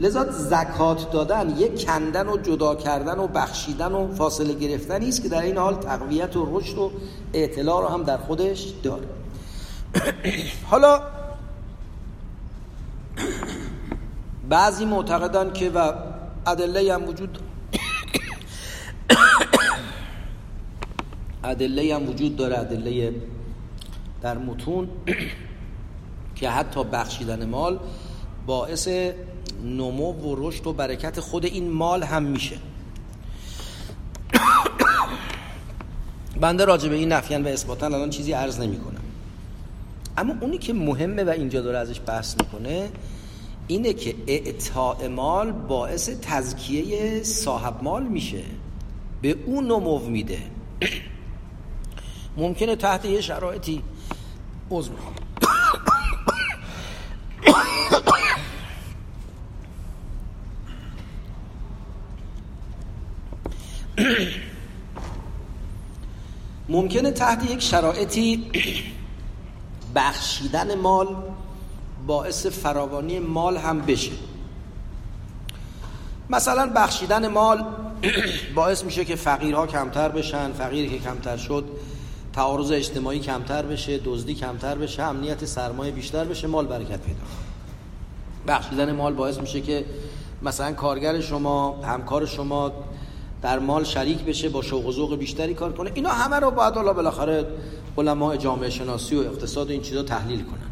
لذا 0.00 0.32
زکات 0.32 1.12
دادن 1.12 1.54
یک 1.58 1.86
کندن 1.86 2.28
و 2.28 2.36
جدا 2.36 2.74
کردن 2.74 3.18
و 3.18 3.26
بخشیدن 3.26 3.92
و 3.92 4.14
فاصله 4.14 4.54
گرفتن 4.54 5.02
است 5.02 5.22
که 5.22 5.28
در 5.28 5.42
این 5.42 5.56
حال 5.56 5.74
تقویت 5.74 6.36
و 6.36 6.58
رشد 6.58 6.78
و 6.78 6.90
اعتلاع 7.32 7.82
رو 7.82 7.88
هم 7.88 8.02
در 8.02 8.16
خودش 8.16 8.72
داره. 8.82 9.06
حالا 10.70 11.00
بعضی 14.48 14.84
معتقدن 14.84 15.52
که 15.52 15.70
و 15.70 15.92
ادله 16.46 16.94
هم 16.94 17.08
وجود 17.08 17.38
ادله 21.44 21.94
هم 21.94 22.08
وجود 22.08 22.36
داره 22.36 22.58
ادله 22.58 23.14
در 24.22 24.38
متون 24.38 24.88
که 26.34 26.50
حتی 26.50 26.84
بخشیدن 26.84 27.44
مال 27.44 27.78
باعث 28.46 28.88
نمو 29.64 30.12
و 30.12 30.48
رشد 30.48 30.66
و 30.66 30.72
برکت 30.72 31.20
خود 31.20 31.44
این 31.44 31.70
مال 31.70 32.02
هم 32.02 32.22
میشه. 32.22 32.56
بنده 36.40 36.64
راجع 36.64 36.88
به 36.88 36.94
این 36.94 37.12
نفیان 37.12 37.44
و 37.44 37.48
اثباتن 37.48 37.94
الان 37.94 38.10
چیزی 38.10 38.32
عرض 38.32 38.60
نمی 38.60 38.78
کنم 38.78 39.00
اما 40.16 40.34
اونی 40.40 40.58
که 40.58 40.72
مهمه 40.72 41.24
و 41.24 41.28
اینجا 41.28 41.60
داره 41.60 41.78
ازش 41.78 42.00
بحث 42.06 42.36
می‌کنه 42.40 42.88
اینه 43.68 43.92
که 43.92 44.14
اعطاء 44.26 45.08
مال 45.08 45.52
باعث 45.52 46.10
تزکیه 46.22 47.22
صاحب 47.22 47.82
مال 47.82 48.02
میشه. 48.02 48.42
به 49.22 49.36
اون 49.46 49.64
نمو 49.64 49.98
میده. 49.98 50.42
ممکنه 52.36 52.76
تحت 52.76 53.04
یه 53.04 53.20
شرایطی 53.20 53.82
عضو 54.70 54.92
ممکنه 66.68 67.10
تحت 67.10 67.50
یک 67.50 67.62
شرایطی 67.62 68.50
بخشیدن 69.94 70.74
مال 70.74 71.16
باعث 72.06 72.46
فراوانی 72.46 73.18
مال 73.18 73.56
هم 73.56 73.80
بشه. 73.80 74.12
مثلا 76.30 76.72
بخشیدن 76.76 77.28
مال 77.28 77.64
باعث 78.54 78.84
میشه 78.84 79.04
که 79.04 79.16
فقیرها 79.16 79.66
کمتر 79.66 80.08
بشن 80.08 80.52
فقیری 80.52 80.88
که 80.88 80.98
کمتر 80.98 81.36
شد 81.36 81.64
تعارض 82.32 82.70
اجتماعی 82.70 83.18
کمتر 83.18 83.62
بشه 83.62 83.98
دزدی 84.04 84.34
کمتر 84.34 84.74
بشه 84.74 85.02
امنیت 85.02 85.44
سرمایه 85.44 85.92
بیشتر 85.92 86.24
بشه 86.24 86.46
مال 86.46 86.66
برکت 86.66 87.00
پیدا 87.00 87.20
بخشیدن 88.48 88.92
مال 88.92 89.14
باعث 89.14 89.38
میشه 89.38 89.60
که 89.60 89.84
مثلا 90.42 90.72
کارگر 90.72 91.20
شما 91.20 91.80
همکار 91.82 92.26
شما 92.26 92.72
در 93.42 93.58
مال 93.58 93.84
شریک 93.84 94.18
بشه 94.18 94.48
با 94.48 94.62
شوق 94.62 94.86
و 94.86 94.92
ذوق 94.92 95.16
بیشتری 95.16 95.54
کار 95.54 95.72
کنه. 95.72 95.90
اینا 95.94 96.10
همه 96.10 96.36
رو 96.36 96.50
باید 96.50 96.74
حالا 96.74 96.92
بالاخره 96.92 97.46
علماء 97.98 98.36
جامعه 98.36 98.70
شناسی 98.70 99.16
و 99.16 99.20
اقتصاد 99.20 99.68
و 99.68 99.70
این 99.72 99.82
چیزا 99.82 100.02
تحلیل 100.02 100.42
کنن. 100.42 100.67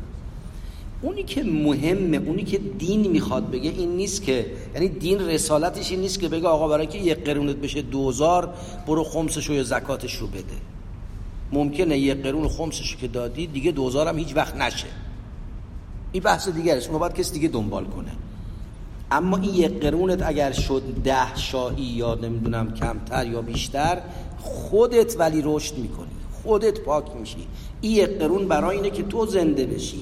اونی 1.07 1.23
که 1.23 1.43
مهمه 1.43 2.17
اونی 2.17 2.45
که 2.45 2.59
دین 2.59 3.11
می‌خواد 3.11 3.51
بگه 3.51 3.71
این 3.71 3.97
نیست 3.97 4.23
که 4.23 4.47
یعنی 4.75 4.89
دین 4.89 5.21
رسالتش 5.21 5.91
این 5.91 6.01
نیست 6.01 6.21
که 6.21 6.29
بگه 6.29 6.49
آقا 6.49 6.69
برای 6.69 6.87
که 6.87 6.99
یک 6.99 7.25
قرونت 7.25 7.57
بشه 7.57 7.83
دوزار 7.83 8.55
برو 8.87 9.05
خمسش 9.05 9.51
یا 9.51 9.63
زکاتش 9.63 10.15
رو 10.15 10.27
بده. 10.27 10.59
ممکنه 11.53 11.99
یک 11.99 12.23
قرون 12.23 12.49
خمسش 12.49 12.97
که 12.97 13.09
دادی 13.09 13.47
دیگه 13.47 13.71
دوزار 13.71 14.09
هم 14.09 14.19
هیچ 14.19 14.37
وقت 14.37 14.57
نشه. 14.57 14.87
این 16.13 16.23
بحث 16.23 16.49
دیگرش 16.49 16.89
اون 16.89 16.99
باید 16.99 17.15
کسی 17.15 17.33
دیگه 17.33 17.49
دنبال 17.49 17.85
کنه. 17.85 18.13
اما 19.11 19.37
این 19.37 19.55
یک 19.55 19.81
قرونت 19.81 20.23
اگر 20.23 20.53
شد 20.53 20.83
ده 21.05 21.37
شاهی 21.37 21.83
یا 21.83 22.15
نمی‌دونم 22.15 22.75
کمتر 22.75 23.27
یا 23.27 23.43
بیشتر 23.43 23.99
خودت 24.41 25.17
ولی 25.19 25.43
رشد 25.45 25.79
می‌کنی 25.79 26.07
خودت 26.43 26.81
پاک 26.81 27.05
میشی. 27.21 27.47
این 27.81 27.93
یک 27.93 28.19
قرون 28.19 28.49
برای 28.49 28.77
اینه 28.77 28.91
که 28.91 29.03
تو 29.03 29.27
زنده 29.27 29.67
بشی. 29.67 30.01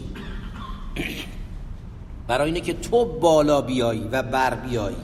برای 2.28 2.46
اینه 2.46 2.60
که 2.60 2.74
تو 2.74 3.04
بالا 3.04 3.60
بیایی 3.60 4.08
و 4.12 4.22
بر 4.22 4.54
بیایی 4.54 4.96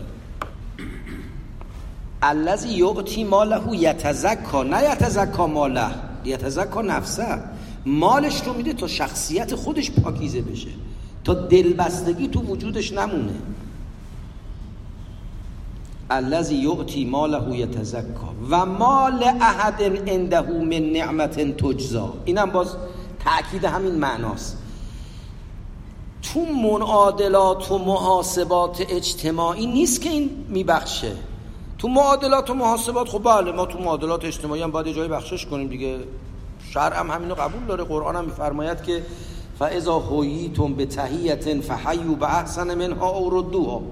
الذی 2.23 2.69
یعطی 2.69 3.25
ماله 3.25 3.77
یتزکا 3.77 4.63
نه 4.63 4.83
یتزکا 4.93 5.47
ماله. 5.47 5.87
یتزکا 6.25 6.83
نفسه. 6.83 7.39
مالش 7.87 8.43
رو 8.43 8.53
میده 8.53 8.73
تا 8.73 8.87
شخصیت 8.87 9.55
خودش 9.55 9.91
پاکیزه 9.91 10.43
بشه. 10.43 10.69
تا 11.25 11.35
دلبستگی 11.35 12.29
تو 12.29 12.41
وجودش 12.41 12.93
نمونه. 12.93 13.35
الذي 16.11 16.55
یعطی 16.55 17.05
ماله 17.05 17.57
یتزکا. 17.59 18.35
و 18.51 18.67
مال 18.67 19.25
احد 19.25 19.83
عنده 20.09 20.41
من 20.41 20.93
نعمت 20.93 21.57
تجزا. 21.57 22.15
اینم 22.25 22.51
باز 22.51 22.77
تاکید 23.25 23.65
همین 23.65 23.95
معناست. 23.95 24.59
تو 26.23 26.41
منعادلات 26.41 27.71
و 27.71 27.79
محاسبات 27.79 28.87
اجتماعی 28.89 29.67
نیست 29.67 30.01
که 30.01 30.11
این 30.11 30.47
میبخشه. 30.49 31.13
تو 31.79 31.89
معادلات 31.89 32.51
و 32.51 32.55
محاسبات 32.55 33.09
خب 33.09 33.23
بله 33.25 33.53
ما 33.53 33.67
تو 33.67 33.79
معادلات 33.79 34.25
اجتماعی 34.25 34.63
هم 34.63 34.71
باید 34.71 34.97
جای 34.97 35.09
بخشش 35.09 35.47
کنیم 35.47 35.69
دیگه. 35.69 35.99
شرع 36.71 37.01
هم 37.01 37.11
همینو 37.11 37.35
قبول 37.35 37.65
داره. 37.65 37.85
قرآن 37.85 38.17
هم 38.17 38.25
میفرماید 38.25 38.83
که 38.83 39.03
فاذا 39.59 39.99
هویتم 39.99 40.75
به 40.75 40.87
تحییت 40.87 41.61
فحیو 41.61 42.15
به 42.15 42.39
احسن 42.39 42.75
منها 42.75 43.09
او 43.09 43.39
ردوها 43.39 43.83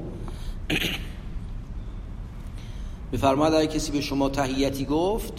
میفرماید 3.13 3.55
اگه 3.55 3.67
کسی 3.67 3.93
به 3.93 4.01
شما 4.01 4.29
تحییتی 4.29 4.85
گفت 4.85 5.33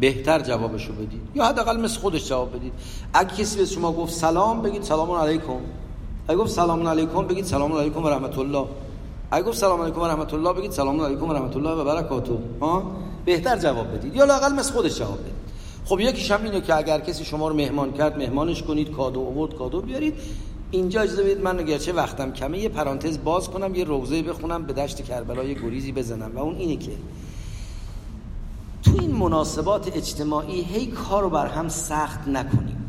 بهتر 0.00 0.40
جوابشو 0.40 0.92
بدید. 0.92 1.20
یا 1.34 1.44
حداقل 1.44 1.80
مثل 1.80 2.00
خودش 2.00 2.28
جواب 2.28 2.56
بدید. 2.56 2.72
اگه 3.14 3.36
کسی 3.36 3.58
به 3.58 3.64
شما 3.64 3.92
گفت 3.92 4.14
سلام 4.14 4.62
بگید 4.62 4.82
سلام 4.82 5.10
علیکم. 5.10 5.60
اگه 6.28 6.38
گفت 6.38 6.50
سلام 6.50 6.86
علیکم 6.86 7.26
بگید 7.26 7.44
سلام 7.44 7.72
علیکم 7.72 8.04
و 8.04 8.08
رحمت 8.08 8.38
الله 8.38 8.66
اگه 9.30 9.44
گفت 9.44 9.58
سلام 9.58 9.82
علیکم 9.82 10.00
و 10.00 10.06
رحمت 10.06 10.34
الله 10.34 10.52
بگید 10.52 10.70
سلام 10.70 11.00
علیکم 11.00 11.28
و 11.28 11.32
رحمت 11.32 11.56
الله 11.56 11.70
و 11.70 11.84
برکاته. 11.84 12.32
ها؟ 12.60 12.92
بهتر 13.24 13.56
جواب 13.56 13.94
بدید. 13.94 14.16
یا 14.16 14.24
لاقل 14.24 14.52
مثل 14.52 14.72
خودش 14.72 14.98
جواب 14.98 15.20
بدید. 15.20 15.32
خب 15.84 16.00
یکیش 16.00 16.30
هم 16.30 16.44
اینه 16.44 16.60
که 16.60 16.76
اگر 16.76 17.00
کسی 17.00 17.24
شما 17.24 17.48
رو 17.48 17.54
مهمان 17.54 17.92
کرد 17.92 18.18
مهمانش 18.18 18.62
کنید 18.62 18.90
کادو 18.90 19.20
آورد 19.20 19.54
کادو 19.54 19.80
بیارید. 19.80 20.14
اینجا 20.70 21.00
اجازه 21.00 21.22
بدید 21.22 21.40
من 21.40 21.64
گرچه 21.64 21.92
وقتم 21.92 22.32
کمه 22.32 22.58
یه 22.58 22.68
پرانتز 22.68 23.18
باز 23.24 23.50
کنم 23.50 23.74
یه 23.74 23.84
روزه 23.84 24.22
بخونم 24.22 24.62
به 24.62 24.72
دشت 24.72 25.04
کربلا 25.04 25.44
یه 25.44 25.54
گریزی 25.54 25.92
بزنم. 25.92 26.32
و 26.34 26.38
اون 26.38 26.56
اینه 26.56 26.76
که 26.76 26.92
تو 28.82 28.90
این 29.00 29.10
مناسبات 29.10 29.96
اجتماعی 29.96 30.60
هی 30.60 30.86
کار 30.86 31.22
رو 31.22 31.30
بر 31.30 31.46
هم 31.46 31.68
سخت 31.68 32.28
نکنیم. 32.28 32.86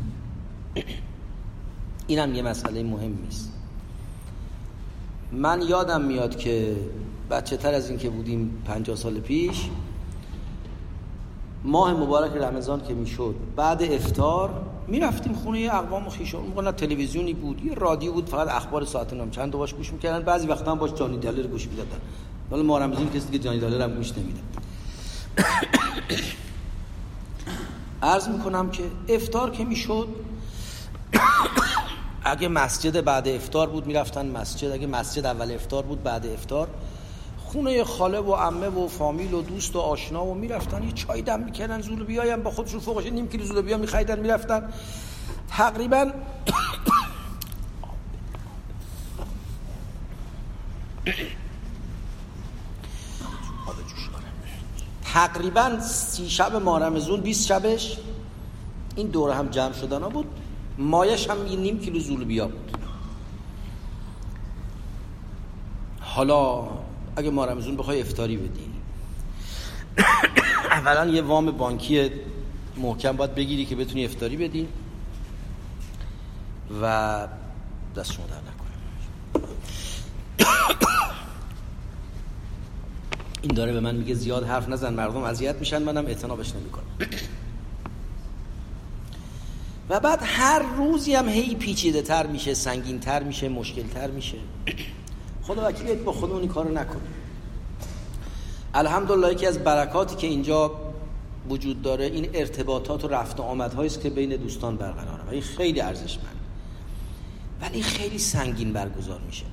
اینم 2.08 2.34
یه 2.34 2.42
مسئله 2.42 2.82
مهم 2.82 3.18
است 3.28 3.52
من 5.32 5.62
یادم 5.62 6.00
میاد 6.00 6.36
که 6.36 6.76
بچه 7.30 7.56
تر 7.56 7.74
از 7.74 7.90
این 7.90 7.98
که 7.98 8.10
بودیم 8.10 8.62
پنجاه 8.64 8.96
سال 8.96 9.20
پیش 9.20 9.68
ماه 11.64 11.94
مبارک 11.94 12.32
رمضان 12.32 12.82
که 12.82 12.94
می‌شد 12.94 13.34
بعد 13.56 13.82
افتار 13.82 14.66
می‌رفتیم 14.86 15.32
خونه 15.32 15.68
اقوام 15.72 16.06
و 16.06 16.10
خیشان 16.10 16.42
موقع 16.42 16.72
تلویزیونی 16.72 17.34
بود 17.34 17.64
یه 17.64 17.74
رادیو 17.74 18.12
بود 18.12 18.28
فقط 18.28 18.48
اخبار 18.48 18.84
ساعت 18.84 19.12
نام 19.12 19.30
چند 19.30 19.52
باش 19.52 19.74
گوش 19.74 19.92
می‌کردن. 19.92 20.24
بعضی 20.24 20.46
وقتا 20.46 20.70
هم 20.70 20.78
باش 20.78 20.94
جانی 20.94 21.18
دلر 21.18 21.46
گوش 21.46 21.68
می‌دادن. 21.68 21.98
ولی 22.50 22.62
ما 22.62 22.78
رمضان 22.78 23.10
کسی 23.10 23.32
که 23.32 23.38
جانی 23.38 23.60
دلر 23.60 23.82
هم 23.82 23.94
گوش 23.94 24.12
نمی‌داد 24.12 24.42
عرض 28.02 28.28
می‌کنم 28.28 28.70
که 28.70 28.82
افتار 29.08 29.50
که 29.50 29.64
می‌شد 29.64 30.08
اگه 32.24 32.48
مسجد 32.48 33.04
بعد 33.04 33.28
افتار 33.28 33.68
بود 33.68 33.86
می‌رفتن 33.86 34.26
مسجد. 34.26 34.70
اگه 34.70 34.86
مسجد 34.86 35.26
اول 35.26 35.52
افتار 35.52 35.82
بود 35.82 36.02
بعد 36.02 36.26
افتار 36.26 36.68
خونه 37.38 37.84
خاله 37.84 38.18
و 38.18 38.32
عمه 38.32 38.68
و 38.68 38.88
فامیل 38.88 39.34
و 39.34 39.42
دوست 39.42 39.76
و 39.76 39.78
آشنا 39.78 40.24
و 40.24 40.34
می‌رفتن 40.34 40.82
یه 40.82 40.92
چای 40.92 41.22
دم 41.22 41.40
می‌کردن 41.40 41.80
زول 41.80 42.04
بیایم 42.04 42.42
با 42.42 42.50
خودشون 42.50 42.80
فوقش 42.80 43.06
نیم 43.06 43.28
کیلو 43.28 43.44
زول 43.44 43.62
بیا 43.62 43.76
میخریدن 43.76 44.20
می‌رفتن. 44.20 44.68
تقریبا 45.48 46.10
تقریبا 55.04 55.80
سی 55.80 56.30
شب 56.30 56.56
مارمزون 56.56 57.20
20 57.20 57.46
شبش 57.46 57.98
این 58.96 59.06
دوره 59.06 59.34
هم 59.34 59.48
جمع 59.48 59.72
شدن 59.72 60.02
ها 60.02 60.08
بود. 60.08 60.26
مایش 60.78 61.30
هم 61.30 61.42
نیم 61.42 61.78
کیلو 61.78 61.98
زولبیا 61.98 62.48
بود 62.48 62.78
حالا 66.00 66.68
اگه 67.16 67.30
ما 67.30 67.44
رمزون 67.44 67.76
بخوای 67.76 68.00
افتاری 68.00 68.36
بدی. 68.36 68.70
اولا 70.70 71.06
یه 71.06 71.22
وام 71.22 71.50
بانکی 71.50 72.10
محکم 72.76 73.16
باید 73.16 73.34
بگیری 73.34 73.64
که 73.64 73.76
بتونی 73.76 74.04
افتاری 74.04 74.36
بدی. 74.36 74.68
و 76.82 77.26
دست 77.96 78.12
شما 78.12 78.26
در 78.26 78.36
نکنه. 78.36 79.48
این 83.42 83.54
داره 83.54 83.72
به 83.72 83.80
من 83.80 83.94
میگه 83.94 84.14
زیاد 84.14 84.44
حرف 84.44 84.68
نزن 84.68 84.94
مردم 84.94 85.22
اذیت 85.22 85.56
میشن 85.56 85.82
منم 85.82 86.06
اعتنابش 86.06 86.54
نمی‌کنم. 86.54 86.84
و 89.88 90.00
بعد 90.00 90.20
هر 90.22 90.62
روزی 90.76 91.14
هم 91.14 91.28
هی 91.28 91.54
پیچیده 91.54 92.02
تر 92.02 92.26
میشه 92.26 92.54
سنگین 92.54 93.00
تر 93.00 93.22
میشه 93.22 93.48
مشکل 93.48 93.82
تر 93.82 94.10
میشه. 94.10 94.38
خدا 95.42 95.68
وکیلیت 95.68 95.98
با 95.98 96.12
خودمون 96.12 96.40
این 96.40 96.48
کارو 96.48 96.72
نکنیم 96.72 97.14
الحمدلله 98.74 99.32
یکی 99.32 99.46
از 99.46 99.58
برکاتی 99.58 100.16
که 100.16 100.26
اینجا 100.26 100.72
وجود 101.48 101.82
داره 101.82 102.04
این 102.04 102.30
ارتباطات 102.34 103.04
و 103.04 103.08
رفت 103.08 103.40
و 103.40 103.42
آمدهایی 103.42 103.86
است 103.86 104.00
که 104.00 104.10
بین 104.10 104.36
دوستان 104.36 104.76
برقراره 104.76 105.24
و 105.24 105.30
این 105.30 105.42
خیلی 105.42 105.80
ارزشمند. 105.80 106.36
ولی 107.60 107.82
خیلی 107.82 108.18
سنگین 108.18 108.72
برگزار 108.72 109.20
میشه. 109.26 109.44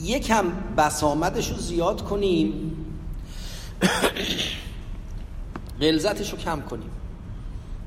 یکم 0.00 0.44
بسامدش 0.76 1.50
رو 1.50 1.56
زیاد 1.56 2.04
کنیم. 2.04 2.76
غلظتش 5.80 6.30
رو 6.32 6.38
کم 6.38 6.60
کنیم. 6.60 6.90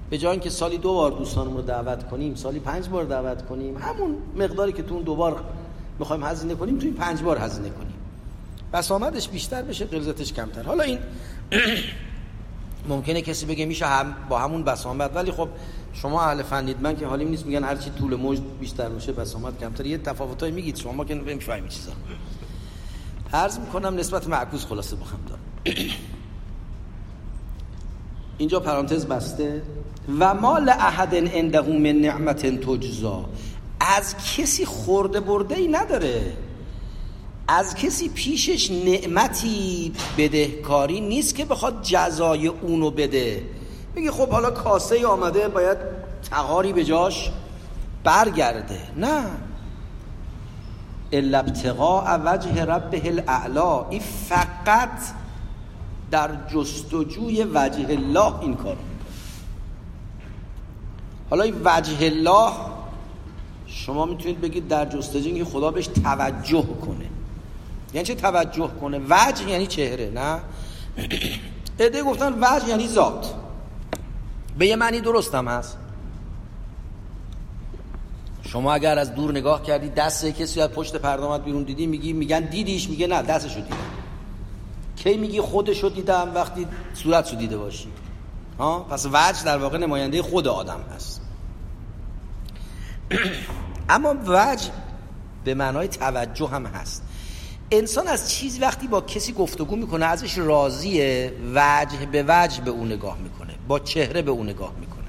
به 0.09 0.17
جای 0.17 0.31
اینکه 0.31 0.49
سالی 0.49 0.77
دو 0.77 0.93
بار 0.93 1.11
دوستانمون 1.11 1.57
رو 1.57 1.61
دعوت 1.61 2.09
کنیم 2.09 2.35
سالی 2.35 2.59
پنج 2.59 2.89
بار 2.89 3.03
دعوت 3.03 3.45
کنیم. 3.45 3.77
همون 3.77 4.15
مقداری 4.37 4.71
که 4.71 4.83
تو 4.83 4.93
اون 4.93 5.03
دو 5.03 5.15
بار 5.15 5.43
می‌خوایم 5.99 6.23
هزینه 6.23 6.55
کنیم 6.55 6.79
توی 6.79 6.91
پنج 6.91 7.21
بار 7.21 7.37
هزینه 7.37 7.69
کنیم. 7.69 7.93
بسامدش 8.73 9.29
بیشتر 9.29 9.61
بشه 9.61 9.85
قلزتش 9.85 10.33
کمتر. 10.33 10.63
حالا 10.63 10.83
این 10.83 10.99
ممکنه 12.89 13.21
کسی 13.21 13.45
بگه 13.45 13.65
میشه 13.65 13.85
هم 13.85 14.15
با 14.29 14.39
همون 14.39 14.63
بسامد 14.63 15.15
ولی 15.15 15.31
خب 15.31 15.49
شما 15.93 16.21
اهل 16.21 16.43
فنید 16.43 16.81
من 16.81 16.95
که 16.95 17.05
حالیم 17.05 17.27
نیست 17.27 17.45
میگن 17.45 17.63
هرچی 17.63 17.89
طول 17.89 18.15
موج 18.15 18.39
بیشتر 18.59 18.89
باشه 18.89 19.11
بسامد 19.11 19.59
کمتر. 19.59 19.85
یه 19.85 19.97
تفاوتایی 19.97 20.51
میگید 20.51 20.75
شما 20.75 20.91
ما 20.91 21.05
که 21.05 21.15
نمی‌فهمید 21.15 21.69
چیزا. 21.69 21.91
عرض 23.33 23.59
می‌کنم 23.59 23.95
نسبت 23.95 24.27
معکوس 24.27 24.65
خلاصه 24.65 24.95
هم 24.95 25.19
دارم. 25.29 25.41
اینجا 28.37 28.59
پرانتز 28.59 29.05
بسته. 29.05 29.61
و 30.19 30.33
مال 30.33 30.69
احد 30.69 31.15
عنده 31.15 31.61
من 31.61 32.01
نعمت 32.01 32.45
تجزا. 32.45 33.25
از 33.79 34.15
کسی 34.37 34.65
خورده 34.65 35.19
برده 35.19 35.55
ای 35.55 35.67
نداره. 35.67 36.33
از 37.47 37.75
کسی 37.75 38.09
پیشش 38.09 38.71
نعمتی 38.71 39.93
بدهکاری 40.17 41.01
نیست 41.01 41.35
که 41.35 41.45
بخواد 41.45 41.81
جزای 41.81 42.47
اونو 42.47 42.91
بده. 42.91 43.43
میگه 43.95 44.11
خب 44.11 44.29
حالا 44.29 44.51
کاسه 44.51 45.07
آمده 45.07 45.47
باید 45.47 45.77
تقاری 46.31 46.73
به 46.73 46.83
جاش 46.83 47.31
برگرده. 48.03 48.79
نه. 48.97 49.23
الا 51.11 51.39
ابتقاء 51.39 52.19
وجه 52.25 52.65
ربه 52.65 53.01
الاعلا. 53.05 53.89
این 53.89 54.01
فقط 54.29 54.99
در 56.11 56.29
جستجوی 56.53 57.43
وجه 57.43 57.85
الله 57.89 58.39
این 58.39 58.55
کار. 58.55 58.77
حالا 61.29 61.43
این 61.43 61.55
وجه 61.65 62.05
الله 62.05 62.51
شما 63.67 64.05
می‌تونید 64.05 64.41
بگید 64.41 64.67
در 64.67 64.85
جستجوی 64.85 65.43
خدا 65.43 65.71
بهش 65.71 65.87
توجه 65.87 66.65
کنه. 66.85 67.05
یعنی 67.93 68.07
چه 68.07 68.15
توجه 68.15 68.69
کنه؟ 68.81 69.01
وجه 69.09 69.49
یعنی 69.49 69.67
چهره 69.67 70.11
نه؟ 70.15 70.39
عده 71.85 72.03
گفتن 72.03 72.33
وجه 72.41 72.69
یعنی 72.69 72.87
ذات. 72.87 73.33
به 74.57 74.67
یه 74.67 74.75
معنی 74.75 75.01
درستم 75.01 75.47
هست. 75.47 75.77
شما 78.43 78.73
اگر 78.73 78.99
از 78.99 79.15
دور 79.15 79.31
نگاه 79.31 79.63
کردی 79.63 79.89
دست 79.89 80.25
کسی 80.25 80.61
از 80.61 80.69
پشت 80.69 80.95
پردامت 80.95 81.43
بیرون 81.43 81.63
دیدی 81.63 81.87
میگی 81.87 82.13
میگن 82.13 82.39
دیدیش 82.39 82.89
میگه 82.89 83.07
نه 83.07 83.21
دستشو 83.21 83.61
دیدم. 83.61 83.96
کی 85.07 85.17
میگی 85.17 85.41
خودشو 85.41 85.89
دیدم 85.89 86.31
وقتی 86.35 86.67
صورتشو 86.93 87.35
دیده 87.35 87.57
باشی. 87.57 87.87
ها؟ 88.59 88.79
پس 88.79 89.05
وجه 89.05 89.43
در 89.45 89.57
واقع 89.57 89.77
نماینده 89.77 90.21
خود 90.21 90.47
آدم 90.47 90.79
هست. 90.95 91.21
اما 93.89 94.15
وجه 94.27 94.69
به 95.43 95.53
معنای 95.53 95.87
توجه 95.87 96.47
هم 96.47 96.65
هست. 96.65 97.03
انسان 97.71 98.07
از 98.07 98.31
چیزی 98.31 98.59
وقتی 98.59 98.87
با 98.87 99.01
کسی 99.01 99.33
گفتگو 99.33 99.75
می‌کنه 99.75 100.05
ازش 100.05 100.37
راضیه 100.37 101.33
وجه 101.55 102.05
به 102.11 102.25
وجه 102.27 102.61
به 102.61 102.71
اون 102.71 102.91
نگاه 102.91 103.17
می‌کنه 103.17 103.53
با 103.67 103.79
چهره 103.79 104.21
به 104.21 104.31
اون 104.31 104.49
نگاه 104.49 104.73
می‌کنه. 104.79 105.05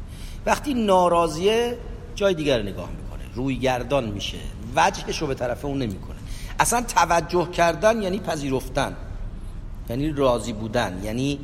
وقتی 0.46 0.74
ناراضیه 0.74 1.78
جای 2.14 2.34
دیگر 2.34 2.62
نگاه 2.62 2.88
می‌کنه 2.90 3.34
روی 3.34 3.58
گردان 3.58 4.04
میشه. 4.04 4.38
وجهش 4.76 5.18
رو 5.18 5.26
به 5.26 5.34
طرف 5.34 5.64
اون 5.64 5.78
نمی‌کنه. 5.78 6.16
اصلا 6.60 6.82
توجه 6.82 7.50
کردن 7.50 8.02
یعنی 8.02 8.18
پذیرفتن. 8.18 8.96
یعنی 9.90 10.12
راضی 10.12 10.52
بودن 10.52 11.00
یعنی 11.04 11.38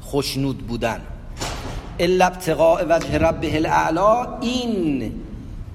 خوشنود 0.00 0.58
بودن. 0.58 1.00
الا 1.98 2.26
ابتقاء 2.26 2.84
وجه 2.88 3.18
ربه 3.18 3.56
الاعلا 3.56 4.38
این 4.40 5.12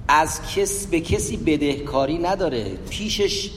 از 0.08 0.42
کس 0.56 0.88
به 0.88 1.00
کسی 1.00 1.38
بدهکاری 1.38 2.18
نداره. 2.18 2.78
پیشش 2.90 3.52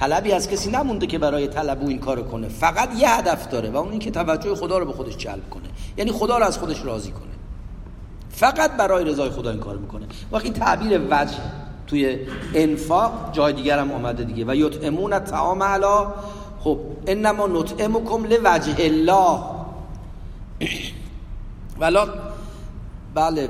طلبی 0.00 0.32
از 0.32 0.48
کسی 0.48 0.70
نمونده 0.70 1.06
که 1.06 1.18
برای 1.18 1.48
طلب 1.48 1.86
این 1.86 1.98
کارو 1.98 2.22
کنه. 2.22 2.48
فقط 2.48 2.88
یه 2.98 3.10
هدف 3.10 3.48
داره 3.48 3.70
و 3.70 3.76
اون 3.76 3.90
اینکه 3.90 4.10
توجه 4.10 4.54
خدا 4.54 4.78
رو 4.78 4.86
به 4.86 4.92
خودش 4.92 5.16
جلب 5.16 5.50
کنه. 5.50 5.68
یعنی 5.96 6.12
خدا 6.12 6.38
رو 6.38 6.44
از 6.44 6.58
خودش 6.58 6.84
راضی 6.84 7.10
کنه. 7.10 7.30
فقط 8.30 8.76
برای 8.76 9.04
رضای 9.04 9.30
خدا 9.30 9.50
این 9.50 9.60
کار 9.60 9.76
می‌کنه. 9.76 10.06
وقتی 10.32 10.50
تعبیر 10.50 11.00
وجه 11.10 11.34
توی 11.86 12.18
انفاق 12.54 13.12
جای 13.32 13.52
دیگر 13.52 13.78
هم 13.78 13.92
آمده 13.92 14.24
دیگه. 14.24 14.44
و 14.48 14.54
یطعمون 14.54 15.12
الطعام 15.12 15.62
علا 15.62 16.14
خب 16.64 16.78
انما 17.06 17.46
نطعمکم 17.46 18.24
لوجه 18.24 18.76
الله. 18.78 19.40
ولا 21.80 22.08
بله. 23.14 23.48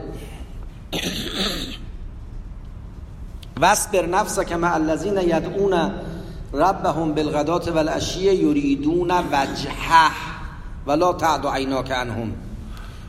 واصبر 3.61 4.06
نفسك 4.06 4.52
مع 4.52 4.76
الذين 4.76 5.16
يدعون 5.16 5.92
ربهم 6.52 7.14
بالغدات 7.14 7.68
والعشی 7.68 8.20
یریدون 8.20 9.11
وجهه 9.11 10.11
ولا 10.86 11.12
تعد 11.12 11.46
عیناک 11.46 11.90
عنهم. 11.90 12.32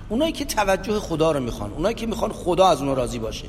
اونایی 0.09 0.31
که 0.31 0.45
توجه 0.45 0.99
خدا 0.99 1.31
رو 1.31 1.39
می‌خوان 1.39 1.71
اونایی 1.73 1.95
که 1.95 2.07
می‌خوان 2.07 2.31
خدا 2.31 2.67
از 2.67 2.79
اونها 2.79 2.93
راضی 2.93 3.19
باشه. 3.19 3.45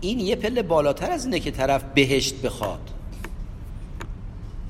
این 0.00 0.20
یه 0.20 0.36
پله 0.36 0.62
بالاتر 0.62 1.10
از 1.10 1.24
اینه 1.24 1.40
که 1.40 1.50
طرف 1.50 1.84
بهشت 1.94 2.42
بخواد. 2.42 2.90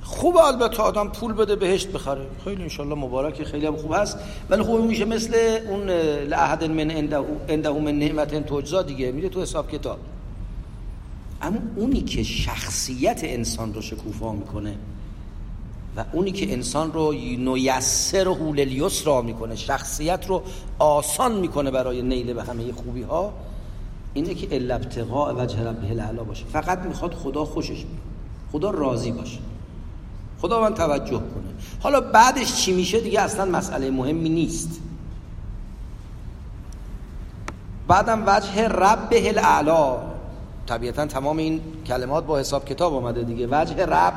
خوب 0.09 0.36
البته 0.36 0.82
آدم 0.82 1.09
پول 1.09 1.32
بده 1.32 1.56
بهشت 1.56 1.88
بخره. 1.88 2.26
خیلی 2.44 2.62
انشالله 2.62 2.94
مبارک 2.94 3.44
خیلی 3.44 3.66
هم 3.66 3.76
خوب 3.76 3.92
هست. 3.94 4.18
ولی 4.50 4.62
خوب 4.62 4.84
میشه 4.84 5.04
مثل 5.04 5.59
اون 5.68 5.90
لعهد 6.28 6.64
من 6.64 6.90
انده 7.48 7.70
من 7.70 7.98
نعمت 7.98 8.34
تجزا 8.34 8.82
دیگه. 8.82 9.12
میره 9.12 9.28
تو 9.28 9.42
حساب 9.42 9.70
کتاب. 9.70 9.98
اما 11.42 11.59
اونی 11.76 12.00
که 12.00 12.22
شخصیت 12.22 13.20
انسان 13.24 13.74
رو 13.74 13.82
شکوفا 13.82 14.32
می‌کنه 14.32 14.74
و 15.96 16.04
اونی 16.12 16.32
که 16.32 16.52
انسان 16.52 16.92
رو 16.92 17.12
نیسر 17.12 18.28
و 18.28 18.34
حول 18.34 18.90
را 19.04 19.22
می‌کنه 19.22 19.56
شخصیت 19.56 20.26
رو 20.28 20.42
آسان 20.78 21.32
می‌کنه 21.32 21.70
برای 21.70 22.02
نیل 22.02 22.32
به 22.32 22.42
همه 22.42 22.72
خوبی 22.72 23.02
ها 23.02 23.32
اینه 24.14 24.34
که 24.34 24.56
الا 24.56 24.74
ابتقاء 24.74 25.34
وجه 25.42 25.59
الاعلا 25.90 26.24
باشه. 26.24 26.44
فقط 26.52 26.78
می‌خواد 26.78 27.14
خدا 27.14 27.44
خوشش 27.44 27.70
بیاد. 27.70 27.86
خدا 28.52 28.70
راضی 28.70 29.12
باشه. 29.12 29.38
خدا 30.43 30.61
من 30.61 30.74
توجه 30.74 31.18
کنه. 31.18 31.55
حالا 31.80 32.01
بعدش 32.01 32.55
چی 32.55 32.72
میشه 32.72 33.01
دیگه 33.01 33.20
اصلا 33.20 33.45
مسئله 33.45 33.91
مهمی 33.91 34.28
نیست. 34.28 34.80
بعدم 37.89 38.22
وجه 38.26 38.68
ربه 38.68 39.28
الاعلا. 39.28 39.97
طبیعتا 40.66 41.07
تمام 41.07 41.36
این 41.36 41.61
کلمات 41.86 42.26
با 42.26 42.39
حساب 42.39 42.64
کتاب 42.64 42.95
آمده 42.95 43.22
دیگه. 43.22 43.49
وجه 43.51 43.86
رب. 43.86 44.14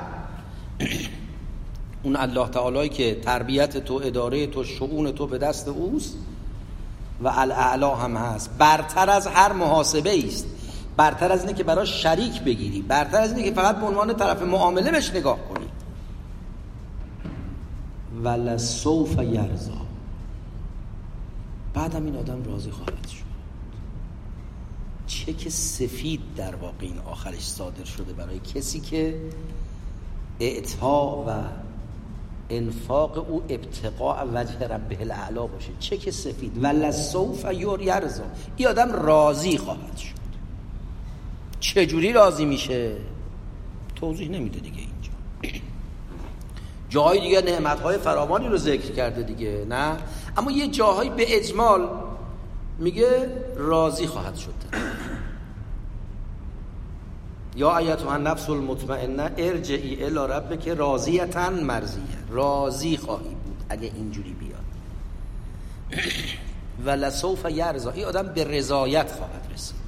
اون 2.04 2.16
الله 2.16 2.48
تعالی 2.48 2.90
که 2.90 3.16
تربیت 3.16 3.78
تو 3.78 4.02
اداره 4.04 4.48
تو 4.48 4.64
شعون 4.64 5.12
تو 5.12 5.28
به 5.28 5.38
دست 5.38 5.68
اوست 5.68 6.18
و 7.24 7.28
الاعلا 7.28 7.96
هم 7.96 8.18
هست. 8.18 8.50
برتر 8.58 9.10
از 9.10 9.28
هر 9.28 9.54
محاسبه 9.54 10.26
است 10.26 10.46
برتر 10.98 11.32
از 11.32 11.42
اینه 11.42 11.54
که 11.54 11.64
برای 11.64 11.88
شریک 11.88 12.42
بگیری. 12.42 12.82
برتر 12.82 13.18
از 13.18 13.32
اینه 13.32 13.44
که 13.44 13.56
فقط 13.56 13.76
به 13.76 13.86
عنوان 13.86 14.14
طرف 14.14 14.42
معامله 14.42 14.92
بهش 14.92 15.10
نگاه 15.10 15.38
کنی. 15.50 15.61
ولسوف 18.24 19.18
یرزا 19.18 19.82
بعدم 21.74 22.06
این 22.06 22.16
آدم 22.16 22.44
راضی 22.44 22.72
خواهد 22.72 23.08
شد. 23.08 23.32
چک 25.08 25.50
سفید 25.50 26.22
در 26.36 26.56
واقع 26.56 26.74
این 26.82 26.98
آخرش 26.98 27.44
صادر 27.44 27.84
شده 27.84 28.14
برای 28.14 28.40
کسی 28.40 28.80
که 28.80 29.22
اعطا 30.40 31.24
و 31.28 31.44
انفاق 32.50 33.30
او 33.30 33.44
ابتقاء 33.50 34.26
وجه 34.34 34.68
ربه 34.68 35.02
الاعلا 35.02 35.48
باشه. 35.48 35.70
چک 35.80 36.10
سفید. 36.10 36.64
ولسوف 36.64 37.46
یرزا 37.80 38.24
این 38.58 38.68
آدم 38.68 38.92
راضی 38.92 39.58
خواهد 39.58 39.98
شد. 39.98 40.22
چجوری 41.60 42.14
راضی 42.14 42.46
میشه؟ 42.46 42.98
توضیح 43.96 44.30
نمیده 44.30 44.60
دیگه. 44.60 44.91
جاهای 46.92 47.20
دیگه 47.20 47.42
نعمتهای 47.42 47.98
فراوانی 47.98 48.48
رو 48.48 48.58
ذکر 48.58 48.92
کرده 48.92 49.24
دیگه 49.24 49.66
نه؟ 49.70 49.98
اما 50.38 50.52
یه 50.52 50.68
جاهایی 50.68 51.10
به 51.10 51.38
اجمال 51.38 51.90
میگه 52.80 53.30
راضی 53.56 54.08
خواهد 54.08 54.36
شد. 54.36 54.54
یا 57.56 57.78
ایتها 57.78 58.14
النفس 58.14 58.50
المطمئنه 58.50 59.32
ارجعی 59.38 60.04
الی 60.04 60.34
ربک 60.34 60.68
راضیتا 60.68 61.50
مرضیه. 61.50 62.04
راضی 62.30 62.98
خواهی 62.98 63.36
بود 63.36 63.64
اگه 63.70 63.92
اینجوری 63.96 64.34
بیاد. 64.34 64.62
و 66.86 66.90
لسوف 66.90 67.46
یرزا 67.50 67.92
این 67.92 68.06
آدم 68.06 68.24
به 68.24 68.44
رضایت 68.44 69.12
خواهد 69.12 69.48
رسید. 69.54 69.82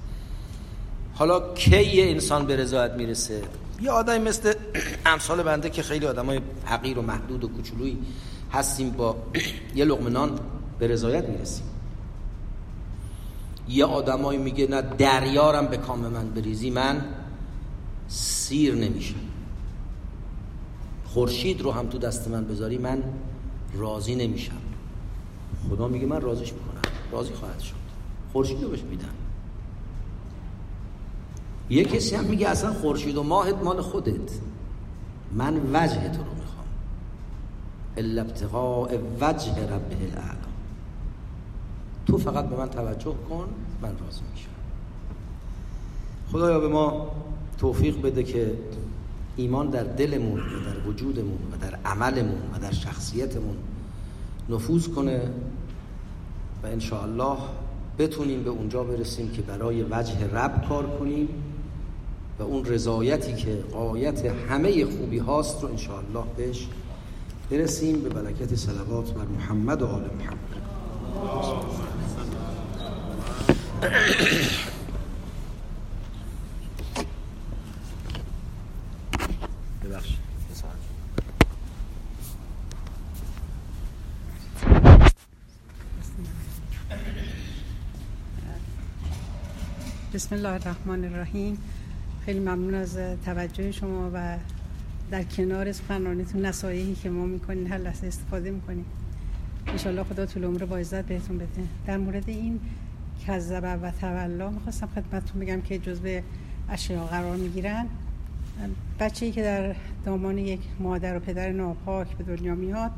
حالا 1.14 1.54
کی 1.54 2.02
انسان 2.02 2.46
به 2.46 2.56
رضایت 2.56 2.92
می‌رسه؟ 2.92 3.42
یه 3.84 3.92
آدمی 3.92 4.30
مثل 4.30 4.54
امثال 5.06 5.44
بنده 5.44 5.70
که 5.70 5.84
خیلی 5.84 6.06
آدمای 6.06 6.42
حقیر 6.66 7.00
و 7.00 7.02
محدود 7.02 7.44
و 7.44 7.48
کوچولویی 7.48 7.98
هستیم 8.52 8.90
با 8.90 9.16
یه 9.76 9.86
لقمه 9.86 10.10
نان 10.10 10.40
به 10.80 10.88
رضایت 10.88 11.30
می‌رسیم. 11.30 11.66
یه 13.68 13.86
آدمایی 13.86 14.40
میگه 14.40 14.68
نه 14.68 14.82
دریارم 14.82 15.68
به 15.68 15.78
کام 15.78 16.00
من 16.00 16.30
بریزی 16.30 16.70
من 16.70 17.06
سیر 18.08 18.76
نمیشم. 18.76 19.20
خورشید 21.06 21.62
رو 21.62 21.72
هم 21.72 21.88
تو 21.88 21.98
دست 21.98 22.28
من 22.28 22.46
بذاری 22.46 22.78
من 22.78 23.04
راضی 23.74 24.16
نمیشم. 24.16 24.62
خدا 25.70 25.88
میگه 25.88 26.06
من 26.06 26.22
راضیش 26.22 26.54
می‌کنم. 26.54 26.82
راضی 27.12 27.34
خواهد 27.34 27.60
شد. 27.60 27.74
خورشید 28.34 28.64
رو 28.64 28.70
بهش 28.70 28.82
میدم. 28.82 29.23
یه 31.70 31.84
کسی 31.84 32.16
هم 32.16 32.24
میگه 32.24 32.50
اصلا 32.50 32.74
خورشید 32.74 33.18
و 33.18 33.24
ماهت 33.24 33.56
مال 33.64 33.82
خودت. 33.82 34.32
من 35.34 35.54
وجه 35.54 36.10
تو 36.10 36.24
رو 36.24 36.34
می‌خوام. 36.40 36.68
الا 37.98 38.22
ابتغاء 38.22 38.98
وجه 39.22 39.52
ربه 39.52 39.98
الاعلا. 40.02 40.48
تو 42.06 42.18
فقط 42.18 42.46
به 42.46 42.58
من 42.58 42.70
توجه 42.70 43.16
کن 43.30 43.48
من 43.82 43.90
راضی 43.90 44.22
میشم. 44.34 44.50
خدایا 46.32 46.60
به 46.60 46.68
ما 46.68 47.12
توفیق 47.58 48.02
بده 48.02 48.24
که 48.24 48.54
ایمان 49.36 49.70
در 49.70 49.84
دلمون 49.84 50.40
و 50.40 50.60
در 50.66 50.90
وجودمون 50.90 51.38
و 51.52 51.58
در 51.62 51.80
عملمون 51.86 52.42
و 52.54 52.60
در 52.60 52.72
شخصیتمون 52.72 53.58
نفوذ 54.50 54.88
کنه 54.88 55.22
و 56.64 56.96
الله 56.96 57.38
بتونیم 58.00 58.44
به 58.44 58.50
اونجا 58.50 58.84
برسیم 58.84 59.32
که 59.32 59.42
برای 59.42 59.84
وجه 59.84 60.28
رب 60.34 60.66
کار 60.70 60.98
کنیم. 61.00 61.30
و 62.40 62.44
اون 62.44 62.66
رضایتی 62.66 63.34
که 63.34 63.64
قایت 63.72 64.26
همه 64.26 64.86
خوبی 64.86 65.18
هاست 65.18 65.62
رو 65.62 65.70
انشاءالله 65.70 66.24
بهش 66.38 66.68
برسیم. 67.52 68.02
به 68.02 68.10
برکت 68.10 68.56
صلوات 68.56 69.12
بر 69.14 69.26
محمد 69.26 69.82
و 69.82 69.88
آل 69.88 70.02
محمد. 70.02 70.38
بسم 90.14 90.36
الله 90.36 90.50
الرحمن 90.50 91.06
الرحیم. 91.06 91.58
خیلی 92.26 92.40
ممنون 92.40 92.74
از 92.74 92.98
توجه 93.26 93.72
شما 93.72 94.12
و 94.14 94.38
در 95.12 95.24
کنار 95.24 95.72
سخنرانیتون 95.72 96.46
نصایحی 96.46 96.96
که 96.96 97.10
ما 97.10 97.26
می‌کنین 97.26 97.68
هر 97.68 97.78
لحظه 97.78 98.08
استفاده 98.08 98.52
می‌کنیم 98.52 98.86
انشالله 99.68 100.04
خدا 100.04 100.26
طول 100.26 100.44
عمر 100.44 100.66
با 100.66 100.78
عزت 100.78 101.06
بهتون 101.06 101.38
بده. 101.38 101.48
در 101.88 101.98
مورد 101.98 102.30
این 102.30 102.60
کذبه 103.28 103.74
و 103.74 103.92
تولا 103.92 104.50
می‌خواستم 104.50 104.88
خدمتتون 104.96 105.42
بگم 105.42 105.62
که 105.62 105.78
جزء 105.80 106.20
اشیاء 106.70 107.06
قرار 107.06 107.36
می‌گیرن. 107.36 107.86
بچه 109.00 109.26
ای 109.26 109.32
که 109.32 109.42
در 109.42 109.76
دامان 110.06 110.38
یک 110.38 110.62
مادر 110.80 111.18
و 111.18 111.20
پدر 111.20 111.52
ناپاک 111.52 112.08
به 112.18 112.36
دنیا 112.36 112.56
میاد 112.56 112.92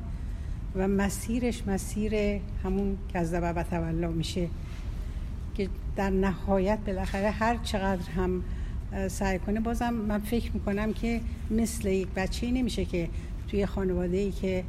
و 0.76 0.88
مسیرش 0.88 1.68
مسیر 1.68 2.42
همون 2.64 2.98
کذبه 3.14 3.52
و 3.52 3.64
تولا 3.64 4.12
میشه 4.12 4.48
که 5.56 5.70
در 5.96 6.10
نهایت 6.10 6.80
بالاخره 6.86 7.32
هر 7.32 7.58
چقدر 7.58 8.10
هم 8.12 8.44
سعی 9.08 9.40
کنه. 9.40 9.60
بازم 9.60 9.94
من 9.94 10.20
فکر 10.20 10.52
می‌کنم 10.52 10.94
که 10.94 11.22
مثل 11.52 11.88
یک 11.88 12.08
بچه 12.16 12.52
نمیشه 12.52 12.86
که 12.86 13.10
توی 13.48 13.66
خانواده 13.66 14.18
ای 14.18 14.32
که 14.32 14.64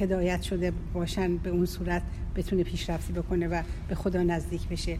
هدایت 0.00 0.42
شده 0.42 0.72
باشن 0.92 1.36
به 1.36 1.50
اون 1.50 1.66
صورت 1.66 2.02
بتونه 2.36 2.62
پیشرفتی 2.62 3.12
بکنه 3.12 3.48
و 3.48 3.62
به 3.88 3.94
خدا 3.94 4.22
نزدیک 4.22 4.68
بشه. 4.68 4.98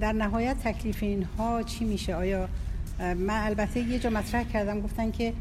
در 0.00 0.12
نهایت 0.12 0.56
تکلیف 0.64 1.02
اینها 1.02 1.62
چی 1.62 1.84
میشه؟ 1.84 2.14
آیا 2.14 2.48
من 2.98 3.44
البته 3.44 3.80
یه 3.80 3.98
جا 3.98 4.10
مطرح 4.10 4.44
کردم 4.44 4.80
گفتن 4.80 5.10
که 5.10 5.32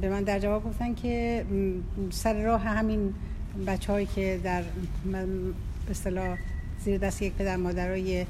به 0.00 0.08
من 0.08 0.22
در 0.22 0.38
جواب 0.38 0.64
گفتن 0.64 0.94
که 0.94 1.44
سر 2.10 2.42
راه 2.42 2.60
همین 2.60 3.14
بچه 3.66 3.92
هایی 3.92 4.06
که 4.06 4.40
در 4.44 4.62
به 5.86 5.94
زیر 6.84 6.98
دست 6.98 7.22
یک 7.22 7.32
پدر 7.32 7.56
مادرای 7.56 8.26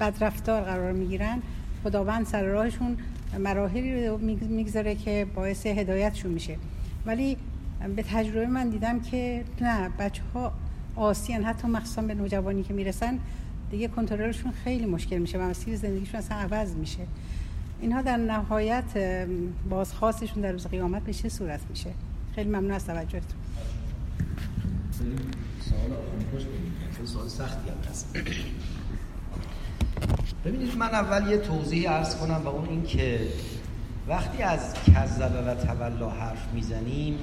بدرفتار 0.00 0.62
قرار 0.62 0.92
می‌گیرن 0.92 1.42
خداوند 1.84 2.26
سر 2.26 2.42
راهشون 2.42 2.96
مراحلی 3.38 4.06
رو 4.06 4.18
می‌گذاره 4.48 4.94
که 4.94 5.26
باعث 5.34 5.66
هدایتشون 5.66 6.32
میشه. 6.32 6.56
ولی 7.06 7.36
به 7.96 8.02
تجربه 8.02 8.46
من 8.46 8.68
دیدم 8.68 9.00
که 9.00 9.44
نه 9.60 9.88
بچه 9.88 10.22
ها 10.34 10.52
آسیان 10.96 11.44
حتی 11.44 11.68
مخصوصا 11.68 12.02
به 12.02 12.14
نوجوانی 12.14 12.62
که 12.62 12.74
می‌رسن 12.74 13.18
دیگه 13.70 13.88
کنترلشون 13.88 14.52
خیلی 14.64 14.86
مشکل 14.86 15.18
میشه 15.18 15.38
و 15.38 15.42
مسیر 15.42 15.76
زندگیشون 15.76 16.20
اصلا 16.20 16.36
عوض 16.36 16.74
میشه. 16.74 17.06
اینها 17.80 18.02
در 18.02 18.16
نهایت 18.16 18.84
بازخواستشون 19.70 20.42
در 20.42 20.52
روز 20.52 20.66
قیامت 20.66 21.02
به 21.02 21.12
چه 21.12 21.28
صورت 21.28 21.60
میشه؟ 21.70 21.90
خیلی 22.34 22.48
ممنون 22.48 22.70
از 22.70 22.86
توجهتون. 22.86 23.40
سوال 27.04 27.28
سختی 27.28 27.70
هم 27.70 27.90
هست. 27.90 28.16
ببینید 30.44 30.76
من 30.76 30.88
اول 30.88 31.30
یه 31.30 31.38
توضیح 31.38 31.92
ارز 31.92 32.16
کنم 32.16 32.42
و 32.44 32.48
اون 32.48 32.68
این 32.68 32.84
که 32.84 33.20
وقتی 34.08 34.42
از 34.42 34.74
کذبه 34.74 35.42
و 35.42 35.54
تولا 35.54 36.10
حرف 36.10 36.48
می‌زنیم 36.54 37.18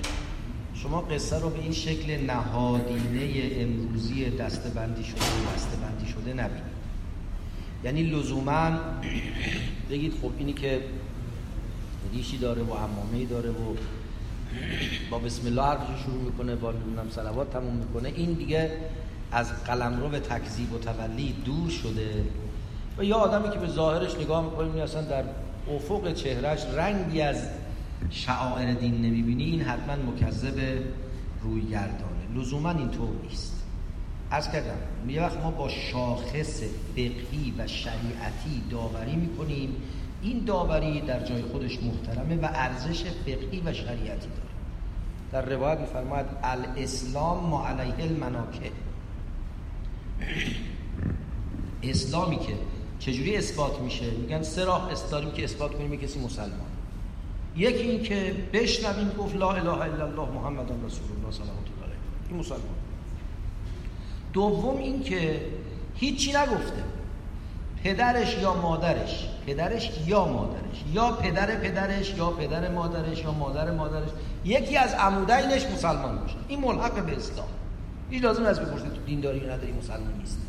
شما 0.73 1.01
قصه 1.01 1.39
رو 1.39 1.49
به 1.49 1.59
این 1.59 1.71
شکل 1.71 2.25
نهادینه 2.25 3.51
امروزی 3.51 4.29
دستبندی 4.29 5.03
شده 5.03 5.21
و 5.21 5.55
دستبندی 5.55 6.11
شده 6.13 6.33
نبینید. 6.33 6.77
یعنی 7.83 8.03
لزوما 8.03 8.71
بگید 9.89 10.13
خب 10.21 10.31
اینی 10.37 10.53
که 10.53 10.81
ریشی 12.13 12.37
داره 12.37 12.61
و 12.61 12.71
امامه 12.71 13.25
داره 13.25 13.49
و 13.49 13.75
با 15.11 15.19
بسم 15.19 15.47
الله 15.47 15.63
حرفش 15.63 16.03
شروع 16.03 16.23
می‌کنه 16.23 16.55
با 16.55 16.71
نمی‌دونم 16.71 17.09
صلوات 17.09 17.53
تموم 17.53 17.73
می‌کنه 17.73 18.13
این 18.15 18.33
دیگه 18.33 18.71
از 19.31 19.63
قلمرو 19.63 20.09
به 20.09 20.19
تکذیب 20.19 20.73
و 20.73 20.77
تولی 20.77 21.35
دور 21.45 21.69
شده. 21.69 22.23
و 22.97 23.03
یا 23.03 23.15
آدمی 23.15 23.49
که 23.49 23.59
به 23.59 23.67
ظاهرش 23.67 24.15
نگاه 24.15 24.43
می‌کنیم 24.43 24.81
اصلا 24.81 25.01
در 25.01 25.23
افق 25.75 26.13
چهرش 26.13 26.65
رنگی 26.65 27.21
از 27.21 27.49
شعائر 28.09 28.73
دین 28.73 29.01
نمی‌بینی 29.01 29.43
این 29.43 29.61
حتما 29.61 30.11
مکذب 30.11 30.59
روی 31.41 31.61
گردانه 31.61 32.35
لزوما 32.35 32.71
اینطور 32.71 33.09
نیست. 33.23 33.63
از 34.31 34.51
کردم 34.51 35.09
یه 35.09 35.21
وقت 35.21 35.37
ما 35.37 35.51
با 35.51 35.69
شاخص 35.69 36.61
فقهی 36.95 37.53
و 37.57 37.67
شریعتی 37.67 38.63
داوری 38.71 39.15
می‌کنیم. 39.15 39.75
این 40.21 40.43
داوری 40.45 41.01
در 41.01 41.25
جای 41.25 41.41
خودش 41.41 41.79
محترمه 41.83 42.35
و 42.35 42.49
ارزش 42.53 43.03
فقهی 43.03 43.61
و 43.65 43.73
شریعتی 43.73 44.27
داره. 44.27 44.47
در 45.31 45.55
روایت 45.55 45.79
میفرماید 45.79 46.25
الاسلام 46.43 47.49
ما 47.49 47.67
علیه 47.67 48.11
المناکه 48.11 48.71
اسلامی 51.91 52.37
که 52.37 52.53
چجوری 52.99 53.37
اثبات 53.37 53.79
میشه؟ 53.79 54.11
میگن 54.11 54.43
سه 54.43 54.65
راه 54.65 54.91
داریم 55.11 55.31
که 55.31 55.43
اثبات 55.43 55.73
کنیم 55.73 55.99
کسی 55.99 56.19
مسلمان. 56.19 56.67
یکی 57.55 57.83
این 57.83 58.03
که 58.03 58.35
بشنویم 58.53 59.09
گفت 59.09 59.35
لا 59.35 59.51
اله 59.51 59.69
الا 59.69 60.05
الله 60.05 60.29
محمد 60.29 60.71
رسول 60.85 61.05
الله 61.17 61.31
صلی 61.31 61.41
الله 61.41 61.83
علیه 61.83 61.97
این 62.29 62.39
مسلمان. 62.39 62.61
دوم 64.33 64.77
این 64.77 65.03
که 65.03 65.41
هیچی 65.95 66.31
نگفته. 66.31 66.83
پدرش 67.83 68.37
یا 68.37 68.53
مادرش. 68.53 69.27
پدرش 69.47 69.91
یا 70.07 70.25
مادرش. 70.25 70.83
یا 70.93 71.11
پدر 71.11 71.55
پدرش 71.55 72.13
یا 72.13 72.29
پدر 72.29 72.71
مادرش 72.71 73.19
یا 73.19 73.31
مادر 73.31 73.71
مادرش. 73.71 74.09
یکی 74.45 74.77
از 74.77 74.93
عمودینش 74.93 75.65
مسلمان 75.65 76.19
باشه. 76.19 76.35
این 76.47 76.59
ملحق 76.59 77.05
به 77.05 77.15
اسلام. 77.15 77.47
هیچ 78.09 78.23
لازم 78.23 78.47
نیست 78.47 78.61
بپرسید 78.61 78.93
تو 78.93 79.01
دینداری 79.05 79.39
نداری 79.39 79.71
مسلمان 79.71 80.13
نیست. 80.19 80.46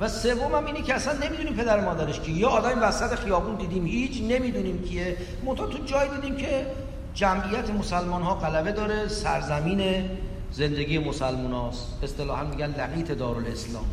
و 0.00 0.08
سوم 0.08 0.54
هم 0.54 0.66
اینی 0.66 0.82
که 0.82 0.94
اصلا 0.94 1.12
نمی‌دونیم 1.26 1.54
پدر 1.54 1.84
مادرش 1.84 2.20
کی. 2.20 2.32
یا 2.32 2.48
آدم 2.48 2.82
وسط 2.82 3.14
خیابون 3.14 3.54
دیدیم 3.54 3.86
هیچ 3.86 4.22
نمی‌دونیم 4.22 4.82
کیه. 4.82 5.16
منتها 5.46 5.66
تو 5.66 5.78
جای 5.84 6.08
دیدیم 6.08 6.36
که 6.36 6.66
جمعیت 7.14 7.70
مسلمان 7.70 8.22
ها 8.22 8.34
غلبه 8.34 8.72
داره 8.72 9.08
سرزمین 9.08 10.10
زندگی 10.50 10.98
مسلمان 10.98 11.52
هاست 11.52 11.98
اصطلاحا 12.02 12.44
میگن 12.44 12.74
لقیت 12.78 13.12
دارالاسلام. 13.12 13.84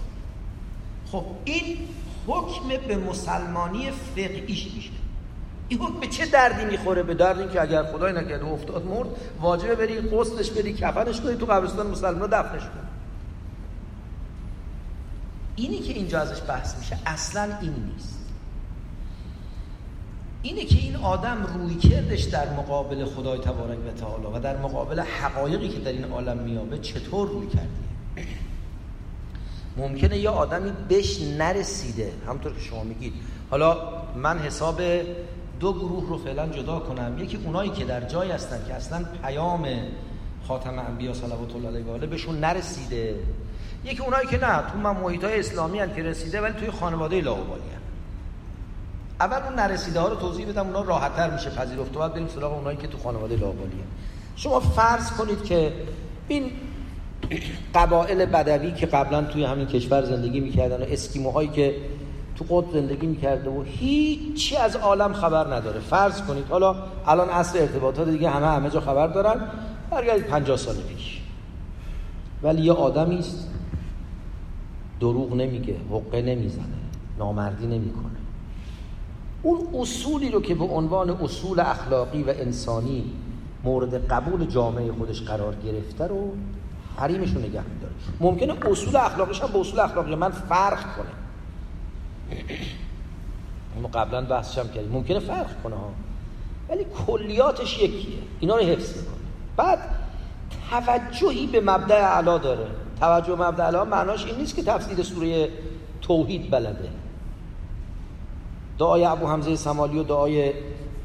خب 1.12 1.26
این 1.45 1.78
حکم 2.28 2.88
به 2.88 2.97
مسلمانی 2.97 3.91
فقهیش 4.16 4.68
میشه. 4.76 4.89
این 5.68 5.80
حکم 5.80 5.99
به 5.99 6.08
چه 6.08 6.26
دردی 6.26 6.66
می‌خوره؟ 6.66 7.04
به 7.04 7.14
درد 7.14 7.52
که 7.54 7.62
اگر 7.62 7.84
خدای 7.84 8.14
نکرده 8.14 8.45
افتاد 8.45 8.86
مرد 8.86 9.08
واجبه 9.41 9.76
بری 9.76 9.95
قسلش 9.95 10.49
بدی 10.49 10.74
کفنش 10.74 11.22
کنی 11.22 11.36
تو 11.36 11.45
قبرستان 11.45 11.88
مسلمان 11.88 12.30
دفنش 12.30 12.62
کنی. 12.62 12.91
اینی 15.56 15.80
که 15.80 15.93
اینجا 15.93 16.20
ازش 16.20 16.41
بحث 16.47 16.78
میشه 16.78 16.97
اصلا 17.06 17.58
این 17.62 17.74
نیست. 17.93 18.22
اینه 20.41 20.66
که 20.66 20.78
این 20.80 20.95
آدم 20.95 21.45
روی 21.54 21.76
کردش 21.76 22.24
در 22.24 22.54
مقابل 22.54 23.06
خدای 23.06 23.39
تبارک 23.39 23.78
و 23.88 23.91
تعالی 23.91 24.26
و 24.34 24.39
در 24.39 24.58
مقابل 24.58 24.99
حقایقی 24.99 25.70
که 25.70 25.80
در 25.80 25.91
این 25.91 26.04
عالم 26.04 26.38
میابه 26.38 26.78
چطور 26.78 27.28
روی 27.28 27.47
کردیه؟ 27.47 28.28
ممکنه 29.78 30.18
یه 30.18 30.30
آدمی 30.30 30.72
بهش 30.89 31.22
نرسیده. 31.22 32.14
همطور 32.28 32.54
که 32.54 32.60
شما 32.60 32.84
میگید. 32.84 33.14
حالا 33.49 33.78
من 34.16 34.39
حساب 34.39 34.82
دو 35.60 35.74
گروه 35.74 36.10
رو 36.10 36.18
فعلا 36.18 36.47
جدا 36.47 36.80
کنم. 36.80 37.20
یکی 37.20 37.38
اونایی 37.45 37.70
که 37.70 37.86
در 37.86 38.02
جای 38.02 38.32
هستن 38.32 38.60
که 38.68 38.74
اصلا 38.74 39.06
پیام 39.24 39.68
خاتم 40.47 40.80
انبیا 40.80 41.14
صلوات 41.14 41.56
الله 41.56 41.68
علیه 41.68 41.86
و 41.86 41.91
آله 41.91 42.08
بهشون 42.08 42.39
نرسیده. 42.39 43.16
یکی 43.86 44.04
اونایی 44.04 44.28
که 44.28 44.38
نه 44.38 44.58
تو 44.72 44.78
من 44.78 44.98
محیط 44.98 45.24
های 45.24 45.40
اسلامی 45.40 45.80
هن 45.80 45.96
که 45.96 46.04
رسیده 46.04 46.42
ولی 46.42 46.54
توی 46.54 46.72
خانواده 46.72 47.22
لاغبالی 47.22 47.62
هن. 47.62 47.82
اول 49.20 49.44
اون 49.44 49.60
نرسیده 49.60 50.00
ها 50.00 50.08
رو 50.08 50.16
توضیح 50.16 50.48
بدم 50.48 50.68
اونا 50.68 50.82
راحتتر 50.82 51.30
میشه 51.30 51.50
پذیرفت 51.50 51.94
بعد 51.94 52.14
بریم 52.14 52.28
سراغ 52.28 52.54
اونایی 52.54 52.78
که 52.78 52.88
تو 52.88 52.98
خانواده 52.98 53.36
لاغبالی 53.36 53.72
هن. 53.72 53.88
شما 54.36 54.60
فرض 54.60 55.12
کنید 55.12 55.44
که 55.44 55.74
این 56.28 56.52
قبایل 57.76 58.26
بدوی 58.26 58.72
که 58.72 58.86
قبلا 58.86 59.24
توی 59.24 59.44
همین 59.46 59.68
کشور 59.68 60.06
زندگی 60.06 60.40
می‌کردن 60.40 60.82
و 60.82 60.86
اسکیموهایی 60.90 61.50
که 61.50 61.76
تو 62.36 62.46
قطب 62.50 62.74
زندگی 62.74 63.08
می‌کرده 63.08 63.50
و 63.50 63.64
هیچی 63.64 64.58
از 64.58 64.76
عالم 64.76 65.14
خبر 65.14 65.56
نداره 65.56 65.80
فرض 65.80 66.22
کنید 66.22 66.46
حالا 66.50 66.76
الان 67.08 67.30
اصل 67.30 67.60
ارتباطات 67.60 68.10
دیگه 68.10 68.30
همه 68.30 68.48
همه 68.48 68.70
جا 68.70 68.80
خبر 68.80 69.08
دارن 69.08 69.42
برگردید 69.92 70.28
50 70.28 70.58
سال 70.58 70.76
پیش 70.76 71.22
ولی 72.44 72.62
یه 72.62 72.74
آدمی 72.74 73.20
است 73.20 73.48
دروغ 75.02 75.34
نمیگه 75.34 75.76
حقه 75.91 76.22
نمی‌زنه 76.22 76.66
نامردی 77.20 77.68
نمی‌کنه. 77.68 78.06
اون 79.43 79.68
اصولی 79.82 80.32
رو 80.32 80.41
که 80.41 80.56
به 80.56 80.64
عنوان 80.64 81.10
اصول 81.10 81.60
اخلاقی 81.60 82.24
و 82.24 82.30
انسانی 82.30 83.04
مورد 83.64 84.08
قبول 84.08 84.45
جامعه 84.45 84.91
خودش 84.91 85.22
قرار 85.22 85.56
گرفته 85.56 86.08
رو 86.08 86.34
حریمش 86.97 87.30
رو 87.30 87.39
نگه 87.39 87.64
میداره. 87.74 87.93
ممکنه 88.20 88.72
اصول 88.72 88.95
اخلاقیش 88.95 89.41
هم 89.41 89.47
با 89.47 89.60
اصول 89.60 89.80
اخلاقی 89.80 90.16
من 90.16 90.32
فرق 90.32 90.95
کنه. 90.95 91.12
ما 93.82 93.88
قبلا 93.88 94.22
بحثش 94.22 94.58
هم 94.58 94.68
کردیم. 94.68 94.91
ممکنه 94.91 95.20
فرق 95.20 95.62
کنه 95.64 95.76
ها. 95.76 95.91
ولی 96.70 96.86
کلیاتش 97.08 97.80
یکیه. 97.80 98.20
اینا 98.39 98.56
رو 98.56 98.64
حفظ 98.64 98.97
می‌کنه. 98.97 99.16
بعد 99.58 99.80
توجهی 100.70 101.47
به 101.47 101.62
مبدع 101.62 102.02
علا 102.02 102.38
داره. 102.38 102.68
توجه 103.02 103.36
مبدع 103.36 103.84
معناش 103.84 104.26
این 104.26 104.36
نیست 104.36 104.56
که 104.56 104.64
تفسیر 104.64 105.04
سوره 105.04 105.49
توحید 106.02 106.52
بلده. 106.52 106.89
دعای 108.80 109.06
ابو 109.06 109.28
حمزه 109.28 109.56
سمالی 109.56 109.99
و 109.99 110.04
دعای 110.04 110.54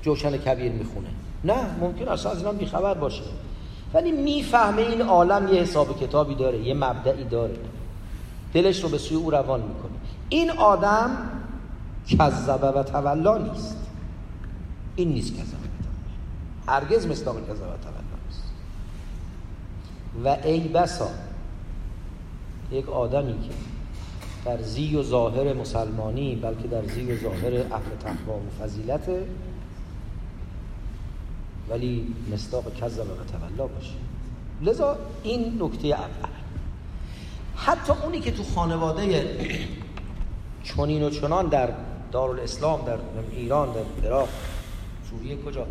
جوشن 0.03 0.37
کبیر 0.37 0.73
می‌خونه. 0.73 1.09
نه 1.45 1.77
ممکن 1.81 2.09
اصلا 2.09 2.33
از 2.33 2.39
اینا 2.39 2.53
بیخبر 2.53 2.95
باشه. 2.95 3.23
ولی 3.95 4.13
می‌فهمه 4.13 4.83
این 4.83 5.03
عالم 5.03 5.55
یه 5.55 5.61
حساب 5.61 6.01
کتابی 6.01 6.35
داره 6.35 6.59
یه 6.59 6.75
مبدعی 6.75 7.25
داره. 7.25 7.57
دلش 8.55 8.83
رو 8.83 8.89
به 8.89 8.99
سوی 8.99 9.17
او 9.17 9.31
روان 9.31 9.61
می‌کنه. 9.61 9.93
این 10.29 10.51
آدم 10.51 11.11
کذبه 12.09 12.67
و 12.67 12.83
تولا 12.83 13.39
نیست. 13.39 13.77
این 14.97 15.09
نیست 15.09 15.33
کذبه 15.33 15.57
هرگز 16.69 17.07
مصداق 17.07 17.37
کذبه 17.37 17.53
و 17.53 17.77
تولا 17.77 18.17
نیست. 18.27 18.43
و 20.25 20.49
ای 20.49 20.61
بسا 20.61 21.09
یک 22.73 22.89
آدمی 22.89 23.33
که 23.33 23.55
در 24.45 24.63
زی 24.63 24.97
و 24.97 25.03
ظاهر 25.03 25.53
مسلمانی 25.53 26.35
بلکه 26.35 26.69
در 26.69 26.85
زی 26.85 27.13
و 27.13 27.17
ظاهر 27.23 27.53
اهل 27.53 27.97
تقوا 28.01 28.37
و 28.37 28.65
فضیلت 28.65 29.09
ولی 31.71 32.15
مصداق 32.33 32.75
کذب 32.75 33.01
و 33.01 33.05
تولا 33.05 33.67
باشه. 33.67 33.93
لذا 34.63 34.97
این 35.23 35.63
نکته 35.63 35.89
اول. 35.89 36.37
حتی 37.57 37.93
اونی 38.05 38.21
که 38.21 38.31
تو 38.31 38.43
خانواده 38.43 39.37
چنین 40.65 41.03
و 41.03 41.11
چنان 41.11 41.47
در 41.47 41.73
دارالاسلام 42.13 42.85
در 42.85 42.99
ایران 43.33 43.69
در 43.73 44.07
عراق 44.09 44.29
سوریه 45.11 45.37
کجا؟ 45.37 45.67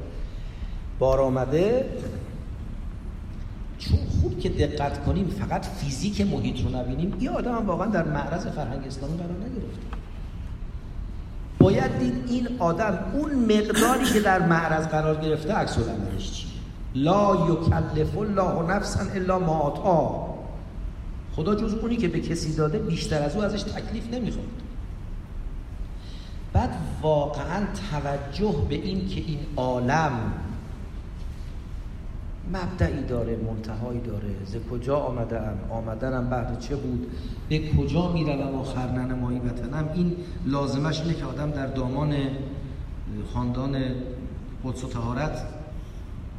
بار 1.00 1.22
آمده 1.22 1.90
چون 3.80 4.00
خوب 4.22 4.40
که 4.40 4.50
دقت 4.50 5.06
کنیم 5.06 5.28
فقط 5.28 5.66
فیزیک 5.66 6.22
محیط 6.22 6.62
رو 6.62 6.70
نبینیم 6.70 7.14
این 7.20 7.30
آدم 7.30 7.66
واقعا 7.66 7.88
در 7.88 8.04
معرض 8.04 8.48
فرهنگ 8.48 8.88
اسلامی 8.88 9.18
قرار 9.18 9.38
نگرفته. 9.38 9.86
باید 11.60 12.00
دید 12.00 12.14
این 12.28 12.48
آدم 12.60 13.00
اون 13.14 13.36
مقداری 13.36 14.06
که 14.06 14.20
در 14.20 14.48
معرض 14.48 14.88
قرار 14.88 15.16
گرفته 15.16 15.54
عکس 15.54 15.78
العملش 15.78 16.32
چیه؟ 16.32 16.50
لا 16.96 17.48
یکلف 17.50 18.18
الله 18.18 18.76
نفسا 18.76 19.00
الا 19.16 19.40
ما 19.40 19.60
آتا. 19.60 20.36
خدا 21.36 21.56
جز 21.56 21.74
اونی 21.74 21.98
که 21.98 22.08
به 22.08 22.20
کسی 22.20 22.56
داده 22.56 22.80
بیشتر 22.80 23.24
از 23.24 23.36
او 23.36 23.44
ازش 23.44 23.64
تکلیف 23.64 24.14
نمی‌خواد 24.14 24.46
بعد 26.54 26.70
واقعا 27.02 27.66
توجه 27.92 28.56
به 28.70 28.76
این 28.76 29.08
که 29.08 29.22
این 29.22 29.40
عالم 29.56 30.12
مبدعی 32.54 33.04
داره 33.04 33.38
منتهایی 33.38 34.00
داره. 34.00 34.30
ز 34.46 34.56
کجا 34.72 34.98
آمدم 34.98 35.58
آمدنم 35.70 36.30
بعد 36.30 36.60
چه 36.60 36.76
بود؟ 36.76 37.08
به 37.50 37.70
کجا 37.70 38.12
می‌روم 38.12 38.56
آخر 38.56 38.92
ننمایی 38.92 39.40
وطنم 39.40 39.90
این 39.94 40.16
لازمش 40.46 41.02
اینه 41.02 41.14
که 41.14 41.26
آدم 41.26 41.52
در 41.52 41.68
دامان 41.68 42.16
خاندان 43.34 43.78
قدس 44.64 44.84
و 44.84 44.88
تهارت 44.88 45.48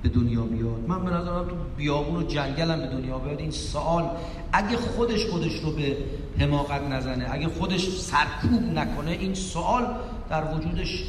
به 0.03 0.09
دنیا 0.09 0.43
بیاد. 0.43 0.85
من 0.89 1.05
به 1.05 1.11
نظرم 1.11 1.45
تو 1.45 1.55
بیابون 1.77 2.17
و 2.17 2.27
جنگل 2.27 2.71
هم 2.71 2.81
به 2.81 2.87
دنیا 2.87 3.19
بیاد. 3.19 3.41
این 3.41 3.51
سوال 3.51 4.11
اگه 4.53 4.77
خودش 4.77 5.27
خودش 5.27 5.55
رو 5.65 5.73
به 5.73 5.97
حماقت 6.39 6.83
نزنه 6.83 7.27
اگه 7.31 7.49
خودش 7.49 7.89
سرکوب 7.89 8.63
نکنه 8.75 9.11
این 9.11 9.35
سوال 9.35 9.87
در 10.31 10.55
وجودش 10.55 11.05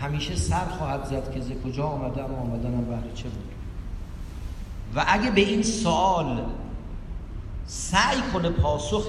همیشه 0.00 0.36
سر 0.36 0.64
خواهد 0.64 1.04
زد 1.04 1.32
که 1.34 1.40
ز 1.40 1.50
کجا 1.64 1.84
آمدم 1.84 2.34
آمدنم 2.34 2.84
بهر 2.84 3.14
چه 3.14 3.28
بود؟ 3.28 3.59
و 4.96 5.04
اگه 5.08 5.30
به 5.30 5.40
این 5.40 5.62
سوال 5.62 6.42
سعی 7.66 8.20
کنه 8.32 8.50
پاسخ 8.50 9.08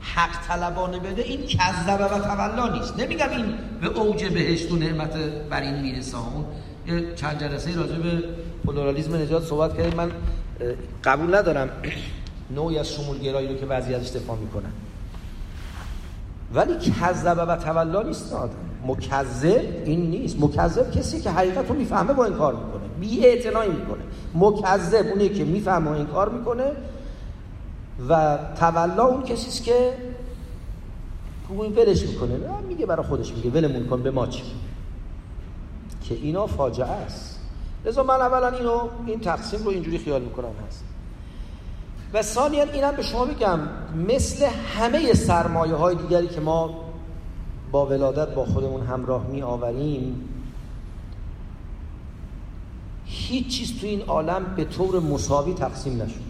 حق 0.00 0.46
طلبانه 0.48 0.98
بده 0.98 1.22
این 1.22 1.46
کذبه 1.46 2.04
و 2.04 2.18
تولا 2.18 2.68
نیست. 2.68 3.00
نمیگم 3.00 3.28
این 3.30 3.54
به 3.80 3.86
اوج 3.86 4.24
بهشت 4.24 4.72
و 4.72 4.76
نعمت 4.76 5.16
بر 5.50 5.60
این 5.60 5.80
می‌رسه 5.80 6.16
اون 6.16 6.44
یه 6.86 7.14
چند 7.14 7.40
جلسه 7.40 7.76
راجع 7.76 7.98
به 7.98 8.24
پلورالیسم 8.66 9.14
نجات 9.14 9.44
صحبت 9.44 9.76
کردیم. 9.76 9.94
من 9.96 10.10
قبول 11.04 11.34
ندارم 11.34 11.68
نوعی 12.56 12.78
از 12.78 12.92
شمولگرایی 12.92 13.48
رو 13.48 13.54
که 13.54 13.66
بعضی 13.66 13.94
ازش 13.94 14.10
دفاع 14.10 14.36
می‌کنن. 14.36 14.72
ولی 16.54 16.74
کذبه 17.00 17.42
و 17.42 17.56
تولا 17.56 18.02
نیست 18.02 18.32
آدم. 18.32 18.54
مکذب 18.86 19.64
این 19.84 20.10
نیست. 20.10 20.36
مکذب 20.40 20.90
کسی 20.90 21.20
که 21.20 21.30
حقیقت 21.30 21.68
رو 21.68 21.74
می‌فهمه 21.74 22.12
با 22.12 22.24
این 22.24 22.34
کار 22.34 22.54
می‌کنه. 22.54 22.89
بی 23.00 23.26
اعتنایی 23.26 23.70
می‌کنه. 23.70 24.02
مکذب 24.34 25.06
اونی 25.06 25.28
که 25.28 25.44
می‌فهمه 25.44 25.90
و 25.90 25.94
این 25.94 26.06
کار 26.06 26.28
می‌کنه 26.28 26.72
و 28.08 28.38
تولا 28.58 29.06
اون 29.06 29.22
کسیست 29.22 29.64
که 29.64 29.92
اون 31.48 31.72
ولش 31.72 32.02
می‌کنه. 32.02 32.38
میگه 32.68 32.86
برای 32.86 33.06
خودش 33.06 33.32
میگه 33.32 33.50
ولمون 33.50 33.86
کن 33.86 34.02
به 34.02 34.10
ما 34.10 34.26
چی؟ 34.26 34.42
که 36.08 36.14
اینا 36.14 36.46
فاجعه 36.46 36.86
است. 36.86 37.40
لذا 37.84 38.02
من 38.02 38.14
اولا 38.14 38.48
اینو 38.48 38.88
این 39.06 39.20
تقسیم 39.20 39.64
رو 39.64 39.70
اینجوری 39.70 39.98
خیال 39.98 40.22
می‌کنم 40.22 40.52
هست. 40.66 40.84
و 42.12 42.22
ثانیا 42.22 42.62
اینم 42.62 42.96
به 42.96 43.02
شما 43.02 43.24
بگم 43.24 43.58
مثل 44.08 44.46
همه 44.46 45.14
سرمایه 45.14 45.74
های 45.74 45.94
دیگری 45.94 46.28
که 46.28 46.40
ما 46.40 46.84
با 47.72 47.86
ولادت 47.86 48.34
با 48.34 48.44
خودمون 48.44 48.86
همراه 48.86 49.26
می 49.26 49.42
آوریم 49.42 50.28
هیچ 53.12 53.58
چیز 53.58 53.80
تو 53.80 53.86
این 53.86 54.02
عالم 54.02 54.54
به 54.56 54.64
طور 54.64 55.00
مساوی 55.00 55.54
تقسیم 55.54 56.02
نشد. 56.02 56.20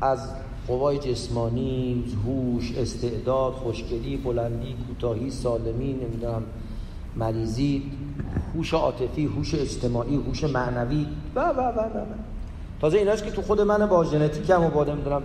از 0.00 0.18
قوای 0.66 0.98
جسمانی، 0.98 2.04
هوش، 2.24 2.72
استعداد، 2.76 3.52
خوشگلی، 3.52 4.16
بلندی، 4.16 4.76
کوتاهی، 4.88 5.30
سالمی، 5.30 5.92
نمی‌دونم 5.92 6.42
مریضی، 7.16 7.82
هوش 8.54 8.74
عاطفی، 8.74 9.24
هوش 9.24 9.54
اجتماعی، 9.54 10.16
هوش 10.16 10.44
معنوی 10.44 11.06
و 11.34 11.40
و 11.40 11.60
و 11.60 11.80
و 11.80 12.04
تازه 12.80 12.98
ایناست 12.98 13.24
که 13.24 13.30
تو 13.30 13.42
خود 13.42 13.60
من 13.60 13.86
با 13.86 14.04
ژنتیکم 14.04 14.64
و 14.64 14.70
با 14.70 14.84
نمی‌دونم 14.84 15.22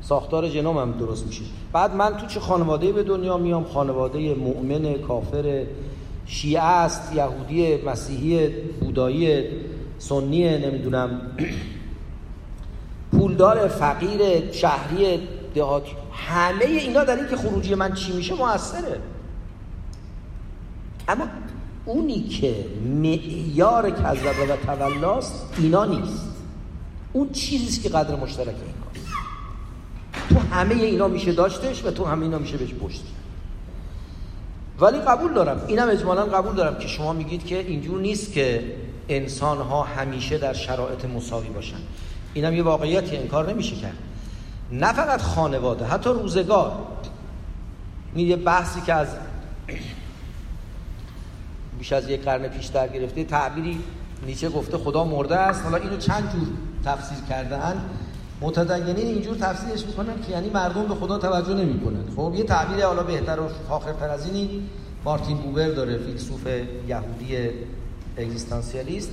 ساختار 0.00 0.48
ژنومم 0.48 0.92
درست 0.92 1.26
میشه. 1.26 1.42
بعد 1.72 1.94
من 1.94 2.16
تو 2.16 2.26
چه 2.26 2.40
خانواده 2.40 2.92
به 2.92 3.02
دنیا 3.02 3.36
میام؟ 3.36 3.64
خانواده 3.64 4.34
مؤمن 4.34 4.94
کافر 4.94 5.66
شیعه 6.28 6.62
است 6.62 7.12
یهودی 7.14 7.76
مسیحی 7.76 8.48
بودایی 8.80 9.44
سنی 9.98 10.58
نمی‌دونم. 10.58 11.20
پولدار 13.12 13.68
فقیر 13.68 14.52
شهری 14.52 15.28
دهاتی 15.54 15.92
همه 16.12 16.64
اینا 16.64 17.04
در 17.04 17.16
این 17.16 17.28
که 17.28 17.36
خروجی 17.36 17.74
من 17.74 17.94
چی 17.94 18.12
میشه 18.12 18.34
موثره. 18.34 19.00
اما 21.08 21.24
اونی 21.84 22.22
که 22.22 22.64
معیار 22.84 23.90
کذبه 23.90 24.52
و 24.52 24.56
تولاست 24.66 25.54
اینا 25.58 25.84
نیست. 25.84 26.28
اون 27.12 27.30
چیزیست 27.30 27.82
که 27.82 27.88
قدر 27.88 28.16
مشترک 28.16 28.46
این 28.48 28.56
کار. 28.56 29.02
تو 30.28 30.54
همه 30.54 30.74
اینا 30.74 31.08
میشه 31.08 31.32
داشتش 31.32 31.84
و 31.84 31.90
تو 31.90 32.04
همه 32.04 32.22
اینا 32.22 32.38
میشه 32.38 32.56
بهش 32.56 32.74
پشت. 32.74 33.02
ولی 34.80 34.98
قبول 34.98 35.32
دارم. 35.34 35.64
اینم 35.66 35.88
اجمالا 35.88 36.24
قبول 36.24 36.54
دارم 36.54 36.78
که 36.78 36.88
شما 36.88 37.12
میگید 37.12 37.46
که 37.46 37.58
اینجور 37.58 38.00
نیست 38.00 38.32
که 38.32 38.76
انسان 39.08 39.58
ها 39.58 39.82
همیشه 39.82 40.38
در 40.38 40.52
شرایط 40.52 41.04
مساوی 41.04 41.48
باشن. 41.48 41.76
اینم 42.34 42.54
یه 42.54 42.62
واقعیتی 42.62 43.16
انکار 43.16 43.50
نمیشه 43.50 43.76
کرد. 43.76 43.98
نه 44.72 44.92
فقط 44.92 45.20
خانواده 45.20 45.84
حتی 45.84 46.10
روزگار. 46.10 46.72
این 48.14 48.26
یه 48.26 48.36
بحثی 48.36 48.80
که 48.80 48.94
از 48.94 49.08
بیش 51.78 51.92
از 51.92 52.08
یک 52.08 52.24
قرن 52.24 52.48
پیش 52.48 52.66
در 52.66 52.88
گرفته 52.88 53.24
تعبیری 53.24 53.80
نیچه 54.26 54.48
گفته 54.48 54.78
خدا 54.78 55.04
مرده 55.04 55.36
است. 55.36 55.62
حالا 55.62 55.76
اینو 55.76 55.96
چند 55.96 56.32
جور 56.32 56.48
تفسیر 56.84 57.18
کردن 57.28 57.84
متدینین 58.40 59.06
اینجور 59.06 59.36
تفسیرش 59.36 59.86
می‌کنن 59.86 60.20
که 60.22 60.32
یعنی 60.32 60.50
مردم 60.50 60.88
به 60.88 60.94
خدا 60.94 61.18
توجه 61.18 61.54
نمی‌کنن. 61.54 62.04
خب 62.16 62.32
یه 62.36 62.44
تعبیر 62.44 62.86
حالا 62.86 63.02
بهتر 63.02 63.40
و 63.40 63.48
فاخرتر 63.48 64.08
از 64.08 64.26
اینی 64.26 64.68
مارتین 65.04 65.36
بوبر 65.36 65.68
داره 65.68 65.98
فیلسوف 65.98 66.46
یهودی 66.88 67.36
اگزیستانسیالیست 68.16 69.10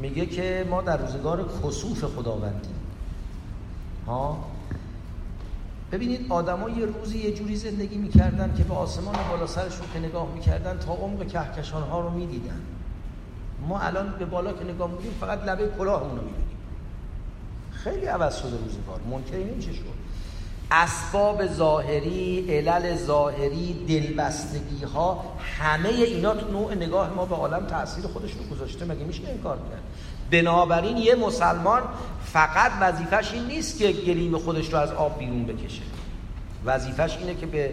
میگه 0.00 0.26
که 0.26 0.66
ما 0.70 0.82
در 0.82 0.96
روزگار 0.96 1.48
کسوف 1.64 2.04
خداوندیم. 2.04 2.74
ها؟ 4.06 4.44
ببینید 5.92 6.26
آدما 6.28 6.70
یه 6.70 6.86
روزی 6.86 7.18
یه 7.18 7.34
جوری 7.34 7.56
زندگی 7.56 7.96
می‌کردن 7.96 8.54
که 8.56 8.64
به 8.64 8.74
آسمان 8.74 9.14
بالا 9.30 9.46
سرشون 9.46 9.86
که 9.92 9.98
نگاه 9.98 10.28
می‌کردن 10.34 10.78
تا 10.78 10.92
عمق 10.92 11.26
کهکشان 11.26 11.82
ها 11.82 12.00
رو 12.00 12.10
می‌دیدن. 12.10 12.60
ما 13.68 13.78
الان 13.78 14.14
به 14.18 14.24
بالا 14.24 14.52
که 14.52 14.64
نگاه 14.64 14.90
می‌کنیم 14.90 15.12
فقط 15.20 15.44
لبه 15.44 15.68
کلاهمون 15.78 16.16
رو 16.16 16.24
می‌بینیم. 16.24 16.51
خیلی 17.84 18.06
عوض 18.06 18.36
شده 18.36 18.50
روزگار 18.50 19.00
منکری 19.10 19.44
نمیشه 19.44 19.72
شد. 19.72 19.92
اسباب 20.70 21.46
ظاهری 21.46 22.46
علل 22.48 22.96
ظاهری 22.96 23.86
دلبستگی 23.88 24.84
ها 24.84 25.24
همه 25.58 25.88
اینا 25.88 26.34
تو 26.34 26.50
نوع 26.52 26.74
نگاه 26.74 27.10
ما 27.10 27.24
به 27.24 27.34
عالم 27.34 27.66
تاثیر 27.66 28.06
خودش 28.06 28.30
رو 28.32 28.56
گذاشته. 28.56 28.84
مگه 28.84 29.04
میشه 29.04 29.22
کار 29.42 29.56
کرد؟ 29.56 29.82
بنابراین 30.30 30.96
یه 30.96 31.14
مسلمان 31.14 31.82
فقط 32.24 32.72
وظیفش 32.80 33.32
این 33.32 33.46
نیست 33.46 33.78
که 33.78 33.92
گلیم 33.92 34.38
خودش 34.38 34.72
رو 34.72 34.78
از 34.78 34.92
آب 34.92 35.18
بیرون 35.18 35.44
بکشه. 35.44 35.82
وظیفش 36.64 37.16
اینه 37.20 37.34
که 37.34 37.46
به 37.46 37.72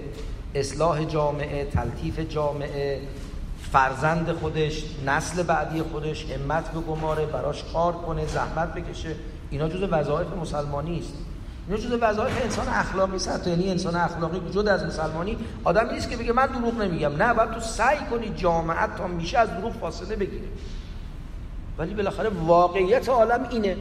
اصلاح 0.55 1.05
جامعه 1.05 1.65
تلطیف 1.65 2.19
جامعه 2.19 3.01
فرزند 3.71 4.31
خودش 4.31 4.83
نسل 5.05 5.43
بعدی 5.43 5.81
خودش 5.81 6.25
همت 6.25 6.71
به 6.71 6.79
گماره 6.79 7.25
براش 7.25 7.63
کار 7.73 7.93
کنه 7.93 8.25
زحمت 8.25 8.73
بکشه. 8.73 9.15
اینا 9.49 9.69
جز 9.69 9.83
وظایف 9.91 10.27
مسلمانی 10.41 10.99
است. 10.99 11.13
اینا 11.67 11.79
جز 11.79 11.97
وظایف 12.01 12.41
انسان 12.43 12.67
اخلاقی 12.67 13.15
است. 13.15 13.47
یعنی 13.47 13.69
انسان 13.69 13.95
اخلاقی 13.95 14.41
جدا 14.51 14.73
از 14.73 14.85
مسلمانی 14.85 15.37
آدم 15.63 15.89
نیست 15.93 16.09
که 16.09 16.17
بگه 16.17 16.33
من 16.33 16.45
دروغ 16.45 16.81
نمیگم. 16.81 17.15
نه 17.15 17.33
باید 17.33 17.51
تو 17.51 17.59
سعی 17.59 17.97
کنی 18.11 18.29
جامعت 18.35 18.95
تا 18.95 19.07
میشه 19.07 19.37
از 19.37 19.49
دروغ 19.49 19.73
فاصله 19.73 20.15
بگیره. 20.15 20.47
ولی 21.77 21.93
بالاخره 21.93 22.29
واقعیت 22.29 23.09
عالم 23.09 23.47
اینه. 23.49 23.77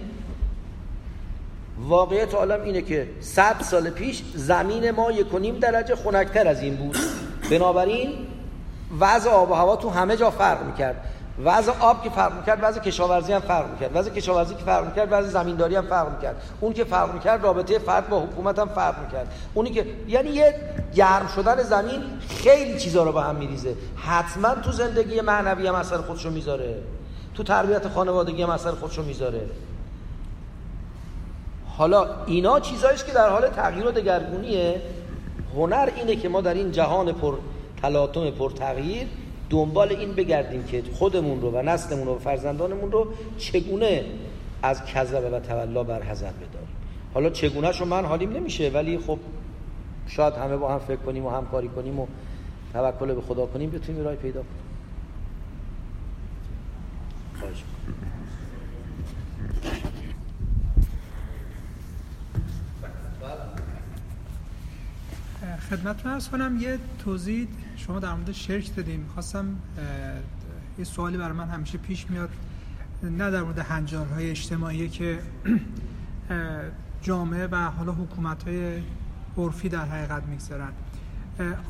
واقعیت 1.78 2.34
عالم 2.34 2.62
اینه 2.62 2.82
که 2.82 3.08
صد 3.20 3.62
سال 3.62 3.90
پیش 3.90 4.22
زمین 4.34 4.90
ما 4.90 5.12
یک 5.12 5.60
درجه 5.60 5.96
خنکتر 5.96 6.48
از 6.48 6.62
این 6.62 6.76
بود. 6.76 6.96
بنابراین 7.50 8.12
وضع 9.00 9.30
آب 9.30 9.50
و 9.50 9.54
هوا 9.54 9.76
تو 9.76 9.90
همه 9.90 10.16
جا 10.16 10.30
فرق 10.30 10.66
می‌کرد. 10.66 11.04
وضع 11.44 11.72
آب 11.80 12.02
که 12.04 12.10
فرق 12.10 12.34
می‌کرد 12.34 12.58
وضع 12.62 12.80
کشاورزی 12.80 13.32
هم 13.32 13.40
فرق 13.40 13.70
می‌کرد. 13.70 13.90
وضع 13.94 14.10
کشاورزی 14.10 14.54
که 14.54 14.64
فرق 14.64 14.84
می‌کرد 14.84 15.08
وضع 15.10 15.28
زمینداری 15.28 15.76
هم 15.76 15.86
فرق 15.86 16.12
می‌کرد. 16.12 16.42
اون 16.60 16.72
که 16.72 16.84
فرق 16.84 17.14
می‌کرد 17.14 17.42
رابطه 17.42 17.78
فرد 17.78 18.08
با 18.08 18.20
حکومت 18.20 18.58
هم 18.58 18.68
فرق 18.68 19.04
می‌کرد. 19.04 19.34
اونی 19.54 19.70
که 19.70 19.86
یعنی 20.08 20.30
یه 20.30 20.54
گرم 20.94 21.26
شدن 21.34 21.62
زمین 21.62 22.02
خیلی 22.28 22.78
چیزا 22.78 23.02
رو 23.02 23.12
با 23.12 23.20
هم 23.20 23.36
میریزه. 23.36 23.74
حتما 23.96 24.54
تو 24.54 24.72
زندگی 24.72 25.20
معنوی 25.20 25.66
هم 25.66 25.74
اثر 25.74 25.96
خودشو 25.96 26.30
می‌ذاره. 26.30 26.82
تو 27.34 27.42
تربیت 27.42 27.88
خانوادگی 27.88 28.42
هم 28.42 28.50
اثر 28.50 28.70
خودشو 28.70 29.02
می‌ذاره. 29.02 29.40
حالا 31.78 32.06
اینا 32.26 32.60
چیزاییست 32.60 33.06
که 33.06 33.12
در 33.12 33.30
حال 33.30 33.48
تغییر 33.48 33.86
و 33.86 33.90
دگرگونیه. 33.90 34.82
هنر 35.54 35.88
اینه 35.96 36.16
که 36.16 36.28
ما 36.28 36.40
در 36.40 36.54
این 36.54 36.72
جهان 36.72 37.12
پر 37.12 37.34
تلاطم 37.82 38.30
پر 38.30 38.50
تغییر 38.50 39.06
دنبال 39.50 39.92
این 39.92 40.12
بگردیم 40.12 40.64
که 40.64 40.82
خودمون 40.92 41.40
رو 41.40 41.50
و 41.50 41.62
نسلمون 41.62 42.06
رو 42.06 42.14
و 42.14 42.18
فرزندانمون 42.18 42.92
رو 42.92 43.06
چگونه 43.38 44.04
از 44.62 44.84
کذب 44.84 45.32
و 45.32 45.40
تولا 45.40 45.84
بر 45.84 46.02
حذر 46.02 46.30
بداریم. 46.30 46.68
حالا 47.14 47.30
چگونه 47.30 47.72
شو 47.72 47.84
من 47.84 48.04
حالیم 48.04 48.32
نمیشه 48.32 48.70
ولی 48.74 48.98
خب 48.98 49.18
شاید 50.06 50.34
همه 50.34 50.56
با 50.56 50.72
هم 50.72 50.78
فکر 50.78 50.96
کنیم 50.96 51.26
و 51.26 51.30
همکاری 51.30 51.68
کنیم 51.68 52.00
و 52.00 52.06
توکل 52.72 53.14
به 53.14 53.20
خدا 53.20 53.46
کنیم 53.46 53.70
بتونیم 53.70 54.04
رای 54.04 54.16
پیدا 54.16 54.40
کنیم. 54.40 54.68
خدمت 65.70 66.06
ارز 66.06 66.28
کنم 66.28 66.60
یه 66.60 66.78
توضیح 66.98 67.48
شما 67.76 67.98
در 67.98 68.14
مورد 68.14 68.32
شرک 68.32 68.76
دادیم. 68.76 69.06
خواستم 69.14 69.46
یه 70.78 70.84
سوالی 70.84 71.16
برای 71.16 71.32
من 71.32 71.48
همیشه 71.48 71.78
پیش 71.78 72.10
میاد 72.10 72.30
نه 73.02 73.30
در 73.30 73.42
مورد 73.42 73.58
هنجارهای 73.58 74.30
اجتماعی 74.30 74.88
که 74.88 75.18
جامعه 77.02 77.46
و 77.46 77.56
حالا 77.56 77.92
حکومت 77.92 78.42
های 78.42 78.82
عرفی 79.38 79.68
در 79.68 79.84
حقیقت 79.84 80.22
می‌گذارن 80.22 80.72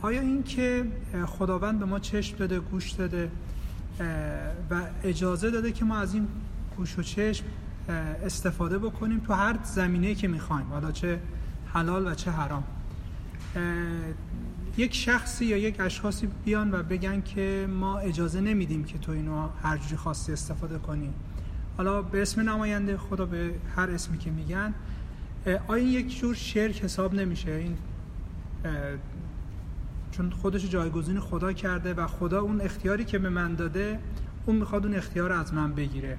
آیا 0.03 0.21
این 0.21 0.43
که 0.43 0.85
خداوند 1.27 1.79
به 1.79 1.85
ما 1.85 1.99
چشم 1.99 2.37
داده 2.37 2.61
گوش 2.61 2.91
داده 2.91 3.31
و 4.71 4.83
اجازه 5.05 5.51
داده 5.51 5.73
که 5.73 5.85
ما 5.85 5.99
از 5.99 6.15
این 6.15 6.29
گوش 6.77 6.99
و 6.99 7.03
چشم 7.03 7.45
استفاده 8.25 8.79
بکنیم 8.79 9.21
تو 9.21 9.33
هر 9.33 9.59
زمینه 9.65 10.15
که 10.15 10.29
می‌خوایم؟ 10.29 10.67
حالا 10.67 10.93
چه 10.93 11.21
حلال 11.75 12.07
و 12.07 12.15
چه 12.15 12.31
حرام. 12.31 12.65
یک 14.77 14.95
شخصی 14.95 15.45
یا 15.45 15.57
یک 15.57 15.81
اشخاصی 15.81 16.29
بیان 16.45 16.71
و 16.71 16.83
بگن 16.83 17.21
که 17.21 17.69
ما 17.71 17.99
اجازه 17.99 18.41
نمیدیم 18.41 18.85
که 18.85 18.99
تو 18.99 19.13
اینو 19.13 19.49
هر 19.63 19.77
جوری 19.77 19.97
خواستی 19.97 20.33
استفاده 20.33 20.79
کنی. 20.79 21.11
حالا 21.77 22.03
به 22.03 22.23
اسم 22.23 22.49
نماینده 22.49 22.97
خدا 22.97 23.27
به 23.27 23.55
هر 23.77 23.91
اسمی 23.91 24.19
که 24.19 24.31
میگن 24.31 24.75
آیا 25.69 25.85
یک 25.85 26.19
جور 26.21 26.35
شرک 26.35 26.85
حساب 26.85 27.15
نمیشه؟ 27.15 27.51
این 27.51 27.77
چون 30.11 30.31
خودش 30.31 30.71
جایگزین 30.71 31.21
خدا 31.21 31.53
کرده 31.53 31.95
و 31.95 32.07
خدا 32.07 32.41
اون 32.41 32.61
اختیاری 32.61 33.05
که 33.05 33.19
به 33.19 33.29
من 33.29 33.55
داده 33.55 34.01
اون 34.47 34.57
می‌خواد 34.57 34.87
اون 34.87 34.95
اختیار 34.95 35.33
از 35.33 35.55
من 35.55 35.73
بگیره. 35.73 36.19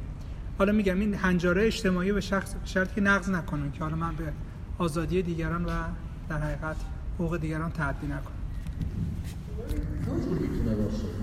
حالا 0.57 0.71
میگم 0.71 0.99
این 0.99 1.13
هنجاره 1.13 1.65
اجتماعی 1.65 2.11
به 2.11 2.21
شخص 2.21 2.55
شرط 2.65 2.93
که 2.93 3.01
نقض 3.01 3.29
نکنن 3.29 3.71
که 3.71 3.79
حالا 3.79 3.95
من 3.95 4.15
به 4.15 4.33
آزادی 4.77 5.21
دیگران 5.21 5.65
و 5.65 5.69
در 6.29 6.37
حقیقت 6.37 6.75
حقوق 7.19 7.37
دیگران 7.37 7.71
تعدی 7.71 8.07
باشه 8.07 8.19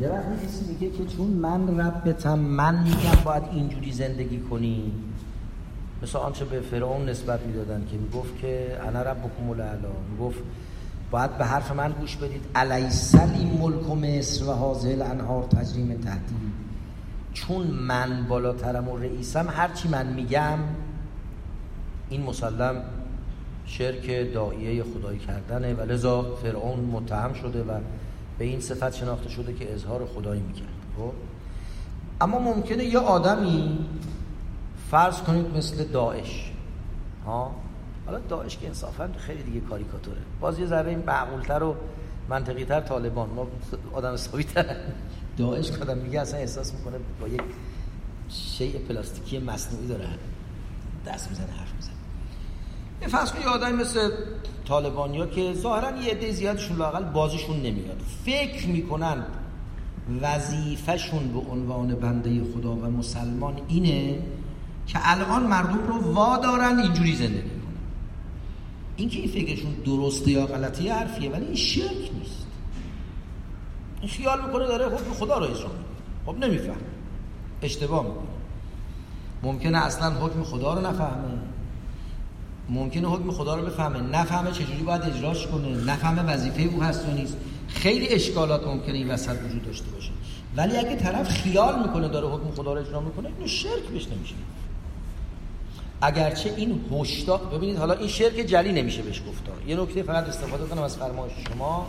یه 0.01 0.09
وقتی 0.09 0.47
کسی 0.47 0.73
میگه 0.73 0.91
که 0.91 1.17
چون 1.17 1.27
من 1.27 1.81
ربتم 1.81 2.39
من 2.39 2.83
میگم 2.83 3.25
باید 3.25 3.43
اینجوری 3.53 3.93
زندگی 3.93 4.41
کنی. 4.41 4.93
مثل 6.03 6.19
آنچه 6.19 6.45
به 6.45 6.61
فرعون 6.61 7.09
نسبت 7.09 7.41
می‌دادن 7.41 7.87
که 7.91 7.97
می‌گفت 7.97 8.39
که 8.39 8.79
انا 8.89 9.03
ربکم 9.03 9.51
الاعلی 9.51 9.87
می‌گفت 10.11 10.39
باید 11.11 11.39
به 11.39 11.45
حرف 11.45 11.73
من 11.73 11.93
گوش 11.93 12.17
بدید. 12.17 12.43
الیسل 12.55 13.31
این 13.31 13.61
ملک 13.61 13.91
مصر 13.91 14.45
و 14.45 14.53
حاضر 14.53 14.89
الانهار 14.89 15.43
تجریم 15.43 16.01
تحتی 16.05 16.35
چون 17.33 17.67
من 17.67 18.27
بالاترم 18.29 18.89
و 18.89 18.97
رئیسم 18.97 19.49
هرچی 19.49 19.89
من 19.89 20.07
میگم 20.07 20.59
این 22.09 22.23
مسلم 22.23 22.83
شرک 23.67 24.33
داییه 24.35 24.85
خدایی 24.85 25.19
کردنه 25.19 25.75
و 25.75 25.81
لذا 25.81 26.23
فرعون 26.23 26.81
متهم 26.81 27.33
شده 27.33 27.63
و 27.63 27.81
به 28.39 28.45
این 28.45 28.61
صفت 28.61 28.95
شناخته 28.95 29.29
شده 29.29 29.55
که 29.55 29.75
اظهار 29.75 30.07
خدایی 30.07 30.41
می‌کرد. 30.41 30.69
خب؟ 30.97 31.13
اما 32.21 32.39
ممکنه 32.39 32.85
یه 32.85 32.99
آدمی 32.99 33.79
فرض 34.91 35.21
کنید 35.23 35.57
مثل 35.57 35.85
داعش 35.85 36.53
ها؟ 37.27 37.55
حالا 38.07 38.19
داعش 38.19 38.59
که 38.59 38.67
انصافا 38.67 39.11
خیلی 39.17 39.43
دیگه 39.43 39.61
کاریکاتوره. 39.61 40.21
باز 40.41 40.59
یه 40.59 40.67
ذره 40.67 40.97
معقولتر 40.97 41.63
و 41.63 41.77
منطقی 42.29 42.65
تر 42.65 42.81
طالبان 42.81 43.29
ما 43.31 43.47
آدم 43.93 44.17
سوی 44.17 44.45
تر 44.45 44.77
داعش 45.37 45.71
کدام 45.71 45.99
میگه 45.99 46.21
اصلا 46.21 46.41
احساس 46.41 46.75
می‌کنه 46.75 46.97
با 47.21 47.29
یک 47.29 47.43
شیء 48.29 48.79
پلاستیکی 48.79 49.39
مصنوعی 49.39 49.87
داره 49.87 50.09
دست 51.07 51.31
می‌زنه 51.31 51.47
حرف 51.47 51.75
می‌زنه. 51.75 51.96
یه 53.03 53.09
کنید 53.09 53.47
آدمی 53.47 53.73
مثل 53.73 54.11
طالبانیا 54.69 55.27
که 55.27 55.55
ظاهرا 55.55 55.97
یه 55.97 56.11
عده 56.11 56.33
زیادشون 56.33 56.77
لاقل 56.77 57.05
بازشون 57.05 57.57
نمیاد. 57.57 58.03
فکر 58.25 58.67
می‌کنن 58.67 59.25
وظیفهشون 60.23 61.29
به 61.29 61.39
عنوان 61.51 61.95
بنده 61.95 62.45
خدا 62.55 62.73
و 62.73 62.87
مسلمان 62.87 63.61
اینه 63.69 64.19
که 64.87 64.99
الان 65.03 65.43
مردم 65.43 65.87
رو 65.87 66.13
وادارن 66.13 66.79
اینجوری 66.79 67.17
زندگی 67.17 67.41
کنن. 67.41 67.77
این 68.97 69.09
که 69.09 69.19
این 69.19 69.29
فکرشون 69.29 69.73
درسته 69.73 70.31
یا 70.31 70.47
غلطی 70.47 70.89
حرفیه 70.89 71.31
ولی 71.31 71.45
این 71.45 71.55
شرک 71.55 72.11
نیست. 72.19 72.47
این 74.01 74.11
خیال 74.11 74.47
می‌کنه 74.47 74.67
داره 74.67 74.87
حکم 74.87 75.13
خدا 75.13 75.39
رو 75.39 75.45
اجرا 75.45 75.71
خب 76.27 76.39
نمیفهم 76.39 76.77
اشتباه 77.63 78.03
می‌کنه. 78.03 78.27
ممکنه 79.43 79.79
اصلا 79.79 80.11
حکم 80.11 80.43
خدا 80.43 80.75
رو 80.75 80.81
نفهمه. 80.81 81.39
ممکنه 82.69 83.09
حکم 83.09 83.31
خدا 83.31 83.55
رو 83.55 83.67
بفهمه. 83.67 84.01
نفهمه 84.01 84.53
چجوری 84.53 84.83
باید 84.83 85.03
اجراش 85.03 85.47
کنه. 85.47 85.69
نفهمه 85.69 86.23
وظیفه 86.23 86.63
او 86.63 86.83
هست 86.83 87.09
و 87.09 87.13
نیست. 87.13 87.37
خیلی 87.69 88.09
اشکالات 88.09 88.67
ممکنه 88.67 88.95
این 88.95 89.11
وسط 89.11 89.37
وجود 89.45 89.65
داشته 89.65 89.91
باشه. 89.91 90.11
ولی 90.57 90.77
اگه 90.77 90.97
طرف 90.97 91.29
خیال 91.29 91.87
می‌کنه 91.87 92.09
داره 92.09 92.29
حکم 92.29 92.51
خدا 92.51 92.73
رو 92.75 92.81
اجرا 92.81 93.01
می‌کنه 93.01 93.29
اینو 93.37 93.49
شرک 93.49 93.83
بهش 93.93 94.09
نمیشه. 94.09 94.35
اگرچه 96.01 96.55
این 96.57 96.81
هشدار 96.93 97.39
ببینید 97.39 97.79
حالا 97.79 97.95
این 97.95 98.09
شرک 98.09 98.37
جلی 98.37 98.73
نمیشه 98.73 99.03
بهش 99.03 99.23
گفتا. 99.29 99.53
یه 99.67 99.77
نکته 99.77 100.03
فقط 100.03 100.29
استفاده 100.29 100.65
کنم 100.65 100.83
از 100.83 100.97
فرمایش 100.97 101.33
شما. 101.49 101.87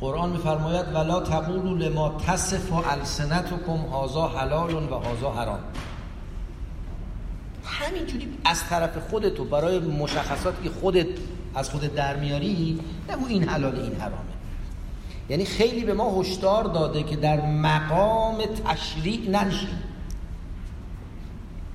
قرآن 0.00 0.30
میفرماید 0.30 0.94
ولا 0.94 1.20
تقولوا 1.20 1.72
لما 1.72 2.18
تصف 2.26 2.72
السنتکم 2.72 3.78
هذا 3.94 4.28
حلال 4.28 4.74
و 4.74 4.98
هذا 4.98 5.30
حرام. 5.30 5.60
همینجوری 7.72 8.28
از 8.44 8.64
طرف 8.64 8.98
خودت 9.10 9.40
و 9.40 9.44
برای 9.44 9.78
مشخصاتی 9.78 10.62
که 10.62 10.70
خودت 10.80 11.06
از 11.54 11.70
خودت 11.70 11.94
در 11.94 12.16
میاری 12.16 12.80
نگو 13.08 13.26
این 13.26 13.48
حلال 13.48 13.80
این 13.80 13.94
حرامه. 13.94 14.32
یعنی 15.28 15.44
خیلی 15.44 15.84
به 15.84 15.94
ما 15.94 16.20
هشدار 16.20 16.64
داده 16.64 17.02
که 17.02 17.16
در 17.16 17.40
مقام 17.46 18.38
تشریع 18.64 19.30
ننشین. 19.30 19.78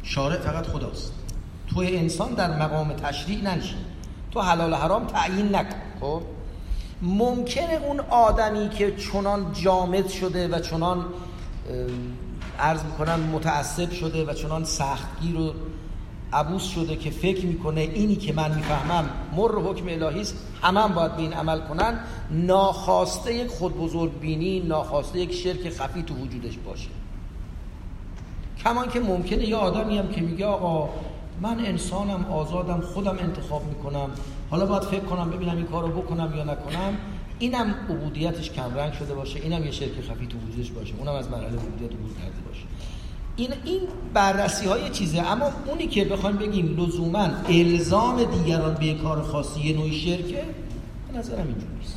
شارع 0.04 0.38
فقط 0.38 0.68
خداست. 0.68 1.14
تو 1.68 1.80
انسان 1.80 2.34
در 2.34 2.60
مقام 2.60 2.94
تشریع 2.94 3.42
ننشین. 3.44 3.78
تو 4.32 4.42
حلال 4.42 4.74
حرام 4.74 5.08
تعیین 5.08 5.56
نکن. 5.56 5.76
خب؟ 6.02 6.22
ممکنه 7.02 7.80
اون 7.84 8.00
آدمی 8.00 8.70
که 8.70 8.96
چنان 8.96 9.54
جامد 9.54 10.08
شده 10.08 10.48
و 10.48 10.60
چنان 10.60 11.06
عرض 12.60 12.84
می‌کنم 12.84 13.20
متعصب 13.20 13.92
شده 13.92 14.26
و 14.26 14.34
چنان 14.34 14.64
سختگیر 14.64 15.36
و 15.40 15.54
عبوس 16.34 16.64
شده 16.64 16.96
که 16.96 17.10
فکر 17.10 17.46
می‌کنه 17.46 17.82
اینی 17.82 18.16
که 18.16 18.34
من 18.34 18.56
می‌فهمم 18.56 19.10
مر 19.36 19.52
حکم 19.52 19.86
الهی 19.88 20.22
است 20.22 20.36
همه 20.62 20.80
هم 20.80 20.94
باید 20.94 21.16
به 21.16 21.22
این 21.22 21.34
عمل 21.34 21.60
کنن. 21.60 22.00
ناخواسته 22.32 23.34
یک 23.34 23.48
خود 23.48 23.78
بزرگ 23.78 24.20
بینی 24.20 24.60
ناخواسته 24.60 25.20
یک 25.20 25.34
شرک 25.34 25.70
خفی 25.70 26.04
تو 26.04 26.14
وجودش 26.14 26.58
باشه. 26.58 26.90
کمان 28.64 28.90
که 28.90 29.00
ممکنه 29.00 29.50
یه 29.50 29.56
آدمی 29.56 29.98
هم 29.98 30.08
که 30.08 30.22
میگه 30.22 30.46
آقا 30.46 30.90
من 31.42 31.66
انسانم 31.66 32.26
آزادم 32.32 32.82
خودم 32.82 33.18
انتخاب 33.20 33.64
می‌کنم. 33.66 34.10
حالا 34.50 34.66
باید 34.66 34.84
فکر 34.84 35.04
کنم 35.04 35.30
ببینم 35.30 35.58
این 35.58 35.66
کارو 35.66 35.88
بکنم 35.88 36.34
یا 36.38 36.44
نکنم. 36.44 36.98
اینم 37.40 37.76
عبودیتش 37.90 38.52
کمرنگ 38.52 38.94
شده 38.94 39.14
باشه 39.14 39.40
اینم 39.40 39.66
یه 39.66 39.72
شرک 39.72 39.92
خفی 40.12 40.28
تو 40.28 40.38
وجودش 40.38 40.72
باشه. 40.72 40.94
اونم 40.98 41.16
از 41.16 41.30
مرحله 41.30 41.48
عبودیت 41.48 41.92
عبور 41.92 42.10
باشه. 42.48 42.64
این 43.38 43.54
این 43.66 43.80
بررسی 44.14 44.66
های 44.66 44.90
چیزه. 44.90 45.22
اما 45.22 45.52
اونی 45.68 45.88
که 45.88 46.06
بخوایم 46.06 46.38
بگیم 46.38 46.78
لزوما 46.78 47.30
الزام 47.50 48.24
دیگران 48.24 48.74
به 48.74 48.94
کار 48.94 49.22
خاصی 49.22 49.62
یه 49.62 49.78
نوعی 49.78 49.94
شرکه 49.94 50.46
به 51.12 51.20
نظرم 51.20 51.48
اینجور 51.48 51.70
نیست 51.80 51.97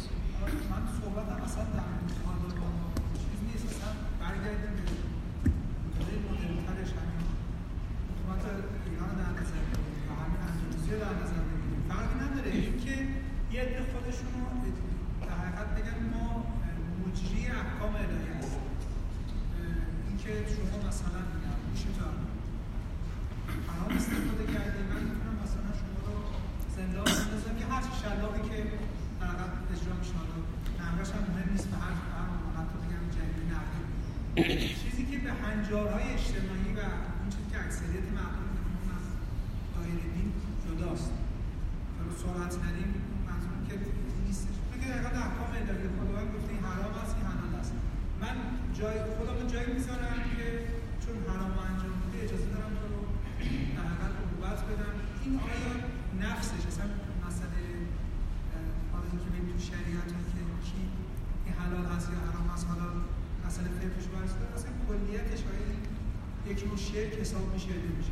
حساب 67.31 67.55
میشه 67.55 67.67
میشه 67.67 68.11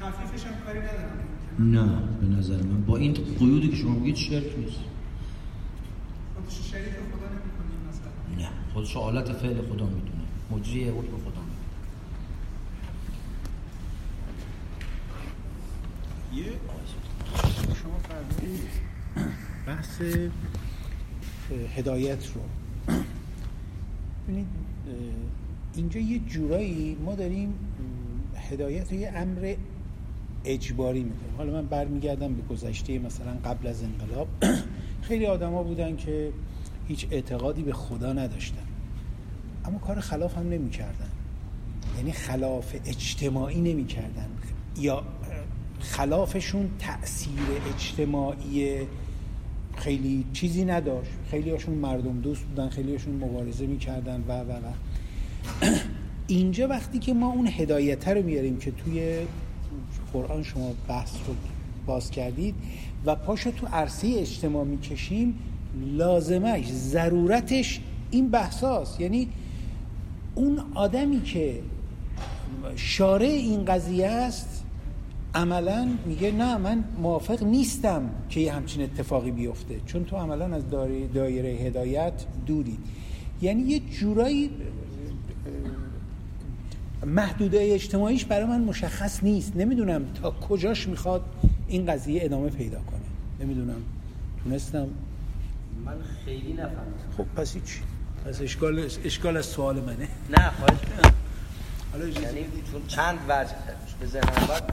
حالا 0.00 0.12
خفیفش 0.12 0.46
هم 0.46 0.54
کاری 0.66 0.78
ندارم. 0.78 1.18
نه 1.58 2.02
به 2.20 2.26
نظر 2.26 2.62
من. 2.62 2.84
با 2.84 2.96
این 2.96 3.12
قیودی 3.12 3.68
که 3.68 3.76
شما 3.76 3.94
میگید 3.94 4.16
شرک 4.16 4.58
نیست. 4.58 4.78
خودش 6.34 6.70
شریک 6.70 6.92
خدا 6.92 7.28
نمی‌کنه 7.28 7.72
مثلا 7.88 8.10
نه 8.38 8.48
خودش 8.72 8.96
حالت 8.96 9.32
فعل 9.32 9.54
خدا 9.54 9.86
می‌دونه. 9.86 10.24
مجری 10.50 10.84
حکم 10.84 10.98
خدا 11.00 11.40
می‌دونه. 11.40 11.60
یه 16.34 16.52
شما 17.82 17.98
فرمودید 18.08 18.60
بحث 19.66 20.02
هدایت 21.76 22.26
رو. 22.26 22.40
ببینید 24.28 24.46
اینجا 25.74 26.00
یه 26.00 26.18
جورایی 26.18 26.96
ما 27.04 27.14
داریم 27.14 27.54
هدایت 28.50 28.92
یه 28.92 29.12
امر 29.14 29.54
اجباری 30.44 31.02
می‌کنیم 31.02 31.34
حالا 31.36 31.52
من 31.52 31.66
برمیگردم 31.66 32.34
به 32.34 32.42
گذشته 32.42 32.98
مثلا 32.98 33.32
قبل 33.44 33.66
از 33.66 33.82
انقلاب. 33.82 34.28
خیلی 35.08 35.26
آدما 35.26 35.62
بودن 35.62 35.96
که 35.96 36.32
هیچ 36.88 37.06
اعتقادی 37.10 37.62
به 37.62 37.72
خدا 37.72 38.12
نداشتن. 38.12 38.62
اما 39.64 39.78
کار 39.78 40.00
خلاف 40.00 40.38
هم 40.38 40.48
نمی‌کردن. 40.48 41.10
یعنی 41.96 42.12
خلاف 42.12 42.74
اجتماعی 42.86 43.60
نمی‌کردن. 43.60 44.28
یا 44.78 45.02
خلافشون 45.80 46.70
تأثیر 46.78 47.32
اجتماعی 47.74 48.78
خیلی 49.76 50.26
چیزی 50.32 50.64
نداشت. 50.64 51.10
خیلی 51.30 51.50
هاشون 51.50 51.74
مردم 51.74 52.20
دوست 52.20 52.42
بودن 52.42 52.68
خیلی 52.68 52.92
هاشون 52.92 53.14
مبارزه 53.14 53.66
می‌کردن 53.66 54.24
و 54.28 54.40
و 54.40 54.52
و. 54.52 54.72
اینجا 56.30 56.68
وقتی 56.68 56.98
که 56.98 57.14
ما 57.14 57.32
اون 57.32 57.46
هدایت 57.46 58.08
رو 58.08 58.22
میاریم 58.22 58.58
که 58.58 58.70
توی 58.70 59.18
قرآن 60.12 60.42
شما 60.42 60.72
بحث 60.88 61.12
رو 61.26 61.34
باز 61.86 62.10
کردید 62.10 62.54
و 63.06 63.14
پاشو 63.14 63.50
تو 63.50 63.66
عرصه 63.66 64.14
اجتماع 64.16 64.64
می‌کشیم 64.64 65.38
لازمش 65.86 66.72
ضرورتش 66.72 67.80
این 68.10 68.28
بحثاست. 68.28 69.00
یعنی 69.00 69.28
اون 70.34 70.62
آدمی 70.74 71.22
که 71.22 71.60
شارع 72.76 73.26
این 73.26 73.64
قضیه 73.64 74.06
است 74.06 74.64
عملا 75.34 75.88
میگه 76.06 76.32
نه 76.32 76.56
من 76.56 76.84
موافق 77.02 77.42
نیستم 77.42 78.10
که 78.28 78.40
یه 78.40 78.52
همچین 78.52 78.82
اتفاقی 78.82 79.30
بیفته 79.30 79.80
چون 79.86 80.04
تو 80.04 80.16
عملا 80.16 80.56
از 80.56 80.62
دایره 81.14 81.48
هدایت 81.48 82.12
دوری 82.46 82.78
یعنی 83.42 83.62
یه 83.62 83.78
جورایی 83.78 84.50
محدوده 87.06 87.58
اجتماعیش 87.60 88.24
برای 88.24 88.46
من 88.46 88.60
مشخص 88.60 89.22
نیست. 89.22 89.56
نمی‌دونم 89.56 90.04
تا 90.22 90.30
کجاش 90.30 90.88
می‌خواد 90.88 91.24
این 91.68 91.86
قضیه 91.86 92.24
ادامه 92.24 92.50
پیدا 92.50 92.78
کنه. 92.80 93.00
نمی‌دونم. 93.40 93.82
تونستم. 94.44 94.88
من 95.84 95.92
خیلی 96.24 96.52
نفهمیدم. 96.52 97.10
خب 97.16 97.24
پس 97.36 97.54
هیچ. 97.54 97.80
پس 98.26 98.40
اشکال 98.40 98.88
اشکال 99.04 99.36
از 99.36 99.46
سوال 99.46 99.80
منه. 99.80 100.08
نه 100.30 100.50
خواهش 100.50 100.78
حالا 101.92 102.06
یعنی 102.08 102.46
چون 102.72 102.86
چند 102.88 103.18
وجه 103.28 103.50
به 104.00 104.06
ذهنم 104.06 104.46
بعد 104.48 104.72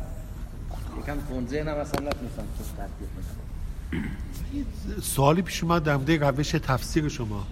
یکم 1.03 1.17
کن 1.29 1.47
ذهنم 1.47 1.75
اصلا 1.77 1.99
نتونستم 2.07 2.43
تو 2.57 2.63
تطبیق 2.63 3.09
بدم 3.17 5.01
سوالی 5.01 5.41
پیش 5.41 5.63
اومد 5.63 5.83
در 5.83 5.97
مورد 5.97 6.11
روش 6.11 6.51
تفسیر 6.51 7.09
شما 7.09 7.47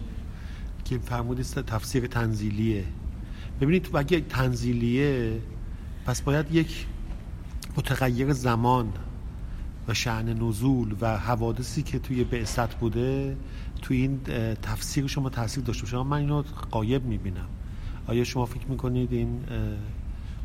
که 0.86 0.98
فرمودید 0.98 1.46
تفسیر 1.46 2.08
تنزیلیه. 2.08 2.84
ببینید 3.62 3.90
اگه 3.96 4.22
تنزیلیه 4.22 5.40
پس 6.06 6.22
باید 6.22 6.52
یک 6.52 6.86
متغیر 7.78 8.34
زمان 8.34 8.94
و 9.88 9.94
شعن 9.94 10.34
نزول 10.44 10.96
و 11.02 11.18
حوادثی 11.18 11.84
که 11.84 12.00
توی 12.00 12.24
بعثت 12.24 12.76
بوده 12.76 13.38
توی 13.82 13.98
این 13.98 14.20
تفسیر 14.62 15.08
شما 15.08 15.30
تاثیر 15.30 15.64
داشته 15.64 15.84
باشه. 15.84 15.98
من 15.98 16.18
اینو 16.18 16.44
قایب 16.72 17.06
می‌بینم. 17.06 17.48
آیا 18.08 18.24
شما 18.24 18.46
فکر 18.46 18.68
می‌کنید 18.68 19.14
این 19.14 19.40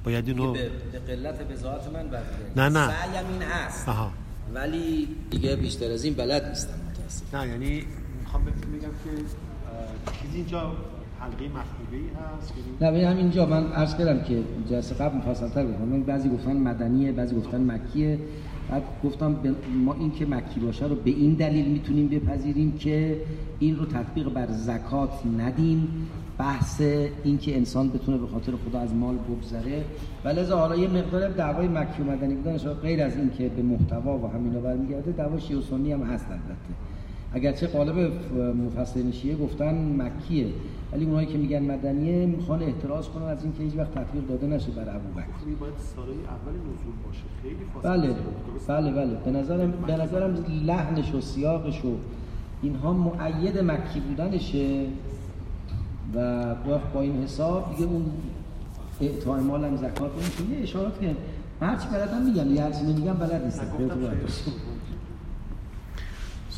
باید 0.05 0.29
اینو 0.29 0.53
به 0.53 0.71
قلت 1.07 1.49
بزاعت 1.49 1.87
من 1.87 2.09
برده 2.09 2.53
نه 2.57 2.69
نه. 2.69 2.89
سعیم 2.89 3.27
این 3.33 3.43
هست. 3.43 3.89
آها. 3.89 4.13
ولی 4.55 5.09
دیگه 5.31 5.57
بیشتر 5.57 5.91
از 5.93 6.05
این 6.05 6.15
بلد 6.15 6.49
نیستم. 6.49 6.75
متاسف 6.91 7.35
نه 7.35 7.49
یعنی 7.49 7.85
می‌خوام 8.21 8.45
بگم 8.45 8.81
که 8.81 9.23
چیزی 10.23 10.37
اینجا 10.37 10.77
حلقه 11.21 11.49
مخروبه 11.49 11.99
هست 12.39 12.55
نه 12.81 13.17
اینجا 13.17 13.47
من 13.47 13.73
عرض 13.73 13.97
کردم 13.97 14.23
که 14.23 14.43
جلسه 14.71 14.95
قبل 14.95 15.17
مفصل‌تر 15.17 15.67
گفتم 15.67 16.03
بعضی 16.03 16.29
گفتن 16.29 16.57
مدنیه 16.57 17.13
بعضی 17.13 17.37
گفتن 17.37 17.71
مکیه. 17.71 18.19
بعد 18.71 18.83
گفتم 19.05 19.37
ما 19.85 19.95
این 19.95 20.11
که 20.13 20.27
مکی 20.27 20.61
باشه 20.61 20.87
رو 20.87 20.95
به 20.95 21.11
این 21.11 21.35
دلیل 21.35 21.69
می‌تونیم 21.69 22.09
بپذیریم 22.09 22.73
که 22.73 23.21
این 23.59 23.77
رو 23.77 23.85
تطبیق 23.85 24.29
بر 24.29 24.47
زکات 24.51 25.11
ندیم. 25.39 26.09
بحث 26.39 26.81
این 27.25 27.39
که 27.39 27.57
انسان 27.57 27.91
بتونه 27.91 28.19
به 28.19 28.27
خاطر 28.27 28.53
خدا 28.53 28.79
از 28.81 28.95
مال 28.95 29.15
بگذره. 29.15 29.85
ولی 30.25 30.41
حالا 30.41 30.77
یه 30.77 30.89
مقدار 30.89 31.29
دعوای 31.29 31.69
مکی 31.69 32.03
و 32.03 32.05
مدنی 32.05 32.35
بودن 32.35 32.57
غیر 32.57 33.03
از 33.03 33.17
این 33.17 33.31
که 33.31 33.49
به 33.49 33.63
محتوا 33.63 34.19
و 34.19 34.27
همینا 34.27 34.61
برمیگرده 34.61 35.13
دعوا 35.13 35.39
شیعه 35.39 35.59
و 35.59 35.63
سنی 35.63 35.93
هم 35.93 36.03
هست 36.03 36.27
البته. 36.31 37.00
اگرچه 37.33 37.67
قالب 37.67 38.13
مفسرین 38.67 39.13
شیعه 39.13 39.37
گفتن 39.37 40.03
مکیه 40.03 40.47
ولی 40.93 41.05
اونایی 41.05 41.27
که 41.27 41.39
میگن 41.39 41.63
مدنیه 41.63 42.27
می‌خوان 42.27 42.63
احتراز 42.63 43.09
کنن 43.09 43.25
از 43.25 43.45
اینکه 43.45 43.63
هیچ 43.63 43.77
وقت 43.77 43.95
تطبیق 43.95 44.27
داده 44.27 44.47
نشه 44.47 44.71
بر 44.71 44.97
ابوبکر. 44.97 45.27
یعنی 45.43 45.55
باید 45.61 45.75
ساله 45.97 46.13
اول 46.13 46.53
نزول 46.53 46.95
باشه. 47.07 47.23
خیلی 47.43 47.57
بله 47.83 48.15
بله 48.69 48.93
بله. 48.93 49.15
به 49.25 49.31
نظرم 49.31 49.73
به 49.87 49.97
نظرم 49.97 50.45
لحنش 50.65 51.15
و 51.15 51.21
سیاقش 51.21 51.85
و 51.85 51.97
اینها 52.63 52.93
معید 52.93 53.59
مکی 53.59 54.01
بودنشه 54.01 54.87
و 56.15 56.55
با 56.95 57.01
این 57.01 57.23
حساب 57.23 57.71
دیگه 57.77 57.91
اون 57.91 58.05
اعطای 59.01 59.43
مال 59.43 59.65
هم 59.65 59.77
زکات 59.77 60.11
نمیشه. 60.13 60.57
یه 60.57 60.63
اشارات 60.63 61.01
که 61.01 61.17
هرچی 61.61 61.89
بلدم 61.89 62.23
میگم 62.23 62.55
یه 62.55 62.63
هرچی 62.63 62.83
نمیگم 62.83 63.15
بلد 63.15 63.45
نیستم 63.45 63.67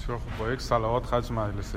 بسیار 0.02 0.18
خوب 0.18 0.46
با 0.46 0.52
یک 0.52 0.60
صلوات 0.60 1.06
خرج 1.06 1.32
مجلس 1.32 1.74